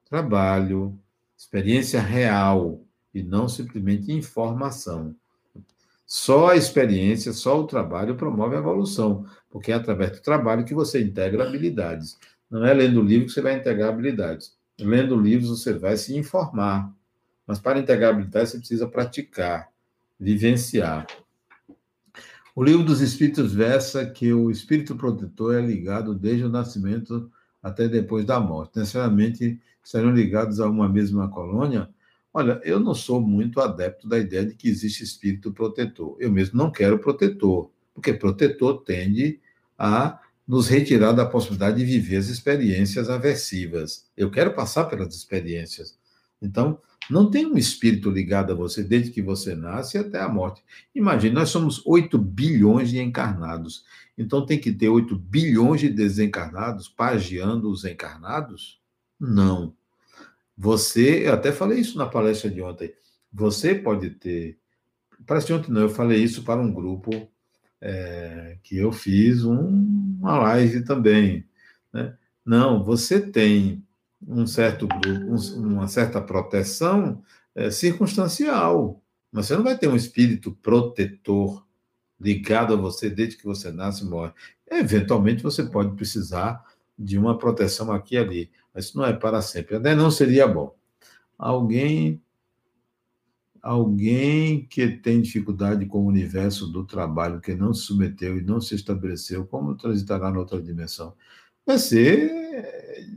trabalho, 0.10 1.00
experiência 1.38 2.02
real 2.02 2.82
e 3.16 3.24
não 3.24 3.48
simplesmente 3.48 4.12
informação. 4.12 5.16
Só 6.06 6.50
a 6.50 6.58
experiência, 6.58 7.32
só 7.32 7.58
o 7.62 7.68
trabalho 7.68 8.18
promove 8.18 8.58
a 8.58 8.60
evolução, 8.60 9.26
porque 9.50 9.72
é 9.72 9.76
através 9.76 10.12
do 10.12 10.22
trabalho 10.22 10.66
que 10.66 10.74
você 10.74 11.02
integra 11.02 11.48
habilidades. 11.48 12.20
Não 12.52 12.66
é 12.66 12.74
lendo 12.74 13.02
livro 13.02 13.28
que 13.28 13.32
você 13.32 13.42
vai 13.42 13.56
integrar 13.56 13.88
habilidades. 13.88 14.58
Lendo 14.78 15.16
livros 15.16 15.48
você 15.48 15.72
vai 15.72 15.96
se 15.96 16.14
informar. 16.18 16.94
Mas 17.48 17.60
para 17.60 17.80
integrar 17.80 18.10
habilidades 18.10 18.52
você 18.52 18.58
precisa 18.58 18.90
praticar, 18.90 19.70
vivenciar. 20.20 21.08
O 22.56 22.64
livro 22.64 22.84
dos 22.84 23.02
Espíritos 23.02 23.52
versa 23.52 24.06
que 24.06 24.32
o 24.32 24.52
espírito 24.52 24.96
protetor 24.96 25.56
é 25.56 25.62
ligado 25.62 26.14
desde 26.14 26.46
o 26.46 26.50
nascimento 26.50 27.32
até 27.64 27.88
depois 27.88 28.26
da 28.26 28.40
morte. 28.40 28.78
Necessariamente 28.78 29.60
serão 29.84 30.12
ligados 30.12 30.60
a 30.60 30.70
uma 30.70 30.88
mesma 30.88 31.28
colônia. 31.28 31.90
Olha, 32.32 32.62
eu 32.64 32.80
não 32.80 32.94
sou 32.94 33.20
muito 33.20 33.60
adepto 33.60 34.08
da 34.08 34.20
ideia 34.20 34.46
de 34.46 34.54
que 34.54 34.70
existe 34.70 35.04
espírito 35.04 35.52
protetor. 35.52 36.16
Eu 36.20 36.32
mesmo 36.32 36.56
não 36.56 36.70
quero 36.70 37.00
protetor, 37.00 37.72
porque 37.92 38.14
protetor 38.14 38.84
tende 38.84 39.40
a 39.76 40.20
nos 40.48 40.68
retirar 40.68 41.14
da 41.14 41.26
possibilidade 41.26 41.78
de 41.78 41.86
viver 41.86 42.18
as 42.18 42.28
experiências 42.28 43.10
aversivas. 43.10 44.06
Eu 44.16 44.30
quero 44.30 44.54
passar 44.54 44.86
pelas 44.86 45.16
experiências. 45.16 45.98
Então, 46.40 46.80
não 47.10 47.30
tem 47.30 47.46
um 47.46 47.58
espírito 47.58 48.10
ligado 48.10 48.52
a 48.52 48.56
você 48.56 48.84
desde 48.84 49.12
que 49.12 49.22
você 49.22 49.56
nasce 49.56 49.98
até 49.98 50.22
a 50.22 50.30
morte. 50.30 50.64
Imagine, 50.94 51.36
nós 51.36 51.50
somos 51.50 51.86
8 51.86 52.18
bilhões 52.18 52.90
de 52.90 53.00
encarnados. 53.00 53.86
Então 54.18 54.46
tem 54.46 54.60
que 54.60 54.72
ter 54.72 54.90
8 54.90 55.16
bilhões 55.16 55.82
de 55.82 55.90
desencarnados 55.90 56.88
pagiando 56.88 57.70
os 57.70 57.84
encarnados? 57.86 58.80
Não. 59.20 59.74
Você, 60.58 61.28
eu 61.28 61.34
até 61.34 61.52
falei 61.52 61.80
isso 61.80 61.98
na 61.98 62.06
palestra 62.06 62.50
de 62.50 62.62
ontem. 62.62 62.94
Você 63.32 63.74
pode 63.74 64.12
ter. 64.12 64.58
Parece 65.26 65.48
de 65.48 65.54
ontem 65.54 65.72
não, 65.72 65.82
eu 65.82 65.90
falei 65.90 66.22
isso 66.22 66.44
para 66.44 66.62
um 66.62 66.72
grupo 66.72 67.10
é, 67.82 68.58
que 68.64 68.78
eu 68.78 68.92
fiz 68.92 69.44
um, 69.44 70.18
uma 70.20 70.38
live 70.40 70.84
também. 70.84 71.46
Né? 71.92 72.16
Não, 72.46 72.84
você 72.84 73.20
tem 73.20 73.84
um 74.28 74.46
certo 74.46 74.88
um, 75.08 75.68
uma 75.68 75.88
certa 75.88 76.22
proteção 76.22 77.22
é, 77.56 77.70
circunstancial. 77.70 79.02
Mas 79.32 79.48
você 79.48 79.56
não 79.56 79.64
vai 79.64 79.78
ter 79.78 79.88
um 79.88 79.96
espírito 79.96 80.52
protetor 80.62 81.66
ligado 82.20 82.74
a 82.74 82.78
você 82.78 83.10
desde 83.10 83.38
que 83.38 83.46
você 83.46 83.72
nasce 83.72 84.04
e 84.04 84.08
morre. 84.08 84.32
Eventualmente 84.70 85.44
você 85.44 85.64
pode 85.64 85.96
precisar 85.96 86.64
de 86.98 87.18
uma 87.18 87.38
proteção 87.38 87.92
aqui 87.92 88.16
e 88.16 88.18
ali, 88.18 88.52
mas 88.74 88.86
isso 88.86 88.98
não 88.98 89.06
é 89.06 89.14
para 89.14 89.42
sempre. 89.42 89.76
Até 89.76 89.96
não 89.96 90.10
seria 90.10 90.48
bom. 90.48 90.76
Alguém 91.38 92.22
alguém 93.62 94.66
que 94.66 94.90
tem 94.90 95.22
dificuldade 95.22 95.86
com 95.86 96.00
o 96.00 96.08
universo 96.08 96.68
do 96.68 96.84
trabalho, 96.84 97.40
que 97.40 97.56
não 97.56 97.74
se 97.74 97.84
submeteu 97.84 98.38
e 98.38 98.44
não 98.44 98.60
se 98.60 98.76
estabeleceu, 98.76 99.46
como 99.46 99.76
transitará 99.76 100.30
outra 100.38 100.62
dimensão? 100.62 101.14
Vai 101.66 101.80
ser 101.80 102.43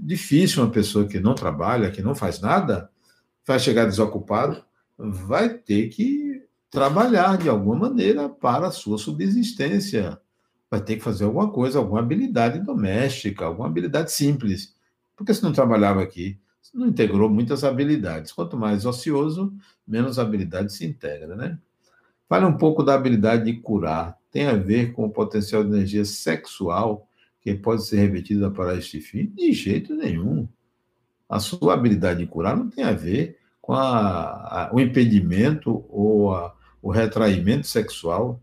difícil 0.01 0.62
uma 0.62 0.70
pessoa 0.70 1.07
que 1.07 1.20
não 1.20 1.34
trabalha, 1.34 1.91
que 1.91 2.03
não 2.03 2.14
faz 2.14 2.41
nada, 2.41 2.91
vai 3.47 3.59
chegar 3.59 3.84
desocupado, 3.84 4.62
vai 4.99 5.49
ter 5.49 5.89
que 5.89 6.43
trabalhar 6.70 7.39
de 7.39 7.49
alguma 7.49 7.89
maneira 7.89 8.28
para 8.28 8.68
a 8.68 8.72
sua 8.72 8.99
subsistência. 8.99 10.20
Vai 10.70 10.80
ter 10.80 10.97
que 10.97 11.03
fazer 11.03 11.24
alguma 11.24 11.51
coisa, 11.51 11.78
alguma 11.78 12.01
habilidade 12.01 12.59
doméstica, 12.61 13.45
alguma 13.45 13.68
habilidade 13.68 14.11
simples. 14.12 14.74
Porque 15.16 15.32
se 15.32 15.43
não 15.43 15.53
trabalhava 15.53 16.03
aqui, 16.03 16.39
não 16.74 16.89
integrou 16.89 17.30
muitas 17.30 17.64
habilidades. 17.64 18.32
Quanto 18.32 18.57
mais 18.57 18.84
ocioso, 18.84 19.55
menos 19.87 20.18
habilidade 20.18 20.72
se 20.72 20.84
integra, 20.84 21.34
né? 21.34 21.59
Fale 22.28 22.45
um 22.45 22.57
pouco 22.57 22.82
da 22.82 22.95
habilidade 22.95 23.45
de 23.45 23.61
curar. 23.61 24.18
Tem 24.30 24.47
a 24.47 24.55
ver 24.55 24.93
com 24.93 25.05
o 25.07 25.11
potencial 25.11 25.62
de 25.62 25.70
energia 25.70 26.05
sexual 26.05 27.09
que 27.55 27.62
pode 27.62 27.86
ser 27.86 27.99
revertida 27.99 28.51
para 28.51 28.74
este 28.74 29.01
fim? 29.01 29.26
De 29.26 29.53
jeito 29.53 29.94
nenhum. 29.94 30.49
A 31.28 31.38
sua 31.38 31.74
habilidade 31.74 32.18
de 32.18 32.26
curar 32.26 32.57
não 32.57 32.68
tem 32.68 32.82
a 32.82 32.92
ver 32.92 33.38
com 33.61 33.72
a, 33.72 34.64
a, 34.64 34.70
o 34.74 34.80
impedimento 34.80 35.84
ou 35.88 36.34
a, 36.34 36.57
o 36.82 36.90
retraimento 36.90 37.66
sexual. 37.68 38.42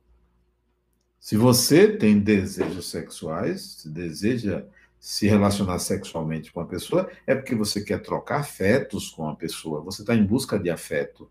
Se 1.20 1.36
você 1.36 1.88
tem 1.98 2.18
desejos 2.18 2.90
sexuais, 2.90 3.80
se 3.80 3.90
deseja 3.90 4.66
se 4.98 5.28
relacionar 5.28 5.80
sexualmente 5.80 6.50
com 6.54 6.62
a 6.62 6.66
pessoa, 6.66 7.10
é 7.28 7.36
porque 7.36 7.56
você 7.56 7.84
quer 7.84 8.02
trocar 8.02 8.40
afetos 8.40 9.10
com 9.10 9.28
a 9.28 9.36
pessoa, 9.36 9.82
você 9.82 10.02
está 10.02 10.16
em 10.16 10.26
busca 10.26 10.58
de 10.58 10.70
afeto. 10.70 11.30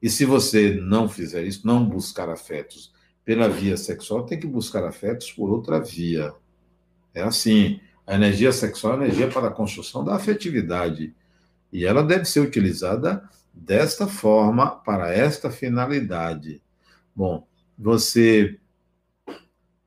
E 0.00 0.08
se 0.08 0.24
você 0.24 0.74
não 0.74 1.06
fizer 1.06 1.44
isso, 1.44 1.66
não 1.66 1.84
buscar 1.84 2.30
afetos 2.30 2.94
pela 3.26 3.46
via 3.46 3.76
sexual, 3.76 4.24
tem 4.24 4.40
que 4.40 4.46
buscar 4.46 4.84
afetos 4.84 5.30
por 5.30 5.50
outra 5.50 5.80
via. 5.80 6.34
É 7.14 7.22
assim, 7.22 7.80
a 8.06 8.14
energia 8.14 8.52
sexual 8.52 8.94
é 8.94 9.04
energia 9.04 9.28
para 9.28 9.48
a 9.48 9.52
construção 9.52 10.04
da 10.04 10.14
afetividade. 10.14 11.14
E 11.72 11.84
ela 11.84 12.02
deve 12.02 12.24
ser 12.24 12.40
utilizada 12.40 13.28
desta 13.52 14.06
forma, 14.06 14.70
para 14.70 15.12
esta 15.12 15.50
finalidade. 15.50 16.62
Bom, 17.14 17.46
você 17.76 18.58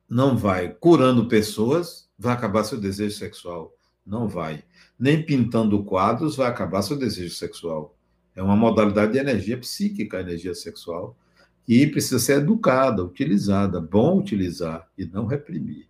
não 0.08 0.36
vai 0.36 0.68
curando 0.68 1.26
pessoas, 1.26 2.08
vai 2.18 2.34
acabar 2.34 2.64
seu 2.64 2.78
desejo 2.78 3.16
sexual. 3.16 3.74
Não 4.04 4.28
vai. 4.28 4.62
Nem 4.98 5.24
pintando 5.24 5.82
quadros 5.84 6.36
vai 6.36 6.48
acabar 6.48 6.82
seu 6.82 6.96
desejo 6.96 7.34
sexual. 7.34 7.96
É 8.36 8.42
uma 8.42 8.56
modalidade 8.56 9.12
de 9.12 9.18
energia 9.18 9.58
psíquica, 9.58 10.18
a 10.18 10.20
energia 10.20 10.54
sexual, 10.54 11.16
que 11.64 11.86
precisa 11.86 12.18
ser 12.18 12.38
educada, 12.38 13.02
utilizada, 13.02 13.80
bom 13.80 14.18
utilizar 14.18 14.88
e 14.96 15.04
não 15.04 15.26
reprimir. 15.26 15.88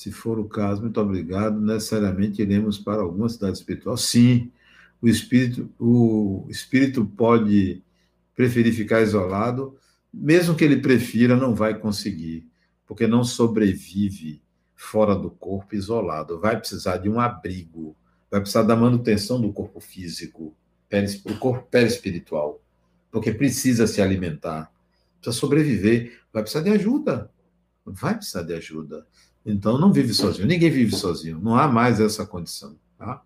Se 0.00 0.10
for 0.10 0.38
o 0.38 0.48
caso, 0.48 0.80
muito 0.80 0.98
obrigado. 0.98 1.60
Necessariamente 1.60 2.40
iremos 2.40 2.78
para 2.78 3.02
alguma 3.02 3.28
cidade 3.28 3.58
espiritual? 3.58 3.98
Sim, 3.98 4.50
o 4.98 5.06
espírito, 5.06 5.70
o 5.78 6.46
espírito 6.48 7.04
pode 7.04 7.82
preferir 8.34 8.72
ficar 8.72 9.02
isolado, 9.02 9.76
mesmo 10.10 10.54
que 10.54 10.64
ele 10.64 10.80
prefira, 10.80 11.36
não 11.36 11.54
vai 11.54 11.78
conseguir, 11.78 12.48
porque 12.86 13.06
não 13.06 13.22
sobrevive 13.22 14.40
fora 14.74 15.14
do 15.14 15.30
corpo 15.30 15.74
isolado. 15.74 16.40
Vai 16.40 16.58
precisar 16.58 16.96
de 16.96 17.10
um 17.10 17.20
abrigo, 17.20 17.94
vai 18.30 18.40
precisar 18.40 18.62
da 18.62 18.74
manutenção 18.74 19.38
do 19.38 19.52
corpo 19.52 19.80
físico, 19.80 20.56
o 21.26 21.34
corpo 21.36 21.68
perispiritual, 21.70 22.58
porque 23.10 23.32
precisa 23.32 23.86
se 23.86 24.00
alimentar, 24.00 24.72
precisa 25.20 25.38
sobreviver, 25.38 26.22
vai 26.32 26.42
precisar 26.42 26.64
de 26.64 26.70
ajuda, 26.70 27.30
vai 27.84 28.14
precisar 28.16 28.44
de 28.44 28.54
ajuda. 28.54 29.06
Então, 29.44 29.78
não 29.78 29.92
vive 29.92 30.12
sozinho. 30.12 30.46
Ninguém 30.46 30.70
vive 30.70 30.94
sozinho. 30.94 31.38
Não 31.40 31.56
há 31.56 31.66
mais 31.66 32.00
essa 32.00 32.26
condição. 32.26 32.76
Tá? 32.98 33.22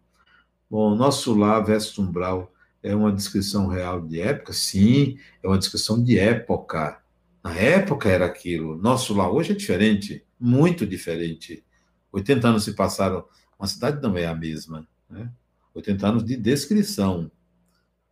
Bom, 0.71 0.95
nosso 0.95 1.35
lar 1.35 1.65
versus 1.65 1.99
umbral 1.99 2.53
é 2.83 2.95
uma 2.95 3.13
descrição 3.13 3.67
real 3.67 4.01
de 4.01 4.21
época? 4.21 4.53
Sim, 4.53 5.19
é 5.43 5.49
uma 5.49 5.59
descrição 5.59 6.03
de 6.03 6.19
época. 6.19 7.01
Na 7.43 7.55
época 7.55 8.09
era 8.09 8.27
aquilo. 8.27 8.77
Nosso 8.77 9.15
lar 9.15 9.31
hoje 9.31 9.53
é 9.53 9.55
diferente, 9.55 10.25
muito 10.39 10.87
diferente. 10.87 11.65
80 12.13 12.49
anos 12.49 12.65
se 12.65 12.73
passaram. 12.75 13.25
Uma 13.59 13.67
cidade 13.67 14.03
não 14.03 14.17
é 14.17 14.27
a 14.27 14.35
mesma. 14.35 14.87
Né? 15.09 15.31
80 15.75 16.07
anos 16.07 16.25
de 16.25 16.37
descrição. 16.37 17.31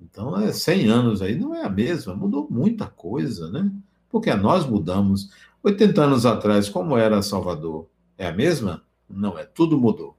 Então, 0.00 0.38
é 0.40 0.53
100 0.53 0.88
anos 0.88 1.22
aí 1.22 1.36
não 1.36 1.55
é 1.55 1.64
a 1.64 1.68
mesma. 1.68 2.14
Mudou 2.14 2.48
muita 2.50 2.86
coisa, 2.86 3.50
né? 3.50 3.70
Porque 4.09 4.34
nós 4.34 4.66
mudamos. 4.66 5.30
80 5.62 6.03
anos 6.03 6.26
atrás, 6.26 6.68
como 6.68 6.96
era 6.96 7.22
Salvador? 7.22 7.88
É 8.16 8.26
a 8.26 8.32
mesma? 8.32 8.82
Não 9.08 9.38
é, 9.38 9.44
tudo 9.44 9.78
mudou. 9.78 10.16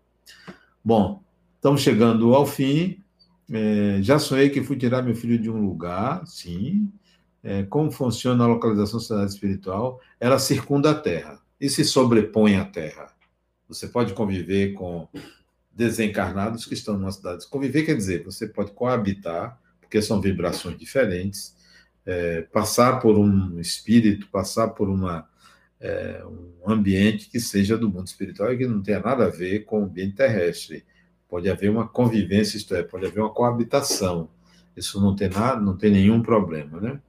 Bom, 0.84 1.24
estamos 1.56 1.82
chegando 1.82 2.34
ao 2.34 2.46
fim. 2.46 3.02
É, 3.52 4.00
já 4.02 4.20
sonhei 4.20 4.50
que 4.50 4.64
fui 4.64 4.78
tirar 4.78 5.02
meu 5.02 5.16
filho 5.16 5.40
de 5.40 5.50
um 5.50 5.66
lugar, 5.66 6.26
sim. 6.28 6.92
É, 7.44 7.64
como 7.64 7.92
funciona 7.92 8.44
a 8.44 8.48
localização 8.48 9.00
da 9.00 9.02
sociedade 9.02 9.32
espiritual? 9.34 10.00
Ela 10.20 10.40
circunda 10.40 10.92
a 10.92 10.96
Terra 10.96 11.42
e 11.60 11.70
se 11.70 11.84
sobrepõe 11.84 12.56
à 12.56 12.66
Terra. 12.66 13.14
Você 13.68 13.88
pode 13.88 14.14
conviver 14.14 14.74
com 14.74 15.08
desencarnados 15.72 16.66
que 16.66 16.74
estão 16.74 16.98
numa 16.98 17.12
cidade. 17.12 17.48
Conviver 17.48 17.84
quer 17.84 17.96
dizer, 17.96 18.24
você 18.24 18.48
pode 18.48 18.72
coabitar, 18.72 19.60
porque 19.82 20.02
são 20.02 20.22
vibrações 20.22 20.78
diferentes, 20.78 21.56
é, 22.06 22.42
passar 22.42 23.00
por 23.00 23.18
um 23.18 23.60
espírito, 23.60 24.28
passar 24.28 24.70
por 24.70 24.90
uma 24.90 25.28
é, 25.84 26.24
um 26.66 26.72
ambiente 26.72 27.30
que 27.30 27.42
seja 27.42 27.78
do 27.78 27.90
mundo 27.90 28.08
espiritual 28.08 28.54
e 28.54 28.58
que 28.58 28.66
não 28.66 28.82
tenha 28.82 29.02
nada 29.02 29.26
a 29.26 29.30
ver 29.30 29.66
com 29.66 29.82
o 29.82 29.84
ambiente 29.84 30.16
terrestre. 30.16 30.86
Pode 31.28 31.50
haver 31.50 31.70
uma 31.70 31.86
convivência, 31.86 32.56
isto 32.56 32.74
é, 32.74 32.82
pode 32.82 33.06
haver 33.06 33.20
uma 33.20 33.34
coabitação. 33.34 34.30
Isso 34.78 35.02
não 35.02 35.14
tem 35.14 35.30
nada, 35.30 35.60
não 35.60 35.76
tem 35.76 35.92
nenhum 35.92 36.22
problema, 36.22 36.80
né? 36.80 37.02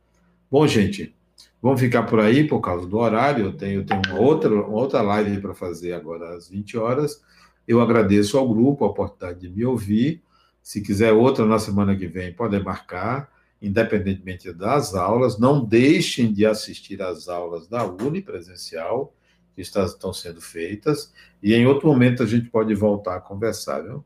Bom, 0.51 0.67
gente, 0.67 1.15
vamos 1.63 1.81
ficar 1.81 2.03
por 2.03 2.19
aí 2.19 2.47
por 2.47 2.61
causa 2.61 2.87
do 2.87 2.99
horário. 2.99 3.47
Eu 3.47 3.53
tenho, 3.57 3.81
eu 3.81 3.87
tenho 3.87 4.03
uma, 4.09 4.19
outra, 4.19 4.53
uma 4.53 4.77
outra 4.77 5.01
live 5.03 5.41
para 5.41 5.55
fazer 5.55 5.93
agora 5.93 6.35
às 6.37 6.49
20 6.49 6.77
horas. 6.77 7.23
Eu 7.67 7.81
agradeço 7.81 8.37
ao 8.37 8.49
grupo 8.49 8.85
a 8.85 8.89
oportunidade 8.89 9.41
de 9.41 9.49
me 9.49 9.65
ouvir. 9.65 10.21
Se 10.63 10.81
quiser 10.81 11.13
outra 11.13 11.47
na 11.47 11.59
semana 11.59 11.97
que 11.97 12.07
vem, 12.07 12.33
pode 12.33 12.59
marcar 12.61 13.31
independentemente 13.61 14.53
das 14.53 14.95
aulas, 14.95 15.39
não 15.39 15.65
deixem 15.65 16.33
de 16.33 16.45
assistir 16.45 17.01
às 17.01 17.29
aulas 17.29 17.67
da 17.67 17.85
Uni 17.85 18.21
presencial, 18.21 19.15
que 19.55 19.63
estão 19.63 20.13
sendo 20.13 20.41
feitas, 20.41 21.13
e 21.43 21.55
em 21.55 21.67
outro 21.67 21.89
momento 21.89 22.23
a 22.23 22.27
gente 22.27 22.51
pode 22.51 22.75
voltar 22.75 23.17
a 23.17 23.21
conversar. 23.21 23.83
Viu? 23.83 24.05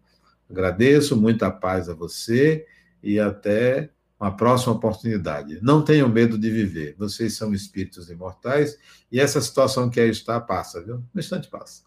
Agradeço, 0.49 1.17
muita 1.17 1.51
paz 1.51 1.89
a 1.89 1.95
você 1.95 2.67
e 3.03 3.19
até 3.19 3.91
uma 4.21 4.37
próxima 4.37 4.75
oportunidade. 4.75 5.59
Não 5.63 5.83
tenham 5.83 6.09
medo 6.09 6.37
de 6.37 6.51
viver, 6.51 6.95
vocês 6.99 7.37
são 7.37 7.55
espíritos 7.55 8.11
imortais 8.11 8.79
e 9.11 9.21
essa 9.21 9.41
situação 9.41 9.89
que 9.89 10.01
aí 10.01 10.11
está 10.11 10.41
passa, 10.41 10.83
viu? 10.83 11.03
No 11.15 11.21
instante 11.21 11.49
passa. 11.49 11.85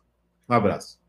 Um 0.49 0.53
abraço. 0.53 1.00